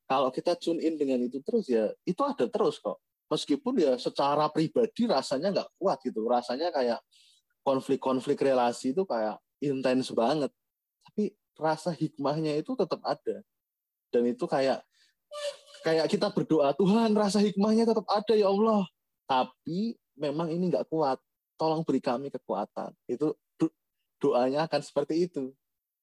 kalau 0.07 0.31
kita 0.31 0.55
tune 0.55 0.79
in 0.85 0.95
dengan 1.01 1.19
itu 1.25 1.43
terus 1.43 1.67
ya 1.67 1.91
itu 2.05 2.21
ada 2.23 2.47
terus 2.47 2.79
kok 2.79 3.01
meskipun 3.27 3.75
ya 3.81 3.93
secara 3.99 4.47
pribadi 4.53 5.09
rasanya 5.11 5.51
nggak 5.51 5.71
kuat 5.81 5.99
gitu 6.05 6.23
rasanya 6.29 6.71
kayak 6.71 7.01
konflik-konflik 7.67 8.39
relasi 8.39 8.95
itu 8.95 9.03
kayak 9.03 9.43
intens 9.59 10.15
banget 10.15 10.55
tapi 11.03 11.35
rasa 11.59 11.91
hikmahnya 11.91 12.63
itu 12.63 12.79
tetap 12.79 13.03
ada 13.03 13.43
dan 14.15 14.23
itu 14.23 14.47
kayak 14.47 14.87
kayak 15.83 16.07
kita 16.07 16.31
berdoa 16.31 16.71
Tuhan 16.79 17.11
rasa 17.19 17.43
hikmahnya 17.43 17.91
tetap 17.91 18.07
ada 18.07 18.35
ya 18.39 18.47
Allah 18.47 18.87
tapi 19.27 19.99
memang 20.15 20.55
ini 20.55 20.71
nggak 20.71 20.87
kuat 20.87 21.19
tolong 21.57 21.83
beri 21.83 22.01
kami 22.01 22.29
kekuatan. 22.31 22.93
Itu 23.09 23.35
doanya 24.21 24.69
akan 24.69 24.81
seperti 24.81 25.27
itu. 25.27 25.51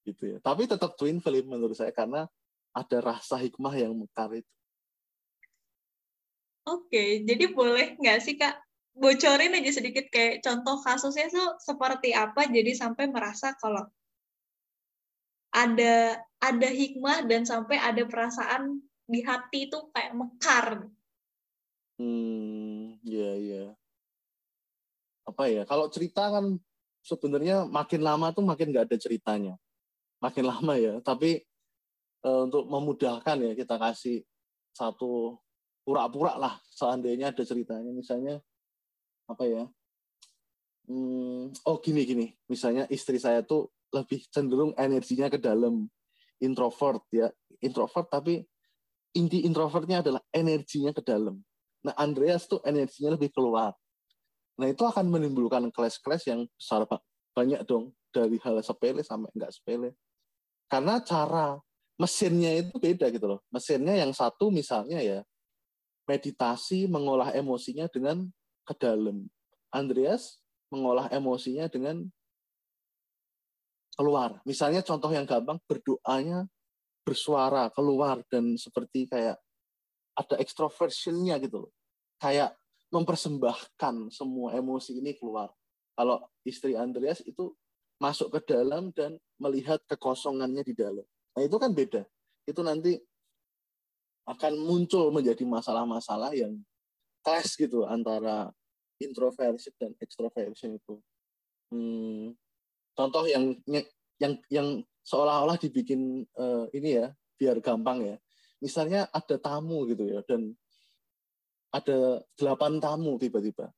Gitu 0.03 0.35
ya. 0.35 0.37
Tapi 0.43 0.67
tetap 0.67 0.99
twin 0.99 1.23
flame 1.23 1.47
menurut 1.47 1.77
saya 1.77 1.93
karena 1.93 2.27
ada 2.73 2.97
rasa 2.99 3.39
hikmah 3.39 3.73
yang 3.77 3.93
mekar 3.95 4.33
itu. 4.33 4.49
Oke, 6.63 7.23
jadi 7.27 7.51
boleh 7.51 7.99
nggak 7.99 8.19
sih 8.23 8.39
Kak 8.39 8.55
bocorin 8.93 9.57
aja 9.57 9.71
sedikit 9.81 10.05
kayak 10.13 10.45
contoh 10.45 10.77
kasusnya 10.81 11.29
tuh 11.33 11.57
seperti 11.57 12.13
apa 12.13 12.45
jadi 12.45 12.77
sampai 12.77 13.09
merasa 13.09 13.57
kalau 13.57 13.89
ada 15.53 16.17
ada 16.41 16.69
hikmah 16.69 17.29
dan 17.29 17.45
sampai 17.45 17.77
ada 17.77 18.01
perasaan 18.09 18.81
di 19.05 19.21
hati 19.21 19.69
itu 19.69 19.79
kayak 19.93 20.13
mekar. 20.17 20.67
Hmm, 22.01 22.97
iya 23.05 23.31
iya. 23.37 23.63
Apa 25.29 25.47
ya? 25.47 25.63
Kalau 25.69 25.87
cerita 25.93 26.33
kan 26.33 26.57
sebenarnya 27.05 27.69
makin 27.69 28.01
lama 28.01 28.33
tuh 28.33 28.41
makin 28.41 28.73
nggak 28.73 28.89
ada 28.89 28.97
ceritanya. 28.97 29.55
Makin 30.19 30.45
lama 30.49 30.73
ya. 30.73 30.97
Tapi 31.05 31.45
e, 32.25 32.29
untuk 32.49 32.65
memudahkan 32.65 33.37
ya 33.39 33.53
kita 33.53 33.77
kasih 33.77 34.25
satu 34.73 35.37
pura-pura 35.85 36.33
lah 36.39 36.57
seandainya 36.73 37.29
ada 37.29 37.43
ceritanya. 37.45 37.93
Misalnya 37.93 38.41
apa 39.27 39.43
ya? 39.47 39.63
Hmm, 40.87 41.55
oh 41.63 41.77
gini 41.79 42.03
gini. 42.03 42.27
Misalnya 42.51 42.83
istri 42.91 43.17
saya 43.19 43.39
tuh 43.43 43.71
lebih 43.93 44.25
cenderung 44.29 44.75
energinya 44.75 45.31
ke 45.31 45.39
dalam. 45.39 45.87
Introvert 46.43 47.03
ya. 47.13 47.31
Introvert 47.63 48.11
tapi 48.11 48.43
inti 49.15 49.45
introvertnya 49.47 50.03
adalah 50.03 50.21
energinya 50.33 50.91
ke 50.91 50.99
dalam. 50.99 51.39
Nah 51.85 51.93
Andreas 51.95 52.49
tuh 52.49 52.59
energinya 52.67 53.15
lebih 53.15 53.31
keluar. 53.31 53.71
Nah 54.59 54.67
itu 54.69 54.83
akan 54.83 55.07
menimbulkan 55.09 55.71
clash-clash 55.71 56.29
yang 56.29 56.45
besar 56.59 56.85
banyak 57.33 57.65
dong 57.65 57.95
dari 58.13 58.37
hal 58.43 58.61
sepele 58.61 59.01
sampai 59.01 59.29
enggak 59.33 59.51
sepele. 59.55 59.97
Karena 60.69 61.01
cara 61.01 61.57
mesinnya 61.97 62.59
itu 62.59 62.75
beda 62.77 63.09
gitu 63.09 63.25
loh. 63.25 63.39
Mesinnya 63.49 63.97
yang 63.97 64.11
satu 64.13 64.49
misalnya 64.49 65.01
ya 65.01 65.19
meditasi 66.09 66.85
mengolah 66.89 67.31
emosinya 67.31 67.87
dengan 67.87 68.27
ke 68.63 68.73
dalam 68.79 69.27
Andreas 69.69 70.39
mengolah 70.73 71.09
emosinya 71.13 71.69
dengan 71.69 72.07
keluar. 73.93 74.41
Misalnya 74.43 74.81
contoh 74.81 75.13
yang 75.13 75.29
gampang 75.29 75.61
berdoanya 75.69 76.49
bersuara 77.05 77.69
keluar 77.69 78.23
dan 78.31 78.57
seperti 78.57 79.05
kayak 79.05 79.37
ada 80.17 80.35
extroversionnya 80.41 81.37
gitu 81.43 81.67
loh. 81.67 81.71
Kayak 82.17 82.55
mempersembahkan 82.93 84.13
semua 84.13 84.53
emosi 84.53 85.01
ini 85.01 85.17
keluar. 85.17 85.49
Kalau 85.93 86.25
istri 86.45 86.73
Andreas 86.73 87.21
itu 87.25 87.53
masuk 88.01 88.33
ke 88.37 88.53
dalam 88.53 88.89
dan 88.93 89.17
melihat 89.37 89.81
kekosongannya 89.85 90.65
di 90.65 90.73
dalam. 90.73 91.05
Nah 91.33 91.41
itu 91.41 91.57
kan 91.57 91.73
beda. 91.73 92.05
Itu 92.45 92.61
nanti 92.65 92.97
akan 94.23 94.53
muncul 94.55 95.11
menjadi 95.11 95.43
masalah-masalah 95.43 96.31
yang 96.33 96.55
clash 97.23 97.55
gitu 97.55 97.87
antara 97.87 98.51
introversi 98.99 99.71
dan 99.79 99.95
extroversion 99.97 100.75
itu. 100.77 100.99
Hmm, 101.71 102.35
contoh 102.93 103.25
yang 103.25 103.57
yang 104.19 104.33
yang 104.51 104.67
seolah-olah 105.03 105.57
dibikin 105.57 106.23
uh, 106.37 106.69
ini 106.75 106.99
ya 107.01 107.11
biar 107.39 107.57
gampang 107.63 108.03
ya. 108.03 108.15
Misalnya 108.63 109.09
ada 109.11 109.35
tamu 109.39 109.83
gitu 109.89 110.07
ya 110.07 110.23
dan 110.23 110.55
ada 111.73 112.21
delapan 112.37 112.77
tamu 112.77 113.17
tiba-tiba. 113.17 113.73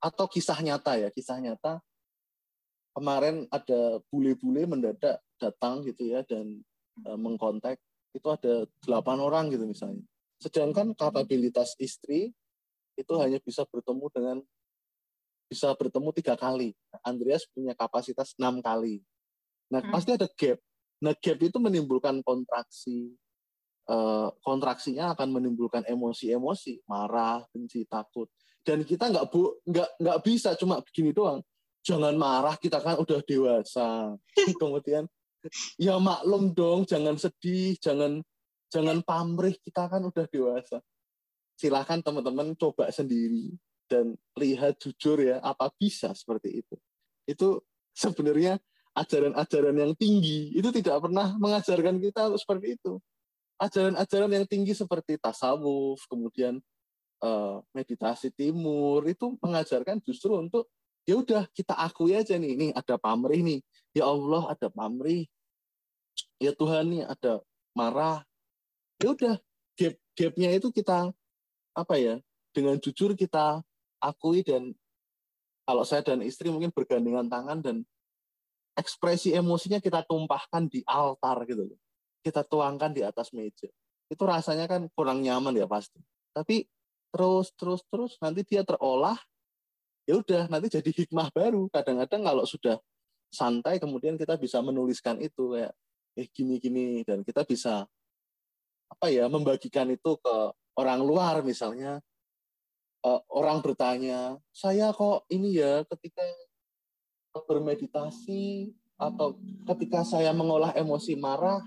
Atau 0.00 0.26
kisah 0.26 0.58
nyata 0.64 0.96
ya 0.96 1.08
kisah 1.12 1.38
nyata. 1.38 1.82
Kemarin 2.90 3.46
ada 3.54 4.02
bule-bule 4.10 4.66
mendadak 4.66 5.22
datang 5.38 5.86
gitu 5.86 6.10
ya 6.10 6.26
dan 6.26 6.58
uh, 7.06 7.14
mengkontak. 7.14 7.78
Itu 8.10 8.34
ada 8.34 8.66
delapan 8.82 9.22
orang 9.22 9.54
gitu 9.54 9.62
misalnya. 9.62 10.02
Sedangkan 10.42 10.96
kapabilitas 10.98 11.78
istri 11.78 12.34
itu 13.00 13.12
hanya 13.18 13.40
bisa 13.40 13.64
bertemu 13.66 14.06
dengan 14.12 14.36
bisa 15.50 15.74
bertemu 15.74 16.08
tiga 16.14 16.38
kali. 16.38 16.78
Andreas 17.02 17.42
punya 17.50 17.74
kapasitas 17.74 18.38
enam 18.38 18.62
kali. 18.62 19.02
Nah, 19.74 19.82
hmm. 19.82 19.90
pasti 19.90 20.10
ada 20.14 20.30
gap. 20.30 20.58
Nah, 21.02 21.14
gap 21.18 21.38
itu 21.42 21.58
menimbulkan 21.58 22.22
kontraksi. 22.22 23.14
Uh, 23.90 24.30
kontraksinya 24.46 25.18
akan 25.18 25.34
menimbulkan 25.34 25.82
emosi-emosi, 25.82 26.86
marah, 26.86 27.42
benci, 27.50 27.82
takut. 27.90 28.30
Dan 28.62 28.86
kita 28.86 29.10
nggak 29.10 29.26
bu 29.34 29.58
nggak 29.66 29.88
nggak 29.98 30.18
bisa 30.22 30.54
cuma 30.54 30.78
begini 30.78 31.10
doang. 31.10 31.42
Jangan 31.82 32.14
marah, 32.14 32.54
kita 32.54 32.78
kan 32.78 33.02
udah 33.02 33.18
dewasa. 33.26 34.14
Kemudian 34.62 35.10
ya 35.80 35.98
maklum 35.98 36.54
dong, 36.54 36.86
jangan 36.86 37.18
sedih, 37.18 37.74
jangan 37.82 38.22
jangan 38.70 39.02
pamrih, 39.02 39.58
kita 39.58 39.90
kan 39.90 40.06
udah 40.06 40.26
dewasa. 40.30 40.78
Silahkan 41.60 42.00
teman-teman 42.00 42.56
coba 42.56 42.88
sendiri 42.88 43.52
dan 43.84 44.16
lihat 44.40 44.80
jujur 44.80 45.20
ya 45.20 45.44
apa 45.44 45.68
bisa 45.76 46.08
seperti 46.16 46.64
itu. 46.64 46.74
Itu 47.28 47.60
sebenarnya 47.92 48.56
ajaran-ajaran 48.96 49.76
yang 49.76 49.92
tinggi. 49.92 50.56
Itu 50.56 50.72
tidak 50.72 51.04
pernah 51.04 51.36
mengajarkan 51.36 52.00
kita 52.00 52.32
untuk 52.32 52.40
seperti 52.40 52.80
itu. 52.80 52.96
Ajaran-ajaran 53.60 54.32
yang 54.32 54.46
tinggi 54.48 54.72
seperti 54.72 55.20
tasawuf 55.20 56.00
kemudian 56.08 56.64
uh, 57.20 57.60
meditasi 57.76 58.32
timur 58.32 59.04
itu 59.04 59.36
mengajarkan 59.36 60.00
justru 60.00 60.32
untuk 60.40 60.72
ya 61.04 61.20
udah 61.20 61.44
kita 61.52 61.76
akui 61.76 62.16
aja 62.16 62.40
nih 62.40 62.56
ini 62.56 62.66
ada 62.72 62.96
pamrih 62.96 63.44
nih. 63.44 63.60
Ya 63.92 64.08
Allah 64.08 64.56
ada 64.56 64.72
pamrih. 64.72 65.28
Ya 66.40 66.56
Tuhan 66.56 66.88
nih 66.88 67.04
ada 67.04 67.44
marah. 67.76 68.24
Ya 68.96 69.12
udah 69.12 69.34
gap 69.76 69.94
gapnya 70.16 70.56
itu 70.56 70.72
kita 70.72 71.12
apa 71.74 71.94
ya 71.96 72.18
dengan 72.50 72.76
jujur 72.78 73.14
kita 73.14 73.62
akui 74.02 74.42
dan 74.42 74.74
kalau 75.68 75.86
saya 75.86 76.02
dan 76.02 76.24
istri 76.26 76.50
mungkin 76.50 76.74
bergandengan 76.74 77.30
tangan 77.30 77.58
dan 77.62 77.76
ekspresi 78.74 79.36
emosinya 79.36 79.78
kita 79.78 80.02
tumpahkan 80.02 80.66
di 80.66 80.82
altar 80.88 81.46
gitu 81.46 81.68
loh. 81.70 81.78
Kita 82.20 82.42
tuangkan 82.42 82.90
di 82.90 83.06
atas 83.06 83.30
meja. 83.30 83.70
Itu 84.10 84.26
rasanya 84.26 84.66
kan 84.66 84.90
kurang 84.92 85.22
nyaman 85.22 85.54
ya 85.54 85.70
pasti. 85.70 86.02
Tapi 86.34 86.66
terus 87.14 87.54
terus 87.54 87.82
terus 87.86 88.18
nanti 88.18 88.42
dia 88.42 88.66
terolah 88.66 89.18
ya 90.08 90.18
udah 90.18 90.50
nanti 90.50 90.72
jadi 90.72 90.90
hikmah 90.90 91.30
baru. 91.30 91.70
Kadang-kadang 91.70 92.22
kalau 92.26 92.44
sudah 92.48 92.82
santai 93.30 93.78
kemudian 93.78 94.18
kita 94.18 94.34
bisa 94.34 94.58
menuliskan 94.58 95.22
itu 95.22 95.54
kayak 95.54 95.72
eh 96.18 96.26
gini-gini 96.34 97.06
dan 97.06 97.22
kita 97.22 97.46
bisa 97.46 97.86
apa 98.90 99.06
ya 99.06 99.30
membagikan 99.30 99.86
itu 99.86 100.18
ke 100.18 100.36
orang 100.78 101.00
luar 101.02 101.42
misalnya 101.42 102.02
uh, 103.04 103.20
orang 103.32 103.64
bertanya, 103.64 104.36
saya 104.52 104.92
kok 104.92 105.24
ini 105.32 105.56
ya 105.60 105.84
ketika 105.88 106.24
bermeditasi 107.46 108.74
atau 109.00 109.38
ketika 109.72 110.04
saya 110.04 110.34
mengolah 110.36 110.76
emosi 110.76 111.16
marah, 111.16 111.62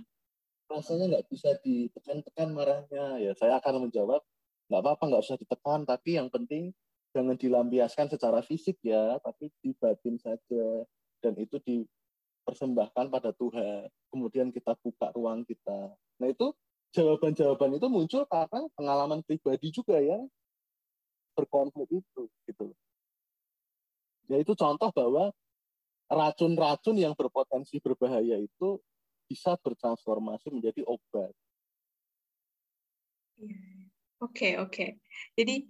rasanya 0.70 1.18
nggak 1.18 1.28
bisa 1.32 1.58
ditekan-tekan 1.66 2.49
marahnya. 2.54 3.18
Ya 3.22 3.32
saya 3.34 3.58
akan 3.58 3.89
menjawab, 3.89 4.22
nggak 4.70 4.82
apa-apa, 4.82 5.04
nggak 5.10 5.24
usah 5.24 5.39
ditekan, 5.39 5.86
tapi 5.88 6.20
yang 6.22 6.30
penting 6.30 6.74
jangan 7.14 7.38
dilampiaskan 7.38 8.10
secara 8.10 8.41
fisik 8.45 8.78
ya, 8.86 9.18
tapi 9.22 9.49
dibatin 9.62 10.18
saja. 10.22 10.86
Dan 11.24 11.39
itu 11.39 11.56
dipersembahkan 11.64 13.08
pada 13.08 13.32
Tuhan. 13.32 13.88
Kemudian 14.12 14.51
kita 14.51 14.76
buka 14.84 15.10
ruang 15.16 15.47
kita. 15.47 15.95
Nah 16.20 16.28
itu 16.28 16.51
jawaban-jawaban 16.94 17.76
itu 17.82 17.88
muncul 17.89 18.24
karena 18.30 18.70
pengalaman 18.78 19.20
pribadi 19.26 19.74
juga 19.74 19.98
ya 19.98 20.22
berkonflik 21.34 21.89
itu 21.89 22.30
gitu 22.46 22.70
ya 24.30 24.38
itu 24.38 24.54
contoh 24.54 24.94
bahwa 24.94 25.34
racun-racun 26.14 26.96
yang 26.96 27.18
berpotensi 27.18 27.82
berbahaya 27.82 28.38
itu 28.38 28.78
bisa 29.26 29.58
bertransformasi 29.58 30.54
menjadi 30.54 30.86
obat. 30.86 31.34
Iya, 33.41 33.89
oke 34.22 34.50
oke. 34.62 34.86
Jadi 35.34 35.66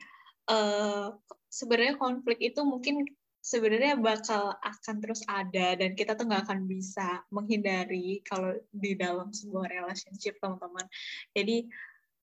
uh, 0.52 1.16
sebenarnya 1.48 1.96
konflik 1.96 2.44
itu 2.44 2.60
mungkin 2.68 3.08
sebenarnya 3.44 4.00
bakal 4.00 4.56
akan 4.56 4.96
terus 5.04 5.20
ada 5.28 5.76
dan 5.76 5.92
kita 6.00 6.16
tuh 6.16 6.32
nggak 6.32 6.48
akan 6.48 6.64
bisa 6.64 7.28
menghindari 7.28 8.24
kalau 8.24 8.56
di 8.72 8.96
dalam 8.96 9.36
sebuah 9.36 9.68
relationship 9.68 10.40
teman-teman. 10.40 10.88
Jadi 11.36 11.68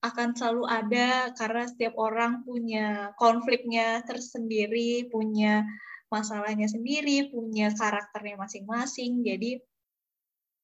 akan 0.00 0.32
selalu 0.32 0.64
ada 0.64 1.28
karena 1.36 1.68
setiap 1.68 1.92
orang 2.00 2.40
punya 2.48 3.12
konfliknya 3.20 4.00
tersendiri, 4.08 5.12
punya 5.12 5.68
masalahnya 6.08 6.64
sendiri, 6.72 7.28
punya 7.28 7.68
karakternya 7.76 8.40
masing-masing. 8.40 9.20
Jadi 9.20 9.60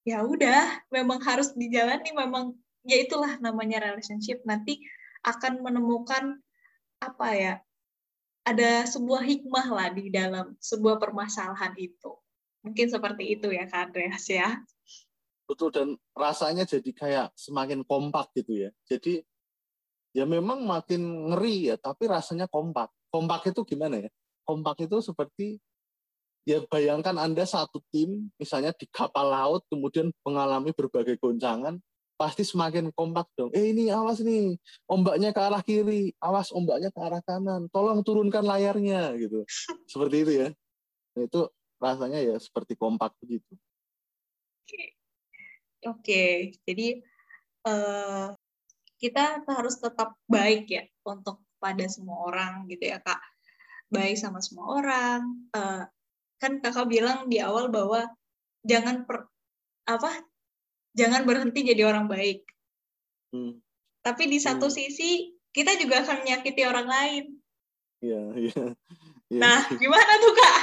ya 0.08 0.24
udah, 0.24 0.88
memang 0.88 1.20
harus 1.20 1.52
dijalani, 1.52 2.16
memang 2.16 2.56
ya 2.88 2.96
itulah 3.04 3.36
namanya 3.44 3.92
relationship. 3.92 4.40
Nanti 4.48 4.80
akan 5.20 5.60
menemukan 5.60 6.40
apa 7.04 7.28
ya? 7.36 7.54
Ada 8.46 8.86
sebuah 8.86 9.26
hikmah 9.26 9.66
lah 9.74 9.88
di 9.90 10.06
dalam 10.06 10.54
sebuah 10.62 11.02
permasalahan 11.02 11.74
itu. 11.74 12.14
Mungkin 12.62 12.86
seperti 12.86 13.38
itu 13.38 13.50
ya 13.50 13.66
Kak 13.66 13.90
Andreas 13.90 14.26
ya 14.30 14.62
betul 15.46 15.70
dan 15.70 15.94
rasanya 16.12 16.66
jadi 16.66 16.90
kayak 16.90 17.26
semakin 17.38 17.86
kompak 17.86 18.34
gitu 18.34 18.66
ya. 18.66 18.70
Jadi 18.90 19.22
ya 20.12 20.26
memang 20.26 20.66
makin 20.66 21.32
ngeri 21.32 21.72
ya, 21.72 21.76
tapi 21.78 22.10
rasanya 22.10 22.50
kompak. 22.50 22.90
kompak 23.06 23.48
itu 23.48 23.62
gimana 23.64 24.02
ya? 24.02 24.10
Kompak 24.44 24.84
itu 24.84 25.00
seperti 25.00 25.56
ya 26.44 26.60
bayangkan 26.68 27.16
Anda 27.16 27.48
satu 27.48 27.80
tim 27.88 28.28
misalnya 28.36 28.76
di 28.76 28.84
kapal 28.90 29.30
laut 29.32 29.62
kemudian 29.72 30.12
mengalami 30.20 30.70
berbagai 30.76 31.16
goncangan 31.16 31.80
pasti 32.16 32.42
semakin 32.42 32.90
kompak 32.96 33.28
dong. 33.36 33.52
Eh 33.52 33.76
ini 33.76 33.92
awas 33.92 34.24
nih, 34.24 34.56
ombaknya 34.88 35.30
ke 35.36 35.40
arah 35.40 35.60
kiri, 35.60 36.16
awas 36.18 36.48
ombaknya 36.50 36.88
ke 36.88 37.00
arah 37.00 37.20
kanan, 37.22 37.68
tolong 37.68 38.00
turunkan 38.00 38.42
layarnya 38.42 39.12
gitu. 39.20 39.44
Seperti 39.92 40.16
itu 40.24 40.32
ya. 40.44 40.48
Nah, 41.16 41.22
itu 41.24 41.40
rasanya 41.76 42.20
ya 42.24 42.36
seperti 42.40 42.72
kompak 42.76 43.12
begitu. 43.20 43.52
Oke, 44.64 44.84
Oke. 45.86 46.24
jadi 46.64 47.04
uh, 47.68 48.32
kita 48.96 49.44
harus 49.44 49.76
tetap 49.76 50.16
baik 50.26 50.66
ya 50.72 50.84
untuk 51.04 51.44
pada 51.60 51.84
semua 51.86 52.32
orang 52.32 52.64
gitu 52.66 52.90
ya 52.90 52.98
kak. 52.98 53.20
Baik 53.92 54.16
sama 54.18 54.40
semua 54.42 54.82
orang. 54.82 55.20
Uh, 55.54 55.84
kan 56.36 56.60
kakak 56.60 56.88
bilang 56.88 57.28
di 57.30 57.40
awal 57.40 57.72
bahwa 57.72 58.08
jangan 58.66 59.06
per, 59.06 59.30
apa 59.86 60.26
jangan 60.96 61.22
berhenti 61.28 61.60
jadi 61.62 61.84
orang 61.84 62.08
baik. 62.08 62.42
Hmm. 63.30 63.60
Tapi 64.00 64.32
di 64.32 64.40
satu 64.40 64.72
hmm. 64.72 64.74
sisi 64.74 65.36
kita 65.52 65.76
juga 65.76 66.02
akan 66.02 66.24
menyakiti 66.24 66.62
orang 66.64 66.88
lain. 66.88 67.24
Iya, 68.00 68.22
iya. 68.36 68.64
Ya. 69.26 69.40
Nah, 69.42 69.60
gimana 69.74 70.12
tuh 70.22 70.32
kak? 70.38 70.60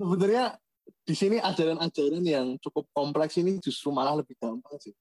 Sebenarnya 0.00 0.44
di 1.04 1.14
sini 1.16 1.36
ajaran-ajaran 1.40 2.24
yang 2.24 2.46
cukup 2.60 2.86
kompleks 2.92 3.40
ini 3.40 3.56
justru 3.58 3.90
malah 3.90 4.20
lebih 4.20 4.36
gampang 4.36 4.76
sih. 4.78 4.94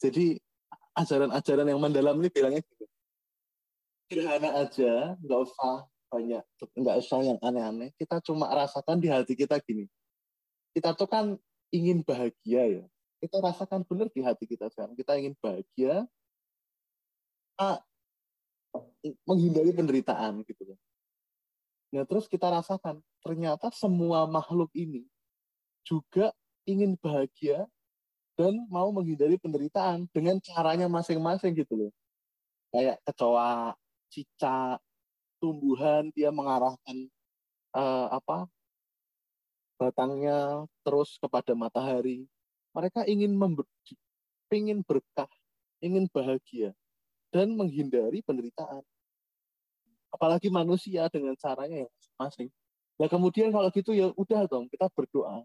Jadi 0.00 0.40
ajaran-ajaran 0.96 1.68
yang 1.68 1.80
mendalam 1.80 2.16
ini 2.20 2.28
bilangnya 2.32 2.62
gitu. 2.64 2.84
Sederhana 4.08 4.64
aja, 4.64 5.16
nggak 5.20 5.40
usah 5.40 5.88
banyak, 6.12 6.44
nggak 6.76 6.96
usah 7.00 7.18
yang 7.24 7.38
aneh-aneh. 7.40 7.92
Kita 7.96 8.20
cuma 8.20 8.48
rasakan 8.52 9.00
di 9.00 9.08
hati 9.08 9.32
kita 9.32 9.56
gini. 9.60 9.88
Kita 10.72 10.92
tuh 10.92 11.08
kan 11.08 11.36
ingin 11.72 12.04
bahagia 12.04 12.80
ya. 12.80 12.84
Kita 13.22 13.38
rasakan 13.38 13.86
benar 13.86 14.10
di 14.10 14.20
hati 14.26 14.50
kita 14.50 14.66
sekarang. 14.66 14.98
Kita 14.98 15.14
ingin 15.14 15.38
bahagia, 15.38 16.02
kita 17.54 17.68
menghindari 19.26 19.70
penderitaan 19.70 20.42
gitu 20.42 20.74
loh. 20.74 20.78
Nah 21.92 22.08
terus 22.08 22.26
kita 22.26 22.48
rasakan 22.48 23.04
ternyata 23.20 23.68
semua 23.70 24.24
makhluk 24.24 24.72
ini 24.72 25.04
juga 25.84 26.32
ingin 26.64 26.96
bahagia 26.96 27.68
dan 28.38 28.64
mau 28.72 28.88
menghindari 28.94 29.36
penderitaan 29.36 30.08
dengan 30.10 30.40
caranya 30.40 30.88
masing-masing 30.88 31.52
gitu 31.52 31.76
loh. 31.76 31.92
Kayak 32.72 32.96
kecoa, 33.04 33.76
cicak, 34.08 34.80
tumbuhan 35.36 36.08
dia 36.16 36.32
mengarahkan 36.32 36.96
uh, 37.76 38.08
apa 38.08 38.48
batangnya 39.76 40.64
terus 40.80 41.20
kepada 41.20 41.52
matahari. 41.52 42.24
Mereka 42.72 43.04
ingin 43.04 43.36
member, 43.36 43.68
ingin 44.48 44.80
berkah, 44.84 45.28
ingin 45.84 46.08
bahagia 46.08 46.72
dan 47.32 47.52
menghindari 47.52 48.24
penderitaan. 48.24 48.80
Apalagi 50.12 50.52
manusia 50.52 51.08
dengan 51.08 51.32
caranya 51.36 51.84
yang 51.84 51.90
masing-masing. 51.92 52.48
Nah 53.00 53.08
kemudian 53.08 53.48
kalau 53.48 53.68
gitu 53.72 53.96
ya 53.96 54.12
udah 54.12 54.44
dong 54.44 54.68
kita 54.68 54.86
berdoa 54.92 55.44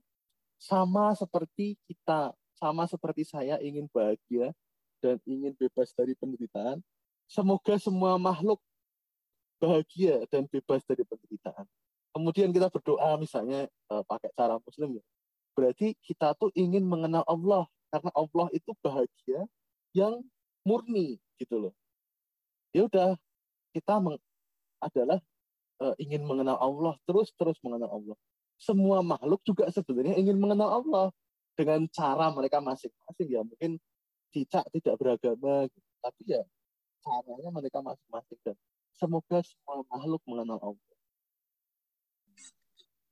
sama 0.60 1.16
seperti 1.16 1.80
kita 1.88 2.36
sama 2.58 2.90
seperti 2.90 3.24
saya 3.24 3.62
ingin 3.64 3.88
bahagia 3.94 4.52
dan 5.00 5.22
ingin 5.24 5.54
bebas 5.56 5.94
dari 5.94 6.18
penderitaan. 6.18 6.82
Semoga 7.28 7.78
semua 7.78 8.18
makhluk 8.18 8.60
bahagia 9.62 10.26
dan 10.30 10.46
bebas 10.50 10.82
dari 10.86 11.04
penderitaan. 11.06 11.66
Kemudian 12.14 12.50
kita 12.50 12.72
berdoa 12.74 13.14
misalnya 13.22 13.70
uh, 13.94 14.02
pakai 14.06 14.34
cara 14.34 14.58
muslim 14.58 14.98
ya. 14.98 15.04
Berarti 15.58 15.98
kita 16.06 16.38
tuh 16.38 16.54
ingin 16.54 16.86
mengenal 16.86 17.26
Allah 17.26 17.66
karena 17.90 18.14
Allah 18.14 18.48
itu 18.54 18.78
bahagia 18.86 19.50
yang 19.98 20.22
murni 20.62 21.18
gitu 21.42 21.58
loh. 21.58 21.74
Ya 22.78 22.86
udah 22.86 23.18
kita 23.74 23.98
adalah 24.78 25.18
uh, 25.82 25.98
ingin 25.98 26.22
mengenal 26.22 26.62
Allah 26.62 26.94
terus 27.10 27.34
terus 27.34 27.58
mengenal 27.66 27.90
Allah. 27.90 28.18
Semua 28.62 29.02
makhluk 29.02 29.42
juga 29.42 29.66
sebenarnya 29.74 30.14
ingin 30.22 30.38
mengenal 30.38 30.70
Allah 30.86 31.08
dengan 31.58 31.90
cara 31.90 32.30
mereka 32.30 32.62
masing-masing 32.62 33.28
ya 33.34 33.42
mungkin 33.42 33.82
cicak 34.30 34.62
tidak 34.70 34.96
beragama 35.02 35.66
gitu. 35.66 35.90
tapi 36.06 36.22
ya 36.30 36.46
caranya 37.02 37.50
mereka 37.50 37.82
masing-masing 37.82 38.38
dan 38.46 38.56
semoga 38.94 39.42
semua 39.42 39.82
makhluk 39.90 40.22
mengenal 40.30 40.62
Allah 40.62 40.88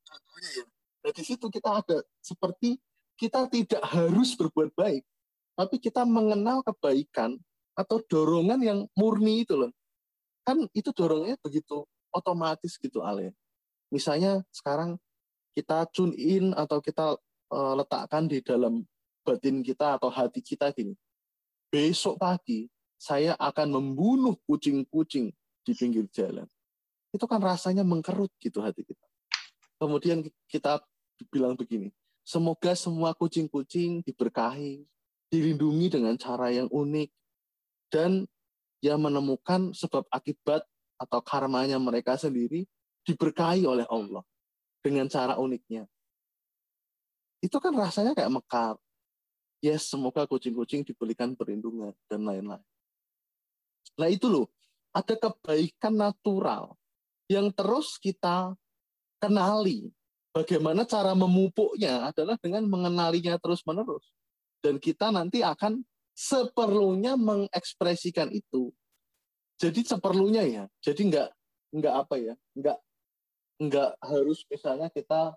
contohnya 0.06 0.50
ya 0.62 0.75
nah, 1.06 1.14
di 1.14 1.24
situ 1.24 1.46
kita 1.54 1.86
ada 1.86 2.02
seperti 2.18 2.82
kita 3.16 3.46
tidak 3.48 3.86
harus 3.86 4.34
berbuat 4.34 4.74
baik 4.74 5.06
tapi 5.54 5.78
kita 5.78 6.02
mengenal 6.04 6.66
kebaikan 6.66 7.38
atau 7.78 8.02
dorongan 8.02 8.60
yang 8.66 8.80
murni 8.98 9.46
itu 9.46 9.54
loh 9.54 9.72
kan 10.42 10.58
itu 10.74 10.90
dorongnya 10.90 11.38
begitu 11.46 11.86
otomatis 12.10 12.82
gitu 12.82 13.06
Ale 13.06 13.38
misalnya 13.94 14.42
sekarang 14.50 14.98
kita 15.56 15.88
tune 15.94 16.12
in 16.20 16.52
atau 16.52 16.84
kita 16.84 17.16
uh, 17.50 17.74
letakkan 17.80 18.28
di 18.28 18.44
dalam 18.44 18.84
batin 19.24 19.64
kita 19.64 19.98
atau 19.98 20.12
hati 20.12 20.44
kita 20.44 20.70
gini. 20.76 20.94
Besok 21.72 22.20
pagi 22.20 22.68
saya 23.00 23.34
akan 23.40 23.80
membunuh 23.80 24.36
kucing-kucing 24.44 25.32
di 25.66 25.72
pinggir 25.74 26.06
jalan. 26.12 26.46
Itu 27.16 27.26
kan 27.26 27.40
rasanya 27.40 27.88
mengkerut 27.88 28.30
gitu 28.44 28.60
hati 28.60 28.84
kita. 28.84 29.08
Kemudian 29.80 30.28
kita 30.52 30.84
bilang 31.32 31.56
begini, 31.56 31.94
semoga 32.28 32.76
semua 32.76 33.16
kucing-kucing 33.16 34.04
diberkahi, 34.04 34.84
dilindungi 35.32 35.88
dengan 35.88 36.20
cara 36.20 36.52
yang 36.52 36.68
unik, 36.68 37.10
dan 37.88 38.28
yang 38.84 39.00
menemukan 39.00 39.72
sebab 39.72 40.04
akibat 40.12 40.68
atau 41.00 41.20
karmanya 41.24 41.80
mereka 41.80 42.20
sendiri 42.20 42.68
diberkahi 43.08 43.64
oleh 43.64 43.88
Allah 43.88 44.24
dengan 44.84 45.08
cara 45.08 45.40
uniknya 45.40 45.88
itu 47.46 47.62
kan 47.62 47.74
rasanya 47.78 48.18
kayak 48.18 48.34
mekar. 48.34 48.76
Yes, 49.62 49.86
semoga 49.86 50.26
kucing-kucing 50.26 50.82
diberikan 50.82 51.38
perlindungan 51.38 51.94
dan 52.10 52.26
lain-lain. 52.26 52.66
Nah 54.02 54.10
itu 54.10 54.26
loh, 54.26 54.50
ada 54.90 55.14
kebaikan 55.14 55.94
natural 55.94 56.74
yang 57.30 57.54
terus 57.54 58.02
kita 58.02 58.58
kenali. 59.22 59.94
Bagaimana 60.36 60.84
cara 60.84 61.16
memupuknya 61.16 62.12
adalah 62.12 62.36
dengan 62.44 62.68
mengenalinya 62.68 63.40
terus-menerus. 63.40 64.12
Dan 64.60 64.84
kita 64.84 65.08
nanti 65.08 65.40
akan 65.40 65.80
seperlunya 66.12 67.16
mengekspresikan 67.16 68.28
itu. 68.36 68.76
Jadi 69.56 69.88
seperlunya 69.88 70.44
ya. 70.44 70.64
Jadi 70.84 71.08
nggak 71.08 71.30
nggak 71.80 71.96
apa 71.96 72.16
ya, 72.20 72.36
nggak 72.52 72.78
nggak 73.64 73.92
harus 74.04 74.44
misalnya 74.52 74.92
kita 74.92 75.32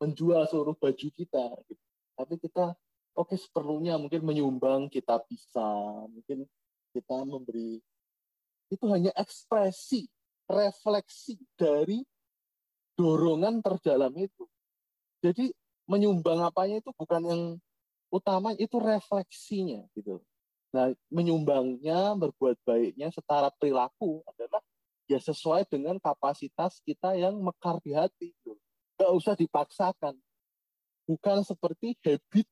menjual 0.00 0.48
seluruh 0.48 0.72
baju 0.80 1.08
kita 1.12 1.44
gitu. 1.68 1.84
tapi 2.16 2.34
kita 2.40 2.72
oke 3.12 3.28
okay, 3.28 3.36
seperlunya 3.36 4.00
mungkin 4.00 4.24
menyumbang 4.24 4.88
kita 4.88 5.20
bisa 5.28 5.64
mungkin 6.08 6.48
kita 6.96 7.16
memberi 7.28 7.84
itu 8.72 8.84
hanya 8.88 9.12
ekspresi 9.12 10.08
refleksi 10.48 11.36
dari 11.52 12.00
dorongan 13.00 13.64
terdalam 13.64 14.12
itu. 14.20 14.44
Jadi 15.24 15.48
menyumbang 15.88 16.44
apanya 16.44 16.84
itu 16.84 16.92
bukan 16.92 17.22
yang 17.24 17.42
utama 18.12 18.52
itu 18.60 18.76
refleksinya 18.76 19.88
gitu. 19.96 20.20
Nah 20.76 20.92
menyumbangnya 21.08 22.12
berbuat 22.20 22.60
baiknya 22.68 23.08
setara 23.08 23.48
perilaku 23.56 24.20
adalah 24.28 24.60
ya 25.08 25.16
sesuai 25.16 25.64
dengan 25.72 25.96
kapasitas 25.96 26.84
kita 26.84 27.16
yang 27.16 27.40
mekar 27.40 27.80
di 27.80 27.96
hati 27.96 28.36
gitu. 28.36 28.60
Nggak 29.00 29.12
usah 29.16 29.34
dipaksakan. 29.34 30.14
Bukan 31.08 31.40
seperti 31.40 31.96
habit. 32.04 32.46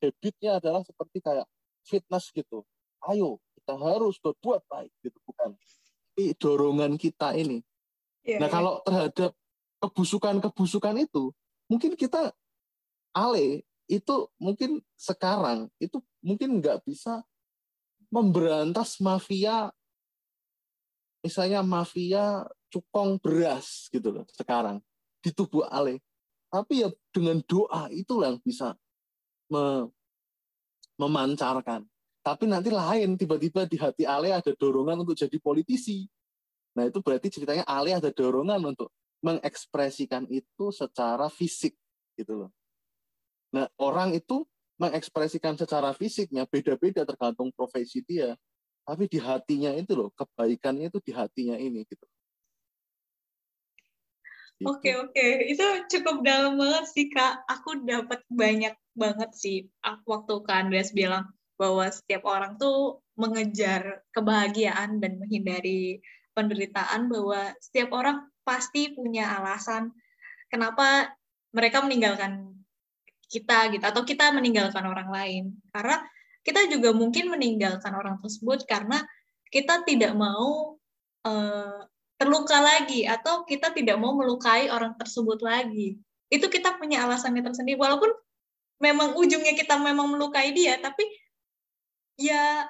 Habitnya 0.00 0.62
adalah 0.62 0.86
seperti 0.86 1.18
kayak 1.18 1.44
fitness 1.82 2.30
gitu. 2.30 2.62
Ayo 3.10 3.42
kita 3.58 3.74
harus 3.74 4.16
berbuat 4.22 4.62
baik 4.70 4.94
gitu. 5.02 5.18
Bukan. 5.26 5.58
Tapi 5.58 6.32
dorongan 6.38 6.94
kita 6.94 7.34
ini. 7.34 7.60
Yeah, 8.20 8.40
nah 8.40 8.48
yeah. 8.48 8.52
kalau 8.52 8.74
terhadap 8.84 9.32
kebusukan-kebusukan 9.80 10.96
itu 11.02 11.32
mungkin 11.66 11.96
kita 11.96 12.30
ale 13.16 13.64
itu 13.90 14.30
mungkin 14.38 14.78
sekarang 14.94 15.66
itu 15.82 15.98
mungkin 16.22 16.62
nggak 16.62 16.84
bisa 16.86 17.24
memberantas 18.12 19.02
mafia 19.02 19.74
misalnya 21.24 21.60
mafia 21.60 22.46
cukong 22.70 23.18
beras 23.18 23.90
gitu 23.90 24.14
loh 24.14 24.24
sekarang 24.32 24.78
di 25.20 25.30
tubuh 25.30 25.68
Ale. 25.68 26.00
Tapi 26.50 26.82
ya 26.82 26.88
dengan 27.14 27.38
doa 27.46 27.86
itulah 27.92 28.34
yang 28.34 28.40
bisa 28.42 28.74
me 29.52 29.86
memancarkan. 30.98 31.86
Tapi 32.20 32.44
nanti 32.44 32.68
lain 32.68 33.16
tiba-tiba 33.16 33.64
di 33.64 33.80
hati 33.80 34.04
Ale 34.04 34.34
ada 34.34 34.52
dorongan 34.52 35.06
untuk 35.06 35.16
jadi 35.16 35.36
politisi. 35.40 36.04
Nah 36.76 36.88
itu 36.88 37.00
berarti 37.00 37.32
ceritanya 37.32 37.64
Ali 37.64 37.96
ada 37.96 38.12
dorongan 38.12 38.60
untuk 38.74 38.92
mengekspresikan 39.20 40.24
itu 40.32 40.72
secara 40.72 41.28
fisik 41.28 41.76
gitu 42.16 42.46
loh. 42.46 42.50
Nah 43.52 43.68
orang 43.80 44.16
itu 44.16 44.44
mengekspresikan 44.80 45.60
secara 45.60 45.92
fisiknya 45.92 46.48
beda-beda 46.48 47.04
tergantung 47.04 47.52
profesi 47.52 48.00
dia. 48.00 48.32
Tapi 48.88 49.06
di 49.06 49.20
hatinya 49.20 49.76
itu 49.76 49.92
loh, 49.92 50.10
kebaikannya 50.16 50.88
itu 50.88 50.98
di 51.04 51.12
hatinya 51.12 51.54
ini 51.60 51.84
gitu. 51.84 52.00
gitu. 54.56 54.66
Oke 54.66 54.96
oke, 54.96 55.26
itu 55.52 55.66
cukup 55.92 56.24
dalam 56.24 56.56
banget 56.56 56.84
sih 56.88 57.06
kak. 57.12 57.44
Aku 57.44 57.84
dapat 57.84 58.24
banyak 58.32 58.72
banget 58.96 59.30
sih. 59.36 59.68
Waktu 59.84 60.32
kak 60.48 60.56
Andreas 60.66 60.96
bilang 60.96 61.28
bahwa 61.60 61.84
setiap 61.92 62.24
orang 62.24 62.56
tuh 62.56 63.04
mengejar 63.20 64.00
kebahagiaan 64.16 64.96
dan 64.96 65.20
menghindari 65.20 66.00
penderitaan 66.32 67.12
bahwa 67.12 67.52
setiap 67.60 67.92
orang 67.92 68.29
pasti 68.42 68.92
punya 68.94 69.40
alasan 69.40 69.92
kenapa 70.50 71.14
mereka 71.54 71.82
meninggalkan 71.82 72.50
kita 73.30 73.70
gitu 73.70 73.84
atau 73.86 74.02
kita 74.02 74.34
meninggalkan 74.34 74.82
orang 74.82 75.08
lain. 75.10 75.44
Karena 75.70 76.02
kita 76.42 76.66
juga 76.66 76.90
mungkin 76.90 77.30
meninggalkan 77.30 77.94
orang 77.94 78.18
tersebut 78.18 78.66
karena 78.66 79.06
kita 79.50 79.86
tidak 79.86 80.18
mau 80.18 80.78
uh, 81.26 81.80
terluka 82.18 82.58
lagi 82.58 83.06
atau 83.06 83.46
kita 83.46 83.70
tidak 83.70 83.96
mau 83.96 84.12
melukai 84.18 84.66
orang 84.66 84.98
tersebut 84.98 85.38
lagi. 85.40 85.96
Itu 86.26 86.50
kita 86.50 86.78
punya 86.78 87.06
alasannya 87.06 87.42
tersendiri. 87.46 87.78
Walaupun 87.78 88.10
memang 88.82 89.14
ujungnya 89.14 89.54
kita 89.54 89.76
memang 89.76 90.16
melukai 90.16 90.56
dia 90.56 90.80
tapi 90.80 91.04
ya 92.16 92.64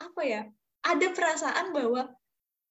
apa 0.00 0.20
ya 0.24 0.48
ada 0.80 1.06
perasaan 1.12 1.76
bahwa 1.76 2.08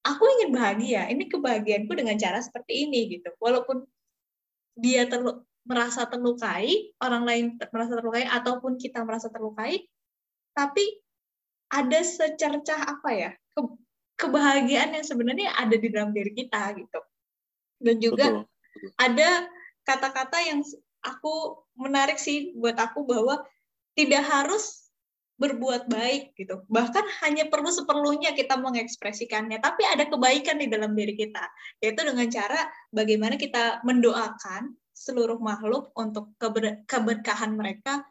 aku 0.03 0.23
ingin 0.39 0.49
bahagia 0.55 1.07
ini 1.11 1.27
kebahagiaanku 1.27 1.91
dengan 1.91 2.15
cara 2.15 2.39
seperti 2.39 2.87
ini 2.87 3.19
gitu 3.19 3.29
walaupun 3.39 3.83
dia 4.79 5.07
terlu 5.11 5.43
merasa 5.67 6.07
terlukai 6.07 6.95
orang 7.03 7.23
lain 7.27 7.45
merasa 7.69 7.99
terlukai 7.99 8.25
ataupun 8.25 8.79
kita 8.79 9.03
merasa 9.03 9.27
terlukai 9.27 9.85
tapi 10.55 10.83
ada 11.69 11.99
secercah 12.01 12.97
apa 12.97 13.09
ya 13.13 13.31
ke, 13.53 13.61
kebahagiaan 14.17 14.97
yang 14.97 15.05
sebenarnya 15.05 15.53
ada 15.53 15.75
di 15.77 15.87
dalam 15.91 16.15
diri 16.15 16.33
kita 16.33 16.73
gitu 16.79 16.99
dan 17.79 17.95
juga 18.01 18.25
Betul. 18.41 18.89
ada 18.97 19.29
kata-kata 19.85 20.37
yang 20.47 20.59
aku 21.05 21.63
menarik 21.79 22.19
sih 22.19 22.51
buat 22.57 22.75
aku 22.75 23.07
bahwa 23.07 23.43
tidak 23.95 24.23
harus 24.25 24.88
berbuat 25.39 25.87
baik 25.87 26.35
gitu. 26.35 26.67
Bahkan 26.67 27.23
hanya 27.23 27.47
perlu 27.47 27.71
seperlunya 27.71 28.35
kita 28.35 28.59
mengekspresikannya, 28.59 29.63
tapi 29.63 29.87
ada 29.87 30.05
kebaikan 30.05 30.59
di 30.59 30.67
dalam 30.67 30.91
diri 30.91 31.15
kita, 31.15 31.47
yaitu 31.79 32.03
dengan 32.03 32.27
cara 32.27 32.67
bagaimana 32.91 33.39
kita 33.39 33.79
mendoakan 33.87 34.75
seluruh 34.91 35.39
makhluk 35.39 35.95
untuk 35.95 36.35
keber 36.35 36.83
keberkahan 36.83 37.55
mereka. 37.55 38.03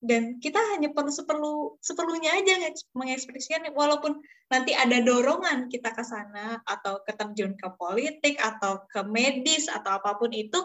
Dan 0.00 0.40
kita 0.40 0.56
hanya 0.72 0.96
perlu 0.96 1.12
seperlu 1.12 1.76
seperlunya 1.84 2.32
aja 2.32 2.72
mengekspresikan 2.96 3.68
walaupun 3.76 4.16
nanti 4.48 4.72
ada 4.72 4.96
dorongan 5.04 5.68
kita 5.68 5.92
ke 5.92 6.00
sana 6.00 6.56
atau 6.64 7.04
keterjun 7.04 7.52
ke 7.52 7.68
politik 7.76 8.40
atau 8.40 8.80
ke 8.88 9.04
medis 9.04 9.68
atau 9.68 10.00
apa 10.00 10.16
pun 10.16 10.32
itu 10.32 10.56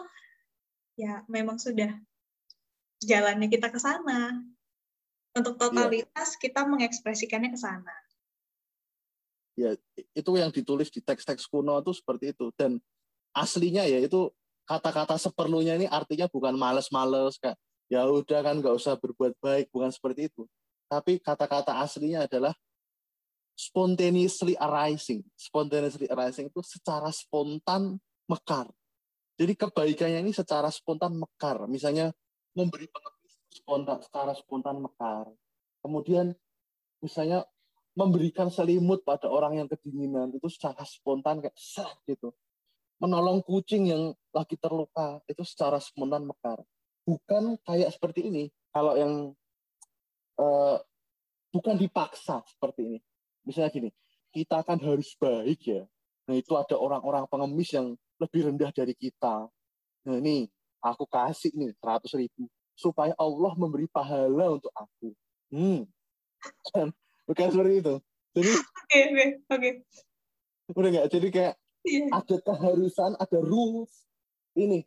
ya 0.96 1.20
memang 1.28 1.60
sudah 1.60 2.00
jalannya 3.04 3.52
kita 3.52 3.68
ke 3.68 3.76
sana 3.76 4.40
untuk 5.36 5.54
iya. 5.54 5.60
totalitas 5.60 6.28
yeah. 6.34 6.40
kita 6.40 6.60
mengekspresikannya 6.64 7.52
ke 7.52 7.60
sana. 7.60 7.94
Ya, 9.56 9.72
itu 9.96 10.30
yang 10.36 10.52
ditulis 10.52 10.92
di 10.92 11.00
teks-teks 11.00 11.48
kuno 11.48 11.80
itu 11.80 11.92
seperti 11.96 12.36
itu 12.36 12.52
dan 12.60 12.76
aslinya 13.32 13.88
ya 13.88 14.04
itu 14.04 14.28
kata-kata 14.68 15.16
seperlunya 15.16 15.80
ini 15.80 15.86
artinya 15.88 16.28
bukan 16.28 16.52
males-males 16.56 17.40
kayak 17.40 17.56
ya 17.86 18.04
udah 18.04 18.40
kan 18.42 18.58
nggak 18.58 18.74
usah 18.74 18.98
berbuat 18.98 19.38
baik 19.38 19.70
bukan 19.70 19.94
seperti 19.94 20.28
itu 20.28 20.44
tapi 20.90 21.22
kata-kata 21.22 21.78
aslinya 21.80 22.26
adalah 22.26 22.52
spontaneously 23.54 24.58
arising 24.58 25.22
spontaneously 25.38 26.10
arising 26.10 26.50
itu 26.50 26.60
secara 26.66 27.08
spontan 27.14 27.96
mekar 28.26 28.66
jadi 29.38 29.54
kebaikannya 29.54 30.20
ini 30.26 30.32
secara 30.34 30.68
spontan 30.68 31.14
mekar 31.16 31.64
misalnya 31.70 32.10
memberi 32.52 32.90
pengertian 32.90 33.15
spontan 33.56 34.04
secara 34.04 34.36
spontan 34.36 34.84
mekar. 34.84 35.32
Kemudian 35.80 36.36
misalnya 37.00 37.48
memberikan 37.96 38.52
selimut 38.52 39.00
pada 39.08 39.32
orang 39.32 39.64
yang 39.64 39.68
kedinginan 39.72 40.28
itu 40.36 40.52
secara 40.52 40.84
spontan 40.84 41.40
kayak 41.40 41.56
sah 41.56 41.88
gitu. 42.04 42.36
Menolong 43.00 43.40
kucing 43.40 43.88
yang 43.88 44.12
lagi 44.32 44.60
terluka 44.60 45.24
itu 45.24 45.40
secara 45.48 45.80
spontan 45.80 46.28
mekar. 46.28 46.60
Bukan 47.08 47.56
kayak 47.64 47.96
seperti 47.96 48.28
ini. 48.28 48.44
Kalau 48.72 48.92
yang 48.92 49.32
uh, 50.36 50.76
bukan 51.52 51.80
dipaksa 51.80 52.44
seperti 52.44 52.80
ini. 52.84 52.98
Misalnya 53.48 53.72
gini, 53.72 53.90
kita 54.32 54.60
kan 54.60 54.76
harus 54.76 55.16
baik 55.16 55.60
ya. 55.64 55.82
Nah 56.28 56.34
itu 56.36 56.52
ada 56.58 56.76
orang-orang 56.76 57.24
pengemis 57.30 57.72
yang 57.72 57.96
lebih 58.20 58.52
rendah 58.52 58.68
dari 58.74 58.92
kita. 58.92 59.48
Nah 60.04 60.16
ini 60.20 60.50
aku 60.84 61.08
kasih 61.08 61.54
nih 61.56 61.72
100 61.80 62.20
ribu 62.20 62.50
supaya 62.76 63.16
Allah 63.16 63.52
memberi 63.56 63.88
pahala 63.88 64.52
untuk 64.52 64.70
aku. 64.76 65.16
Hmm. 65.48 65.88
Bukan 67.26 67.48
seperti 67.48 67.74
itu. 67.80 67.94
Jadi 68.36 68.52
Oke, 68.86 69.00
oke, 69.10 69.26
oke. 69.50 69.70
Udah 70.78 70.88
nggak? 70.94 71.06
Jadi 71.10 71.28
kayak 71.34 71.54
yeah. 71.82 72.06
ada 72.14 72.36
keharusan, 72.38 73.18
ada 73.18 73.38
rules. 73.42 73.90
Ini 74.54 74.86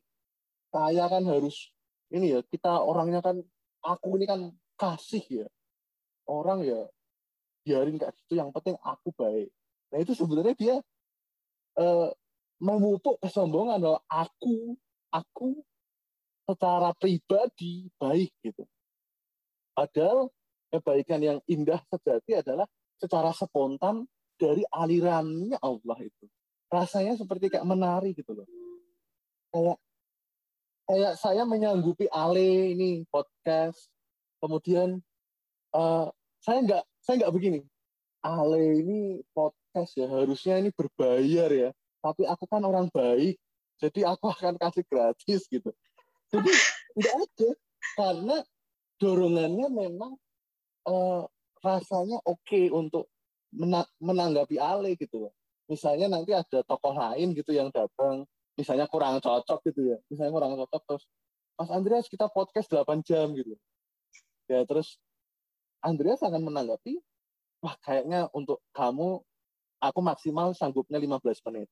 saya 0.71 1.09
kan 1.11 1.25
harus 1.27 1.73
ini 2.13 2.37
ya, 2.37 2.39
kita 2.45 2.79
orangnya 2.79 3.19
kan 3.19 3.41
aku 3.83 4.15
ini 4.15 4.25
kan 4.29 4.39
kasih 4.79 5.43
ya. 5.43 5.47
Orang 6.29 6.63
ya 6.63 6.87
biarin 7.65 7.99
kayak 7.99 8.15
gitu, 8.23 8.39
yang 8.39 8.53
penting 8.55 8.77
aku 8.85 9.11
baik. 9.17 9.49
Nah 9.91 9.97
itu 9.99 10.13
sebenarnya 10.15 10.55
dia 10.55 10.75
uh, 11.75 12.09
memupuk 12.61 13.17
kesombongan 13.19 13.81
bahwa 13.81 13.99
aku 14.07 14.77
aku 15.09 15.59
secara 16.49 16.89
pribadi 16.97 17.85
baik 18.01 18.33
gitu. 18.41 18.65
Padahal 19.77 20.33
kebaikan 20.73 21.21
yang 21.21 21.39
indah 21.45 21.77
sejati 21.93 22.41
adalah 22.41 22.65
secara 22.97 23.29
spontan 23.37 24.09
dari 24.33 24.65
alirannya 24.73 25.61
Allah 25.61 25.99
itu. 26.01 26.25
Rasanya 26.73 27.21
seperti 27.21 27.53
kayak 27.53 27.69
menari 27.69 28.17
gitu 28.17 28.33
loh. 28.33 28.49
Kayak 29.53 29.77
kayak 30.89 31.13
saya 31.21 31.45
menyanggupi 31.45 32.09
Ale 32.09 32.73
ini 32.73 33.05
podcast. 33.13 33.93
Kemudian 34.41 35.05
uh, 35.77 36.09
saya 36.41 36.65
nggak 36.65 36.83
saya 37.05 37.15
nggak 37.25 37.33
begini. 37.37 37.61
Ale 38.25 38.83
ini 38.83 39.21
podcast 39.31 39.93
ya 39.95 40.09
harusnya 40.09 40.57
ini 40.57 40.73
berbayar 40.73 41.49
ya. 41.53 41.69
Tapi 41.99 42.23
aku 42.25 42.47
kan 42.47 42.63
orang 42.63 42.87
baik, 42.91 43.35
jadi 43.79 44.07
aku 44.07 44.31
akan 44.31 44.55
kasih 44.55 44.83
gratis 44.87 45.43
gitu. 45.51 45.71
Jadi 46.29 46.51
tidak 46.95 47.13
ada 47.25 47.49
karena 47.97 48.35
dorongannya 48.99 49.67
memang 49.71 50.13
uh, 50.85 51.23
rasanya 51.63 52.21
oke 52.23 52.39
okay 52.45 52.69
untuk 52.69 53.09
menanggapi 53.99 54.61
Ale 54.61 54.93
gitu 54.93 55.31
Misalnya 55.69 56.09
nanti 56.09 56.33
ada 56.33 56.65
tokoh 56.65 56.97
lain 56.97 57.33
gitu 57.37 57.53
yang 57.53 57.69
datang, 57.69 58.25
misalnya 58.57 58.89
kurang 58.89 59.21
cocok 59.21 59.61
gitu 59.69 59.93
ya. 59.93 59.97
Misalnya 60.09 60.33
kurang 60.33 60.53
cocok 60.57 60.81
terus 60.85 61.03
Mas 61.59 61.69
Andreas 61.69 62.09
kita 62.09 62.25
podcast 62.31 62.71
8 62.71 63.05
jam 63.05 63.29
gitu. 63.37 63.53
Ya 64.49 64.65
terus 64.65 64.97
Andreas 65.85 66.25
akan 66.25 66.41
menanggapi 66.41 66.97
wah 67.61 67.75
kayaknya 67.83 68.31
untuk 68.33 68.63
kamu 68.73 69.21
aku 69.79 69.99
maksimal 70.03 70.51
sanggupnya 70.55 70.99
15 70.99 71.45
menit 71.51 71.67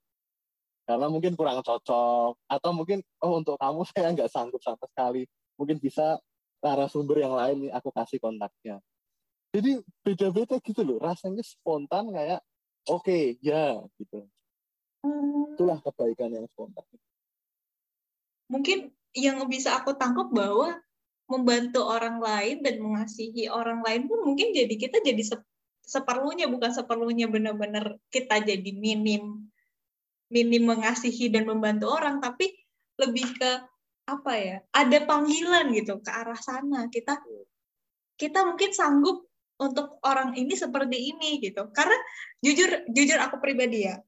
karena 0.87 1.11
mungkin 1.11 1.35
kurang 1.35 1.59
cocok. 1.59 2.39
Atau 2.47 2.71
mungkin 2.71 3.03
oh 3.19 3.43
untuk 3.43 3.59
kamu 3.59 3.83
saya 3.91 4.15
nggak 4.15 4.31
sanggup 4.31 4.63
sama 4.63 4.87
sekali. 4.87 5.27
Mungkin 5.59 5.83
bisa 5.83 6.15
narasumber 6.63 7.19
yang 7.19 7.35
lain 7.35 7.67
nih 7.67 7.71
aku 7.75 7.91
kasih 7.91 8.17
kontaknya. 8.23 8.79
Jadi 9.51 9.83
beda-beda 10.01 10.55
gitu 10.63 10.81
loh. 10.87 10.97
Rasanya 11.03 11.43
spontan 11.43 12.15
kayak 12.15 12.39
oke 12.87 13.03
okay, 13.03 13.35
ya 13.43 13.83
gitu. 13.99 14.23
Hmm. 14.97 15.53
itulah 15.53 15.77
kebaikan 15.85 16.33
yang 16.33 16.45
spontan. 16.49 16.83
Mungkin 18.49 18.89
yang 19.13 19.45
bisa 19.45 19.77
aku 19.77 19.93
tangkap 19.93 20.33
bahwa 20.33 20.81
membantu 21.27 21.83
orang 21.83 22.23
lain 22.23 22.63
dan 22.63 22.79
mengasihi 22.79 23.51
orang 23.51 23.83
lain 23.83 24.07
pun 24.07 24.23
mungkin 24.23 24.55
jadi 24.55 24.71
kita 24.71 25.03
jadi 25.03 25.19
seperlunya 25.83 26.47
bukan 26.47 26.71
seperlunya 26.71 27.27
benar-benar 27.27 27.99
kita 28.07 28.39
jadi 28.39 28.71
minim 28.71 29.51
minim 30.31 30.67
mengasihi 30.67 31.31
dan 31.31 31.47
membantu 31.47 31.91
orang 31.91 32.19
tapi 32.19 32.51
lebih 32.99 33.27
ke 33.37 33.51
apa 34.07 34.33
ya 34.39 34.57
ada 34.71 34.97
panggilan 35.03 35.71
gitu 35.75 35.99
ke 35.99 36.11
arah 36.11 36.39
sana 36.39 36.87
kita 36.87 37.19
kita 38.15 38.39
mungkin 38.47 38.71
sanggup 38.71 39.27
untuk 39.59 39.99
orang 40.05 40.37
ini 40.39 40.55
seperti 40.55 41.11
ini 41.15 41.43
gitu 41.43 41.67
karena 41.75 41.95
jujur 42.39 42.87
jujur 42.91 43.19
aku 43.19 43.41
pribadi 43.43 43.89
ya 43.89 43.99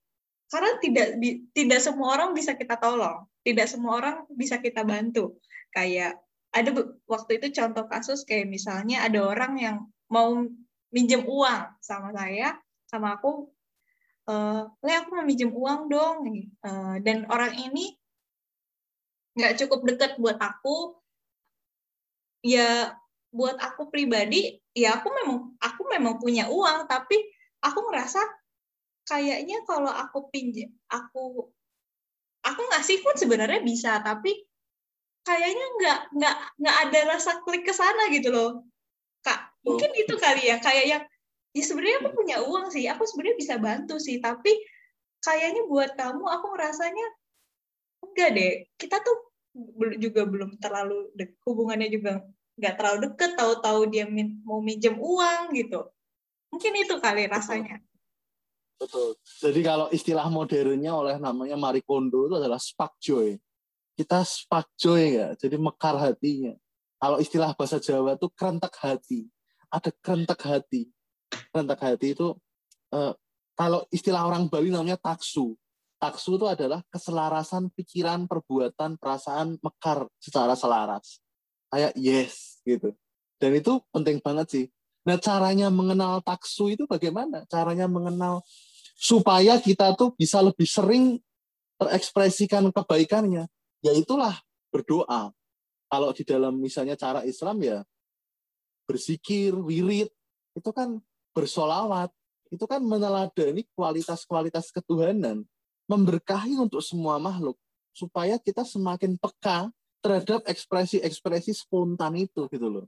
karena 0.49 0.71
tidak 0.81 1.07
tidak 1.53 1.79
semua 1.79 2.17
orang 2.17 2.33
bisa 2.33 2.57
kita 2.57 2.75
tolong, 2.81 3.29
tidak 3.45 3.69
semua 3.69 4.01
orang 4.01 4.15
bisa 4.33 4.57
kita 4.57 4.81
bantu. 4.81 5.37
Kayak 5.69 6.17
ada 6.49 6.73
waktu 7.05 7.37
itu 7.37 7.53
contoh 7.53 7.85
kasus 7.85 8.25
kayak 8.25 8.49
misalnya 8.49 9.05
ada 9.05 9.21
orang 9.21 9.53
yang 9.61 9.77
mau 10.09 10.41
minjem 10.89 11.21
uang 11.21 11.77
sama 11.85 12.09
saya, 12.17 12.57
sama 12.89 13.21
aku, 13.21 13.45
Le 14.85 14.91
aku 14.93 15.09
mau 15.17 15.25
minjem 15.25 15.49
uang 15.49 15.89
dong, 15.89 16.21
uh, 16.61 16.95
dan 17.01 17.25
orang 17.33 17.57
ini 17.57 17.97
nggak 19.33 19.57
cukup 19.57 19.85
dekat 19.89 20.11
buat 20.21 20.37
aku, 20.37 20.99
ya 22.45 22.93
buat 23.29 23.57
aku 23.61 23.93
pribadi 23.93 24.57
ya 24.73 24.97
aku 24.97 25.13
memang 25.13 25.53
aku 25.61 25.81
memang 25.85 26.17
punya 26.17 26.49
uang 26.49 26.89
tapi 26.89 27.13
aku 27.61 27.79
ngerasa 27.89 28.21
kayaknya 29.05 29.61
kalau 29.69 29.93
aku 29.93 30.33
pinjam 30.33 30.73
aku 30.89 31.45
aku 32.41 32.61
ngasih 32.73 33.05
pun 33.05 33.13
sebenarnya 33.13 33.61
bisa 33.61 34.01
tapi 34.01 34.33
kayaknya 35.21 35.65
nggak 35.77 35.99
nggak 36.17 36.35
nggak 36.57 36.77
ada 36.89 36.99
rasa 37.13 37.31
klik 37.45 37.61
ke 37.67 37.73
sana 37.75 38.09
gitu 38.09 38.33
loh. 38.33 38.65
Kak 39.21 39.61
mungkin 39.61 39.91
itu 39.93 40.15
kali 40.17 40.49
ya 40.49 40.57
kayak 40.57 40.85
yang 40.87 41.03
ya 41.53 41.63
sebenarnya 41.65 41.97
aku 42.05 42.09
punya 42.13 42.37
uang 42.45 42.69
sih. 42.69 42.85
Aku 42.89 43.03
sebenarnya 43.05 43.37
bisa 43.37 43.55
bantu 43.57 43.97
sih. 43.97 44.21
Tapi 44.21 44.51
kayaknya 45.23 45.65
buat 45.65 45.91
kamu 45.97 46.23
aku 46.23 46.45
ngerasanya 46.55 47.07
enggak 48.05 48.29
deh. 48.37 48.53
Kita 48.77 49.01
tuh 49.01 49.17
juga 49.97 50.23
belum 50.29 50.61
terlalu 50.61 51.11
hubungannya 51.43 51.89
juga 51.89 52.23
nggak 52.59 52.75
terlalu 52.77 52.97
deket. 53.09 53.31
Tahu-tahu 53.35 53.79
dia 53.89 54.05
min 54.05 54.39
mau 54.45 54.61
minjem 54.61 54.95
uang 54.97 55.55
gitu. 55.57 55.89
Mungkin 56.53 56.73
itu 56.81 56.95
kali 57.01 57.29
rasanya. 57.29 57.81
Betul. 58.79 59.19
Jadi 59.43 59.59
kalau 59.59 59.91
istilah 59.91 60.31
modernnya 60.31 60.95
oleh 60.95 61.15
namanya 61.19 61.59
Marie 61.59 61.83
Kondo 61.83 62.31
itu 62.31 62.35
adalah 62.39 62.57
spark 62.57 62.95
joy. 63.03 63.35
Kita 63.99 64.23
spark 64.23 64.71
joy 64.79 65.19
ya. 65.19 65.35
Jadi 65.35 65.59
mekar 65.59 65.99
hatinya. 65.99 66.55
Kalau 66.99 67.19
istilah 67.19 67.51
bahasa 67.55 67.79
Jawa 67.79 68.15
itu 68.15 68.27
kerentak 68.31 68.75
hati. 68.79 69.27
Ada 69.71 69.91
kerentak 70.03 70.39
hati 70.43 70.87
kerentak 71.29 71.79
hati 71.81 72.17
itu 72.17 72.35
eh, 72.93 73.13
kalau 73.55 73.83
istilah 73.93 74.25
orang 74.25 74.49
Bali 74.49 74.73
namanya 74.73 74.97
taksu 74.97 75.53
taksu 75.99 76.39
itu 76.39 76.47
adalah 76.47 76.79
keselarasan 76.87 77.69
pikiran 77.75 78.25
perbuatan 78.25 78.95
perasaan 78.95 79.59
mekar 79.59 80.07
secara 80.17 80.55
selaras 80.55 81.19
kayak 81.69 81.93
yes 81.95 82.63
gitu. 82.65 82.91
Dan 83.39 83.55
itu 83.55 83.79
penting 83.93 84.19
banget 84.19 84.47
sih. 84.51 84.65
Nah, 85.07 85.15
caranya 85.15 85.71
mengenal 85.71 86.19
taksu 86.19 86.75
itu 86.75 86.83
bagaimana? 86.83 87.47
Caranya 87.47 87.87
mengenal 87.87 88.43
supaya 88.99 89.55
kita 89.61 89.95
tuh 89.95 90.11
bisa 90.19 90.43
lebih 90.43 90.67
sering 90.67 91.23
terekspresikan 91.79 92.67
kebaikannya. 92.75 93.47
Ya 93.79 93.93
itulah 93.95 94.35
berdoa. 94.75 95.31
Kalau 95.89 96.09
di 96.11 96.27
dalam 96.27 96.59
misalnya 96.59 96.99
cara 96.99 97.23
Islam 97.23 97.63
ya 97.63 97.79
berzikir, 98.85 99.55
wirid, 99.55 100.11
itu 100.53 100.69
kan 100.75 100.99
bersolawat, 101.39 102.11
itu 102.51 102.67
kan 102.67 102.83
meneladani 102.83 103.63
kualitas-kualitas 103.71 104.75
ketuhanan, 104.75 105.47
memberkahi 105.87 106.59
untuk 106.59 106.83
semua 106.83 107.15
makhluk, 107.15 107.55
supaya 107.95 108.35
kita 108.35 108.67
semakin 108.67 109.15
peka 109.15 109.71
terhadap 110.03 110.43
ekspresi-ekspresi 110.43 111.55
spontan 111.55 112.19
itu 112.19 112.51
gitu 112.51 112.67
loh. 112.67 112.85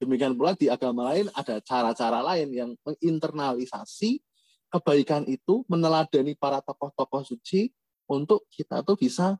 Demikian 0.00 0.32
pula 0.32 0.56
di 0.56 0.72
agama 0.72 1.12
lain 1.12 1.28
ada 1.36 1.60
cara-cara 1.60 2.24
lain 2.24 2.48
yang 2.56 2.70
menginternalisasi 2.88 4.24
kebaikan 4.72 5.28
itu, 5.28 5.60
meneladani 5.68 6.32
para 6.40 6.64
tokoh-tokoh 6.64 7.36
suci 7.36 7.68
untuk 8.08 8.48
kita 8.48 8.80
tuh 8.80 8.96
bisa 8.96 9.36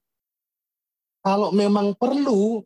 kalau 1.24 1.52
memang 1.52 1.92
perlu 1.96 2.64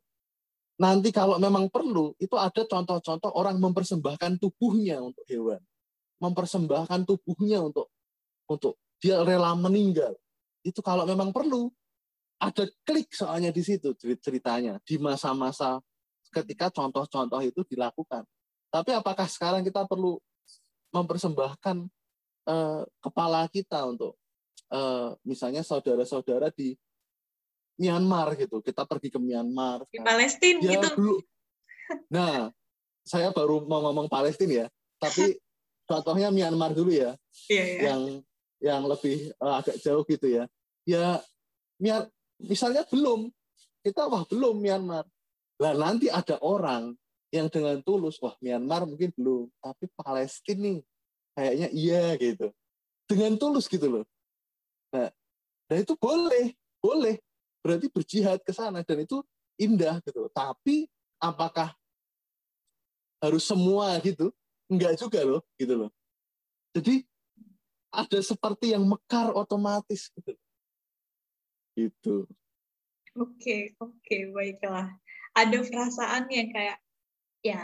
nanti 0.78 1.14
kalau 1.14 1.38
memang 1.38 1.70
perlu 1.70 2.14
itu 2.18 2.34
ada 2.34 2.66
contoh-contoh 2.66 3.30
orang 3.34 3.58
mempersembahkan 3.62 4.42
tubuhnya 4.42 4.98
untuk 4.98 5.22
hewan 5.30 5.62
mempersembahkan 6.24 7.04
tubuhnya 7.04 7.60
untuk 7.60 7.92
untuk 8.48 8.80
dia 8.96 9.20
rela 9.20 9.52
meninggal 9.52 10.16
itu 10.64 10.80
kalau 10.80 11.04
memang 11.04 11.28
perlu 11.28 11.68
ada 12.40 12.64
klik 12.88 13.12
soalnya 13.12 13.52
di 13.52 13.60
situ 13.60 13.92
ceritanya 13.96 14.80
di 14.84 14.96
masa-masa 14.96 15.80
ketika 16.34 16.66
contoh-contoh 16.72 17.38
itu 17.46 17.62
dilakukan. 17.68 18.26
Tapi 18.74 18.90
apakah 18.90 19.30
sekarang 19.30 19.62
kita 19.62 19.86
perlu 19.86 20.18
mempersembahkan 20.90 21.86
uh, 22.50 22.82
kepala 22.98 23.46
kita 23.46 23.86
untuk 23.86 24.18
uh, 24.74 25.14
misalnya 25.22 25.62
saudara-saudara 25.62 26.50
di 26.50 26.74
Myanmar 27.78 28.34
gitu. 28.34 28.58
Kita 28.62 28.82
pergi 28.82 29.14
ke 29.14 29.18
Myanmar. 29.22 29.86
Di 29.90 30.02
Palestina 30.02 30.58
ya, 30.62 30.70
gitu. 30.78 30.88
Dulu. 30.98 31.16
Nah, 32.10 32.50
saya 33.06 33.30
baru 33.30 33.62
mau 33.66 33.82
ngomong 33.90 34.10
Palestina 34.10 34.66
ya, 34.66 34.66
tapi 34.98 35.38
contohnya 35.84 36.28
Myanmar 36.32 36.72
dulu 36.72 36.92
ya. 36.92 37.16
Iya, 37.48 37.64
iya. 37.64 37.80
Yang 37.92 38.02
yang 38.64 38.82
lebih 38.88 39.16
uh, 39.40 39.60
agak 39.60 39.76
jauh 39.80 40.04
gitu 40.08 40.26
ya. 40.28 40.44
Ya 40.84 41.20
misalnya 42.40 42.84
belum 42.88 43.30
kita 43.84 44.08
wah 44.08 44.24
belum 44.24 44.60
Myanmar 44.60 45.04
lah 45.60 45.72
nanti 45.76 46.10
ada 46.10 46.40
orang 46.42 46.96
yang 47.30 47.46
dengan 47.50 47.78
tulus 47.82 48.18
wah 48.18 48.34
Myanmar 48.42 48.86
mungkin 48.88 49.10
belum 49.14 49.50
tapi 49.62 49.86
Palestina 49.94 50.60
nih 50.60 50.78
kayaknya 51.34 51.68
iya 51.74 52.04
gitu 52.18 52.48
dengan 53.06 53.34
tulus 53.38 53.66
gitu 53.70 53.86
loh 53.86 54.04
nah 54.90 55.10
dan 55.70 55.76
itu 55.82 55.94
boleh 55.98 56.54
boleh 56.78 57.18
berarti 57.64 57.86
berjihad 57.90 58.40
ke 58.42 58.52
sana 58.54 58.82
dan 58.82 59.02
itu 59.02 59.22
indah 59.58 59.98
gitu 60.02 60.30
tapi 60.30 60.86
apakah 61.22 61.72
harus 63.22 63.44
semua 63.46 63.94
gitu 64.02 64.30
enggak 64.70 64.96
juga 64.96 65.20
loh 65.22 65.42
gitu 65.60 65.74
loh 65.86 65.90
jadi 66.74 67.04
ada 67.94 68.18
seperti 68.18 68.74
yang 68.74 68.82
mekar 68.84 69.30
otomatis 69.30 70.10
gitu 70.14 70.34
itu. 71.74 72.26
Oke, 73.14 73.74
oke, 73.78 74.16
baiklah. 74.34 74.90
Ada 75.34 75.58
perasaan 75.66 76.30
yang 76.30 76.50
kayak 76.50 76.78
ya 77.42 77.62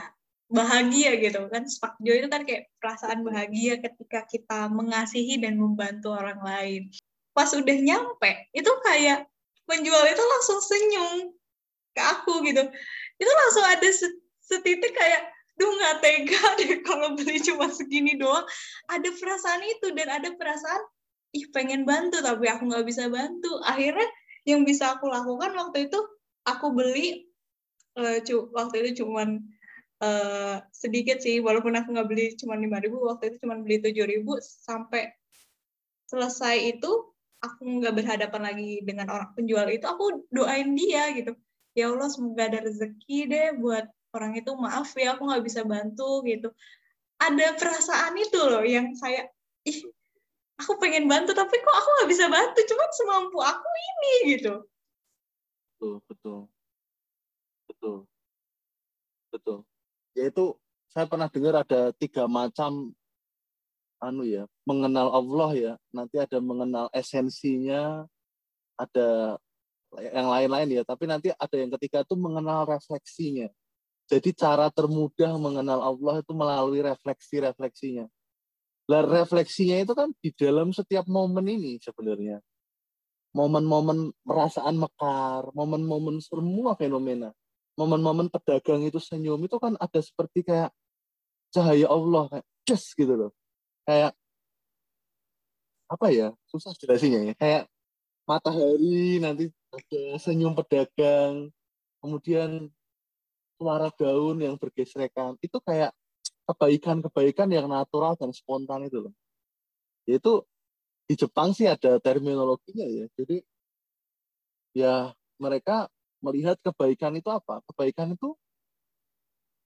bahagia 0.51 1.19
gitu 1.19 1.47
kan. 1.51 1.67
Spark 1.67 1.99
joy 2.03 2.23
itu 2.23 2.29
kan 2.31 2.43
kayak 2.47 2.71
perasaan 2.79 3.23
bahagia 3.23 3.79
ketika 3.79 4.27
kita 4.27 4.71
mengasihi 4.71 5.39
dan 5.39 5.59
membantu 5.59 6.15
orang 6.15 6.39
lain. 6.43 6.91
Pas 7.35 7.51
udah 7.55 7.79
nyampe, 7.79 8.51
itu 8.51 8.71
kayak 8.83 9.27
penjual 9.67 10.03
itu 10.03 10.23
langsung 10.23 10.59
senyum 10.59 11.31
ke 11.95 12.03
aku 12.03 12.43
gitu. 12.47 12.63
Itu 13.19 13.31
langsung 13.31 13.65
ada 13.67 13.89
setitik 14.43 14.93
kayak 14.95 15.31
duh 15.61 15.71
nggak 15.77 15.97
tega 16.01 16.45
deh 16.65 16.81
kalau 16.81 17.13
beli 17.13 17.37
cuma 17.45 17.69
segini 17.69 18.17
doang. 18.17 18.49
Ada 18.89 19.13
perasaan 19.13 19.61
itu 19.69 19.93
dan 19.93 20.09
ada 20.09 20.33
perasaan 20.33 20.81
ih 21.31 21.47
pengen 21.55 21.87
bantu 21.87 22.19
tapi 22.25 22.51
aku 22.51 22.67
nggak 22.67 22.87
bisa 22.87 23.07
bantu 23.07 23.63
akhirnya 23.63 24.09
yang 24.49 24.67
bisa 24.67 24.99
aku 24.99 25.07
lakukan 25.07 25.55
waktu 25.55 25.87
itu 25.87 25.99
aku 26.43 26.75
beli 26.75 27.31
uh, 27.95 28.19
waktu 28.51 28.75
itu 28.83 29.07
cuman 29.07 29.39
uh, 30.03 30.59
sedikit 30.75 31.23
sih 31.23 31.39
walaupun 31.39 31.77
aku 31.79 31.95
nggak 31.95 32.09
beli 32.11 32.35
cuma 32.35 32.59
lima 32.59 32.83
ribu 32.83 32.99
waktu 33.07 33.31
itu 33.31 33.47
cuma 33.47 33.63
beli 33.63 33.79
tujuh 33.79 34.07
ribu 34.11 34.43
sampai 34.43 35.15
selesai 36.11 36.75
itu 36.75 36.91
aku 37.41 37.63
nggak 37.79 37.95
berhadapan 37.95 38.43
lagi 38.51 38.83
dengan 38.83 39.07
orang 39.15 39.31
penjual 39.39 39.71
itu 39.71 39.87
aku 39.87 40.27
doain 40.35 40.75
dia 40.75 41.15
gitu 41.15 41.33
ya 41.79 41.95
Allah 41.95 42.11
semoga 42.11 42.51
ada 42.51 42.67
rezeki 42.67 43.19
deh 43.31 43.49
buat 43.63 43.87
orang 44.15 44.33
itu 44.39 44.51
maaf 44.59 44.91
ya 44.99 45.15
aku 45.15 45.23
nggak 45.27 45.45
bisa 45.47 45.63
bantu 45.63 46.23
gitu. 46.27 46.51
Ada 47.21 47.55
perasaan 47.55 48.17
itu 48.17 48.41
loh 48.41 48.65
yang 48.65 48.97
saya 48.97 49.29
ih 49.69 49.85
aku 50.57 50.81
pengen 50.81 51.07
bantu 51.07 51.37
tapi 51.37 51.61
kok 51.61 51.77
aku 51.77 51.89
nggak 52.01 52.11
bisa 52.11 52.25
bantu? 52.27 52.59
Cuma 52.67 52.85
semampu 52.97 53.39
aku 53.39 53.69
ini 53.69 54.13
gitu. 54.37 54.55
Betul 55.77 55.95
betul. 56.09 56.39
Betul. 57.71 57.97
Betul. 59.31 59.59
Yaitu 60.19 60.45
saya 60.91 61.07
pernah 61.07 61.31
dengar 61.31 61.63
ada 61.63 61.95
tiga 61.95 62.27
macam 62.27 62.91
anu 64.03 64.25
ya 64.27 64.49
mengenal 64.67 65.13
Allah 65.13 65.51
ya. 65.55 65.73
Nanti 65.95 66.19
ada 66.19 66.43
mengenal 66.43 66.91
esensinya 66.91 68.09
ada 68.75 69.39
yang 69.95 70.27
lain-lain 70.27 70.81
ya. 70.81 70.83
Tapi 70.83 71.05
nanti 71.07 71.29
ada 71.31 71.57
yang 71.57 71.71
ketiga 71.79 72.03
itu 72.03 72.17
mengenal 72.19 72.67
refleksinya 72.67 73.53
jadi 74.11 74.31
cara 74.35 74.67
termudah 74.75 75.39
mengenal 75.39 75.79
Allah 75.79 76.19
itu 76.19 76.33
melalui 76.35 76.83
refleksi-refleksinya 76.83 78.11
lah 78.91 79.07
refleksinya 79.07 79.79
itu 79.87 79.95
kan 79.95 80.11
di 80.19 80.35
dalam 80.35 80.75
setiap 80.75 81.07
momen 81.07 81.47
ini 81.47 81.79
sebenarnya. 81.79 82.43
Momen-momen 83.31 84.11
perasaan 84.27 84.75
mekar, 84.75 85.55
momen-momen 85.55 86.19
semua 86.19 86.75
fenomena. 86.75 87.31
Momen-momen 87.79 88.27
pedagang 88.27 88.83
itu 88.83 88.99
senyum 88.99 89.39
itu 89.47 89.55
kan 89.63 89.79
ada 89.79 90.03
seperti 90.03 90.43
kayak 90.43 90.75
cahaya 91.55 91.87
Allah 91.87 92.27
kayak 92.35 92.47
just 92.67 92.91
gitu 92.99 93.15
loh. 93.15 93.31
Kayak 93.87 94.19
apa 95.87 96.07
ya 96.11 96.35
susah 96.51 96.75
jelasinnya 96.79 97.31
ya 97.31 97.35
kayak 97.35 97.65
matahari 98.23 99.19
nanti 99.19 99.51
ada 99.75 100.03
senyum 100.23 100.55
pedagang 100.55 101.51
kemudian 101.99 102.71
suara 103.61 103.93
daun 103.93 104.41
yang 104.41 104.57
bergesekan. 104.57 105.37
Itu 105.45 105.61
kayak 105.61 105.93
kebaikan-kebaikan 106.49 107.53
yang 107.53 107.69
natural 107.69 108.17
dan 108.17 108.33
spontan 108.33 108.89
itu 108.89 109.05
loh. 109.05 109.15
Yaitu 110.09 110.41
di 111.05 111.15
Jepang 111.21 111.53
sih 111.53 111.69
ada 111.69 112.01
terminologinya 112.01 112.89
ya. 112.89 113.05
Jadi 113.21 113.45
ya 114.73 115.13
mereka 115.37 115.93
melihat 116.25 116.57
kebaikan 116.65 117.13
itu 117.21 117.29
apa? 117.29 117.61
Kebaikan 117.69 118.17
itu 118.17 118.33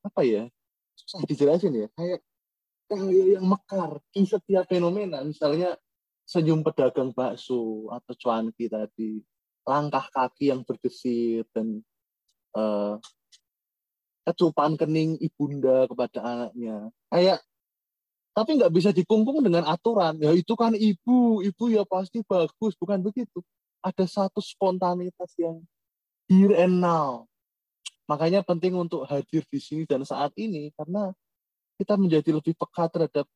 apa 0.02 0.26
ya? 0.26 0.50
Susah 0.98 1.22
dijelasin 1.22 1.86
ya. 1.86 1.88
Kayak 1.94 2.20
cahaya 2.90 3.24
yang 3.38 3.46
mekar 3.46 4.02
di 4.10 4.26
setiap 4.26 4.66
fenomena. 4.66 5.22
Misalnya 5.22 5.78
senyum 6.26 6.66
pedagang 6.66 7.14
bakso 7.14 7.86
atau 7.92 8.14
cuanki 8.16 8.66
tadi 8.66 9.20
langkah 9.64 10.08
kaki 10.12 10.52
yang 10.52 10.60
bergesit 10.64 11.48
dan 11.52 11.80
uh, 12.56 13.00
kecupan 14.24 14.74
kening 14.80 15.20
ibunda 15.20 15.84
kepada 15.84 16.18
anaknya. 16.24 16.88
Kayak 17.12 17.44
tapi 18.34 18.58
nggak 18.58 18.72
bisa 18.74 18.90
dikungkung 18.90 19.44
dengan 19.44 19.62
aturan. 19.68 20.18
Ya 20.18 20.34
itu 20.34 20.58
kan 20.58 20.74
ibu, 20.74 21.38
ibu 21.44 21.64
ya 21.70 21.86
pasti 21.86 22.24
bagus, 22.26 22.74
bukan 22.74 22.98
begitu. 22.98 23.44
Ada 23.84 24.08
satu 24.10 24.42
spontanitas 24.42 25.30
yang 25.38 25.62
here 26.26 26.56
and 26.56 26.82
now. 26.82 27.30
Makanya 28.10 28.42
penting 28.42 28.74
untuk 28.74 29.06
hadir 29.06 29.46
di 29.46 29.60
sini 29.62 29.86
dan 29.86 30.02
saat 30.02 30.34
ini 30.34 30.74
karena 30.74 31.14
kita 31.78 31.94
menjadi 31.94 32.34
lebih 32.34 32.58
peka 32.58 32.90
terhadap 32.90 33.26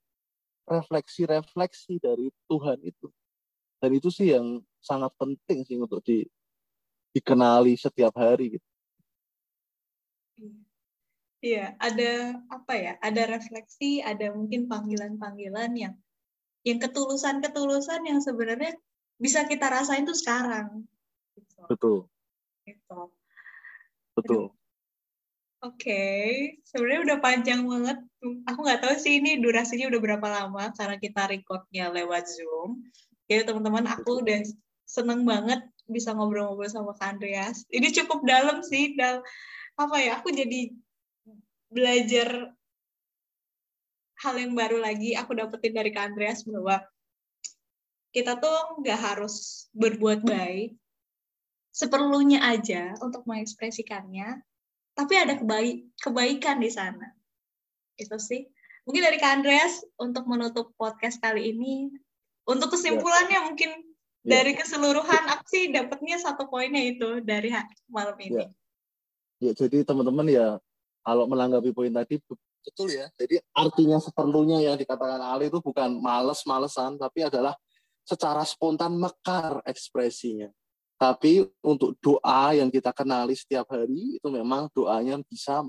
refleksi-refleksi 0.67 2.03
dari 2.03 2.29
Tuhan 2.51 2.83
itu. 2.83 3.09
Dan 3.79 3.95
itu 3.95 4.11
sih 4.11 4.35
yang 4.35 4.61
sangat 4.83 5.15
penting 5.15 5.63
sih 5.63 5.79
untuk 5.79 6.03
di, 6.03 6.27
dikenali 7.15 7.79
setiap 7.79 8.19
hari 8.19 8.59
gitu. 8.59 8.69
Iya. 10.39 10.68
Iya, 11.39 11.79
ada 11.79 12.35
apa 12.51 12.73
ya? 12.75 12.93
Ada 12.99 13.31
refleksi, 13.31 14.03
ada 14.03 14.35
mungkin 14.35 14.67
panggilan-panggilan 14.67 15.71
yang 15.79 15.95
yang 16.67 16.79
ketulusan-ketulusan 16.83 18.03
yang 18.11 18.19
sebenarnya 18.19 18.75
bisa 19.23 19.47
kita 19.47 19.71
rasain 19.71 20.03
tuh 20.03 20.19
sekarang. 20.19 20.83
Gitu. 21.39 21.63
Betul. 21.71 21.99
Gitu. 22.67 23.01
Betul. 24.19 24.45
Oke, 25.59 25.91
okay. 25.91 26.27
sebenarnya 26.63 27.01
udah 27.03 27.19
panjang 27.19 27.67
banget. 27.67 27.99
Aku 28.47 28.63
nggak 28.63 28.79
tahu 28.79 28.95
sih 28.95 29.19
ini 29.19 29.43
durasinya 29.43 29.91
udah 29.91 30.01
berapa 30.03 30.27
lama 30.31 30.71
karena 30.79 31.03
kita 31.03 31.27
recordnya 31.27 31.91
lewat 31.91 32.31
Zoom. 32.31 32.87
Jadi 33.27 33.43
teman-teman, 33.43 33.91
aku 33.91 34.23
udah 34.23 34.39
seneng 34.87 35.27
banget 35.27 35.59
bisa 35.91 36.15
ngobrol-ngobrol 36.15 36.71
sama 36.71 36.95
Kak 36.95 37.19
Andreas. 37.19 37.67
Ini 37.75 37.91
cukup 37.91 38.23
dalam 38.23 38.63
sih, 38.63 38.95
dan 38.95 39.19
apa 39.75 39.99
ya? 39.99 40.23
Aku 40.23 40.31
jadi 40.31 40.71
belajar 41.69 42.53
hal 44.19 44.35
yang 44.35 44.53
baru 44.59 44.83
lagi 44.83 45.15
aku 45.15 45.37
dapetin 45.39 45.77
dari 45.77 45.95
Kak 45.95 46.13
Andreas 46.13 46.43
bahwa 46.43 46.83
kita 48.11 48.41
tuh 48.41 48.83
nggak 48.83 48.99
harus 48.99 49.69
berbuat 49.77 50.25
baik. 50.25 50.75
Seperlunya 51.71 52.43
aja 52.43 52.99
untuk 52.99 53.23
mengekspresikannya 53.29 54.43
tapi 54.99 55.15
ada 55.15 55.39
kebaik 55.39 55.95
kebaikan 56.03 56.59
di 56.59 56.75
sana. 56.75 57.15
Itu 57.95 58.19
sih. 58.19 58.51
Mungkin 58.83 59.07
dari 59.07 59.23
Kak 59.23 59.33
Andreas 59.39 59.87
untuk 59.95 60.27
menutup 60.27 60.75
podcast 60.75 61.23
kali 61.23 61.55
ini. 61.55 61.95
Untuk 62.51 62.75
kesimpulannya 62.75 63.39
ya. 63.39 63.47
mungkin 63.47 63.71
ya. 64.27 64.43
dari 64.43 64.59
keseluruhan 64.59 65.31
aku 65.31 65.45
sih 65.47 65.71
dapatnya 65.71 66.19
satu 66.19 66.51
poinnya 66.51 66.83
itu 66.83 67.23
dari 67.23 67.55
malam 67.87 68.19
ini. 68.19 68.43
Ya, 68.43 68.49
ya 69.39 69.53
jadi 69.55 69.87
teman-teman 69.87 70.27
ya 70.27 70.59
kalau 71.09 71.25
menanggapi 71.25 71.73
poin 71.73 71.89
tadi 71.89 72.21
betul 72.21 72.93
ya. 72.93 73.09
Jadi 73.17 73.41
artinya 73.57 73.97
seperlunya 73.97 74.61
yang 74.61 74.77
dikatakan 74.77 75.25
Ali 75.25 75.49
itu 75.49 75.57
bukan 75.65 75.97
males-malesan, 76.05 77.01
tapi 77.01 77.25
adalah 77.25 77.57
secara 78.05 78.45
spontan 78.45 79.01
mekar 79.01 79.65
ekspresinya. 79.65 80.53
Tapi 81.01 81.49
untuk 81.65 81.97
doa 82.05 82.53
yang 82.53 82.69
kita 82.69 82.93
kenali 82.93 83.33
setiap 83.33 83.73
hari 83.73 84.21
itu 84.21 84.29
memang 84.29 84.69
doanya 84.77 85.17
bisa 85.25 85.65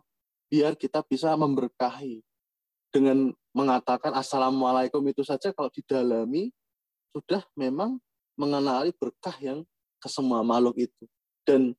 biar 0.51 0.75
kita 0.75 1.05
bisa 1.07 1.37
memberkahi 1.39 2.19
dengan 2.89 3.31
mengatakan 3.53 4.11
assalamualaikum 4.17 4.99
itu 5.07 5.21
saja 5.21 5.53
kalau 5.53 5.69
didalami 5.69 6.49
sudah 7.13 7.45
memang 7.53 8.01
mengenali 8.33 8.89
berkah 8.97 9.37
yang 9.37 9.61
ke 10.01 10.09
semua 10.09 10.41
makhluk 10.41 10.89
itu 10.89 11.05
dan 11.45 11.77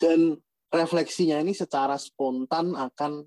dan 0.00 0.40
refleksinya 0.74 1.38
ini 1.38 1.54
secara 1.54 1.94
spontan 1.94 2.74
akan 2.74 3.22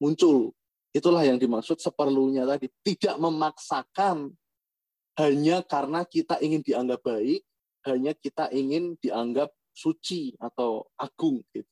muncul. 0.00 0.56
Itulah 0.92 1.24
yang 1.24 1.36
dimaksud 1.36 1.78
seperlunya 1.78 2.48
tadi. 2.48 2.68
Tidak 2.82 3.20
memaksakan 3.20 4.32
hanya 5.20 5.60
karena 5.64 6.08
kita 6.08 6.40
ingin 6.40 6.64
dianggap 6.64 7.04
baik, 7.04 7.44
hanya 7.84 8.16
kita 8.16 8.48
ingin 8.52 8.96
dianggap 9.00 9.52
suci 9.72 10.36
atau 10.40 10.88
agung 10.96 11.44
gitu. 11.52 11.68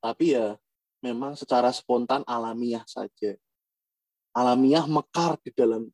Tapi 0.00 0.36
ya 0.36 0.56
memang 1.00 1.36
secara 1.36 1.72
spontan 1.72 2.24
alamiah 2.28 2.84
saja. 2.84 3.36
Alamiah 4.36 4.84
mekar 4.84 5.40
di 5.40 5.52
dalam 5.52 5.88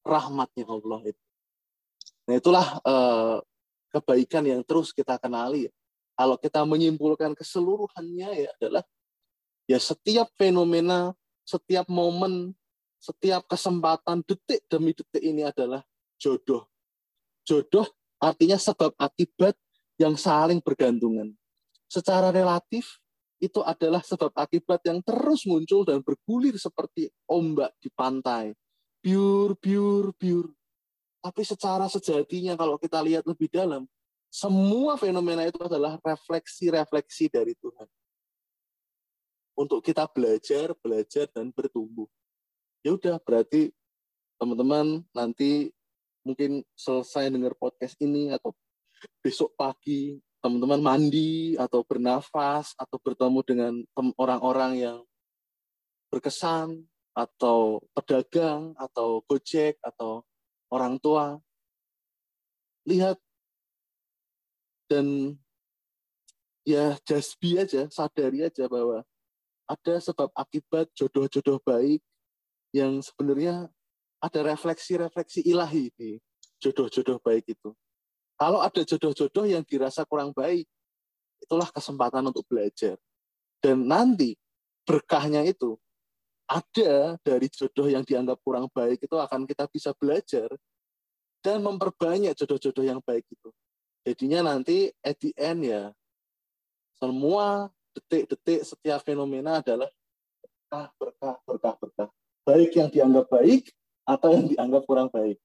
rahmatnya 0.00 0.64
Allah 0.64 1.00
itu. 1.12 1.24
Nah 2.28 2.34
itulah 2.36 2.66
eh, 2.80 3.36
kebaikan 3.92 4.44
yang 4.44 4.60
terus 4.64 4.92
kita 4.92 5.16
kenali 5.20 5.68
kalau 6.18 6.34
kita 6.34 6.66
menyimpulkan 6.66 7.30
keseluruhannya 7.38 8.28
ya 8.42 8.50
adalah 8.58 8.82
ya 9.70 9.78
setiap 9.78 10.26
fenomena, 10.34 11.14
setiap 11.46 11.86
momen, 11.86 12.58
setiap 12.98 13.46
kesempatan 13.46 14.26
detik 14.26 14.66
demi 14.66 14.90
detik 14.90 15.22
ini 15.22 15.46
adalah 15.46 15.86
jodoh. 16.18 16.66
Jodoh 17.46 17.86
artinya 18.18 18.58
sebab 18.58 18.98
akibat 18.98 19.54
yang 19.94 20.18
saling 20.18 20.58
bergantungan. 20.58 21.38
Secara 21.86 22.34
relatif 22.34 22.98
itu 23.38 23.62
adalah 23.62 24.02
sebab 24.02 24.34
akibat 24.34 24.82
yang 24.82 24.98
terus 25.06 25.46
muncul 25.46 25.86
dan 25.86 26.02
bergulir 26.02 26.58
seperti 26.58 27.14
ombak 27.30 27.70
di 27.78 27.88
pantai. 27.94 28.50
Biur, 28.98 29.54
biur, 29.54 30.10
biur. 30.18 30.50
Tapi 31.22 31.42
secara 31.46 31.86
sejatinya 31.86 32.58
kalau 32.58 32.74
kita 32.74 32.98
lihat 32.98 33.22
lebih 33.22 33.46
dalam, 33.46 33.86
semua 34.28 35.00
fenomena 35.00 35.44
itu 35.48 35.58
adalah 35.64 35.96
refleksi-refleksi 36.04 37.32
dari 37.32 37.56
Tuhan. 37.56 37.88
Untuk 39.58 39.82
kita 39.82 40.06
belajar, 40.06 40.76
belajar, 40.78 41.26
dan 41.34 41.50
bertumbuh. 41.50 42.06
Ya 42.86 42.94
udah, 42.94 43.18
berarti 43.18 43.74
teman-teman 44.38 45.02
nanti 45.10 45.74
mungkin 46.22 46.62
selesai 46.78 47.32
dengar 47.32 47.58
podcast 47.58 47.98
ini 47.98 48.30
atau 48.30 48.54
besok 49.18 49.50
pagi 49.58 50.20
teman-teman 50.38 50.78
mandi 50.78 51.58
atau 51.58 51.82
bernafas 51.82 52.70
atau 52.78 52.98
bertemu 53.02 53.40
dengan 53.42 53.74
orang-orang 54.14 54.72
yang 54.78 54.98
berkesan 56.14 56.86
atau 57.10 57.82
pedagang 57.90 58.78
atau 58.78 59.26
gojek 59.26 59.82
atau 59.82 60.22
orang 60.70 61.02
tua 61.02 61.42
lihat 62.86 63.18
dan 64.88 65.36
ya 66.64 66.96
just 67.04 67.36
be 67.38 67.60
aja, 67.60 67.86
sadari 67.92 68.44
aja 68.44 68.66
bahwa 68.66 69.04
ada 69.68 69.94
sebab 70.00 70.32
akibat 70.32 70.88
jodoh-jodoh 70.96 71.60
baik 71.62 72.00
yang 72.72 73.04
sebenarnya 73.04 73.68
ada 74.18 74.40
refleksi-refleksi 74.42 75.44
ilahi 75.44 75.92
di 75.94 76.16
jodoh-jodoh 76.58 77.20
baik 77.20 77.44
itu. 77.52 77.70
Kalau 78.38 78.64
ada 78.64 78.82
jodoh-jodoh 78.82 79.44
yang 79.44 79.62
dirasa 79.62 80.08
kurang 80.08 80.32
baik, 80.32 80.64
itulah 81.42 81.68
kesempatan 81.70 82.28
untuk 82.32 82.46
belajar. 82.48 82.96
Dan 83.58 83.86
nanti 83.86 84.38
berkahnya 84.86 85.44
itu 85.44 85.76
ada 86.48 87.20
dari 87.20 87.46
jodoh 87.52 87.92
yang 87.92 88.06
dianggap 88.06 88.40
kurang 88.40 88.72
baik 88.72 89.04
itu 89.04 89.16
akan 89.18 89.44
kita 89.44 89.68
bisa 89.68 89.92
belajar 89.92 90.48
dan 91.44 91.60
memperbanyak 91.60 92.32
jodoh-jodoh 92.32 92.88
yang 92.88 93.00
baik 93.04 93.26
itu. 93.28 93.50
Jadinya 94.06 94.54
nanti 94.54 94.90
at 95.02 95.18
the 95.18 95.30
end 95.34 95.66
ya 95.66 95.82
semua 96.98 97.70
detik-detik 97.94 98.66
setiap 98.66 99.00
fenomena 99.02 99.62
adalah 99.62 99.90
berkah, 100.68 100.86
berkah, 100.98 101.36
berkah, 101.46 101.74
berkah. 101.78 102.08
Baik 102.46 102.70
yang 102.74 102.88
dianggap 102.90 103.26
baik 103.30 103.70
atau 104.08 104.28
yang 104.34 104.46
dianggap 104.48 104.82
kurang 104.88 105.08
baik. 105.12 105.38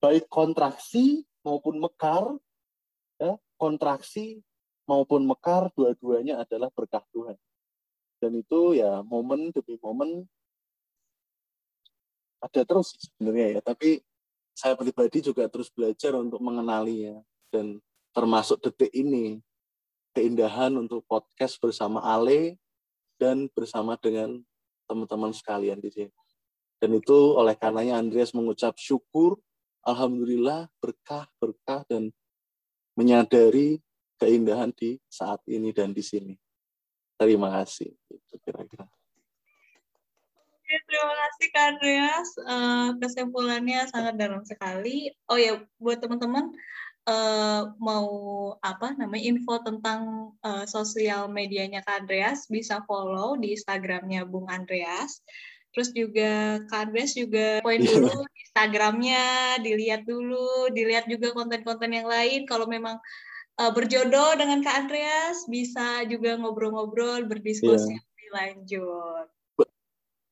Baik 0.00 0.24
kontraksi 0.28 1.24
maupun 1.44 1.80
mekar, 1.80 2.36
ya, 3.20 3.36
kontraksi 3.56 4.40
maupun 4.88 5.24
mekar, 5.24 5.68
dua-duanya 5.76 6.42
adalah 6.44 6.68
berkah 6.72 7.04
Tuhan. 7.12 7.36
Dan 8.20 8.36
itu 8.36 8.76
ya 8.76 9.00
momen 9.00 9.48
demi 9.48 9.80
momen 9.80 10.28
ada 12.40 12.60
terus 12.64 12.96
sebenarnya 12.96 13.58
ya. 13.58 13.60
Tapi 13.64 14.00
saya 14.52 14.76
pribadi 14.76 15.24
juga 15.24 15.48
terus 15.48 15.72
belajar 15.72 16.16
untuk 16.16 16.40
mengenalinya 16.44 17.20
dan 17.48 17.80
termasuk 18.10 18.58
detik 18.62 18.90
ini 18.90 19.38
keindahan 20.14 20.74
untuk 20.74 21.06
podcast 21.06 21.58
bersama 21.62 22.02
Ale 22.02 22.58
dan 23.20 23.46
bersama 23.52 23.94
dengan 24.00 24.42
teman-teman 24.90 25.30
sekalian 25.30 25.78
di 25.78 25.90
sini. 25.92 26.14
Dan 26.80 26.96
itu 26.96 27.36
oleh 27.36 27.54
karenanya 27.54 28.00
Andreas 28.00 28.32
mengucap 28.32 28.74
syukur, 28.80 29.36
Alhamdulillah 29.84 30.72
berkah, 30.80 31.28
berkah, 31.36 31.84
dan 31.86 32.08
menyadari 32.96 33.78
keindahan 34.16 34.72
di 34.72 34.96
saat 35.06 35.44
ini 35.44 35.70
dan 35.76 35.92
di 35.92 36.00
sini. 36.00 36.34
Terima 37.20 37.52
kasih. 37.60 37.92
Itu 38.08 38.40
kira-kira. 38.40 38.88
terima 40.70 41.14
kasih 41.18 41.46
Kak 41.52 41.64
Andreas. 41.76 42.28
Uh, 42.46 42.88
kesimpulannya 42.96 43.84
sangat 43.92 44.14
dalam 44.16 44.40
sekali. 44.48 45.12
Oh 45.28 45.36
ya, 45.36 45.60
buat 45.76 46.00
teman-teman, 46.00 46.48
uh, 47.10 47.74
mau 47.82 48.08
apa 48.62 48.94
namanya 48.94 49.24
info 49.26 49.58
tentang 49.66 50.32
uh, 50.46 50.64
sosial 50.64 51.26
medianya 51.26 51.82
Kak 51.82 52.06
Andreas 52.06 52.46
bisa 52.46 52.80
follow 52.86 53.34
di 53.34 53.58
Instagramnya 53.58 54.22
Bung 54.24 54.46
Andreas. 54.46 55.18
Terus 55.74 55.90
juga 55.94 56.62
Kak 56.70 56.90
Andreas 56.90 57.12
juga 57.18 57.58
poin 57.62 57.82
iya. 57.82 57.90
dulu 57.90 58.26
Instagramnya, 58.26 59.26
dilihat 59.62 60.02
dulu, 60.06 60.70
dilihat 60.74 61.06
juga 61.06 61.34
konten-konten 61.34 61.90
yang 61.94 62.06
lain. 62.06 62.46
Kalau 62.46 62.66
memang 62.66 62.98
uh, 63.58 63.70
berjodoh 63.74 64.34
dengan 64.38 64.62
Kak 64.62 64.86
Andreas, 64.86 65.46
bisa 65.46 66.06
juga 66.06 66.38
ngobrol-ngobrol, 66.38 67.26
berdiskusi 67.26 67.94
yeah. 67.94 68.02
lebih 68.02 68.28
lanjut. 68.34 69.26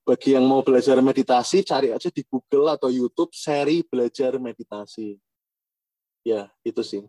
Bagi 0.08 0.32
yang 0.32 0.48
mau 0.48 0.64
belajar 0.64 0.96
meditasi, 1.04 1.60
cari 1.60 1.92
aja 1.92 2.08
di 2.08 2.24
Google 2.24 2.72
atau 2.72 2.88
YouTube 2.88 3.28
seri 3.36 3.84
belajar 3.84 4.40
meditasi 4.40 5.27
ya 6.28 6.52
itu 6.60 6.82
sih. 6.84 7.02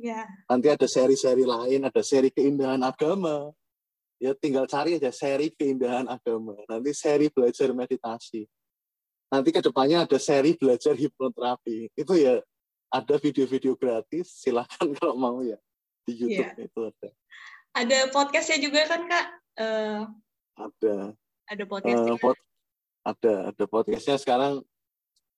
Ya. 0.00 0.26
Nanti 0.50 0.66
ada 0.72 0.86
seri-seri 0.88 1.46
lain 1.46 1.86
ada 1.86 2.02
seri 2.02 2.34
keindahan 2.34 2.80
agama. 2.82 3.54
Ya 4.20 4.36
tinggal 4.36 4.68
cari 4.68 4.98
aja 4.98 5.14
seri 5.14 5.54
keindahan 5.54 6.10
agama. 6.10 6.58
Nanti 6.66 6.90
seri 6.92 7.30
belajar 7.30 7.70
meditasi. 7.70 8.48
Nanti 9.30 9.48
ke 9.54 9.62
depannya 9.62 10.02
ada 10.02 10.18
seri 10.18 10.58
belajar 10.58 10.98
hipnoterapi 10.98 11.94
itu 11.94 12.12
ya 12.18 12.42
ada 12.90 13.14
video-video 13.22 13.78
gratis. 13.78 14.42
Silahkan 14.42 14.90
kalau 14.98 15.14
mau 15.14 15.38
ya 15.46 15.56
di 16.08 16.18
YouTube 16.18 16.50
ya. 16.58 16.66
itu 16.66 16.80
ada. 16.82 17.08
Ada 17.70 17.98
podcastnya 18.10 18.58
juga 18.58 18.82
kan 18.90 19.06
kak? 19.06 19.26
Uh, 19.54 20.02
ada. 20.58 20.96
ada 21.46 21.64
podcast 21.66 22.02
uh, 22.02 22.18
pod, 22.18 22.36
ada 23.06 23.34
ada 23.54 23.64
podcastnya. 23.70 24.18
Sekarang 24.18 24.66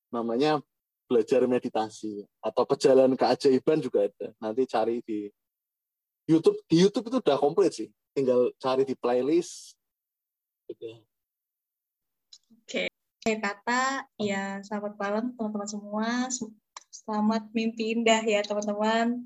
namanya 0.08 0.64
belajar 1.12 1.44
meditasi 1.44 2.24
atau 2.40 2.64
perjalanan 2.64 3.12
keajaiban 3.12 3.84
juga 3.84 4.08
ada. 4.08 4.32
Nanti 4.40 4.64
cari 4.64 5.04
di 5.04 5.28
YouTube. 6.24 6.56
Di 6.64 6.80
YouTube 6.80 7.12
itu 7.12 7.18
udah 7.20 7.36
komplit 7.36 7.76
sih. 7.76 7.88
Tinggal 8.16 8.56
cari 8.56 8.88
di 8.88 8.96
playlist. 8.96 9.76
Oke. 10.72 11.04
Okay. 12.64 12.88
Kata 13.22 14.08
ya 14.18 14.58
selamat 14.64 14.96
malam 14.96 15.24
teman-teman 15.36 15.68
semua. 15.68 16.08
Selamat 16.88 17.46
mimpi 17.52 17.92
indah 17.92 18.24
ya 18.24 18.40
teman-teman. 18.40 19.20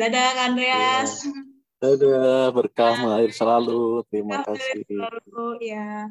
Dadah 0.00 0.48
Andreas. 0.48 1.28
Ya. 1.28 1.32
Dadah, 1.78 2.50
berkah 2.50 2.98
mengalir 2.98 3.30
selalu. 3.30 4.02
Terima 4.10 4.42
kasih. 4.42 4.82
Selalu, 4.82 5.46
ya. 5.62 6.10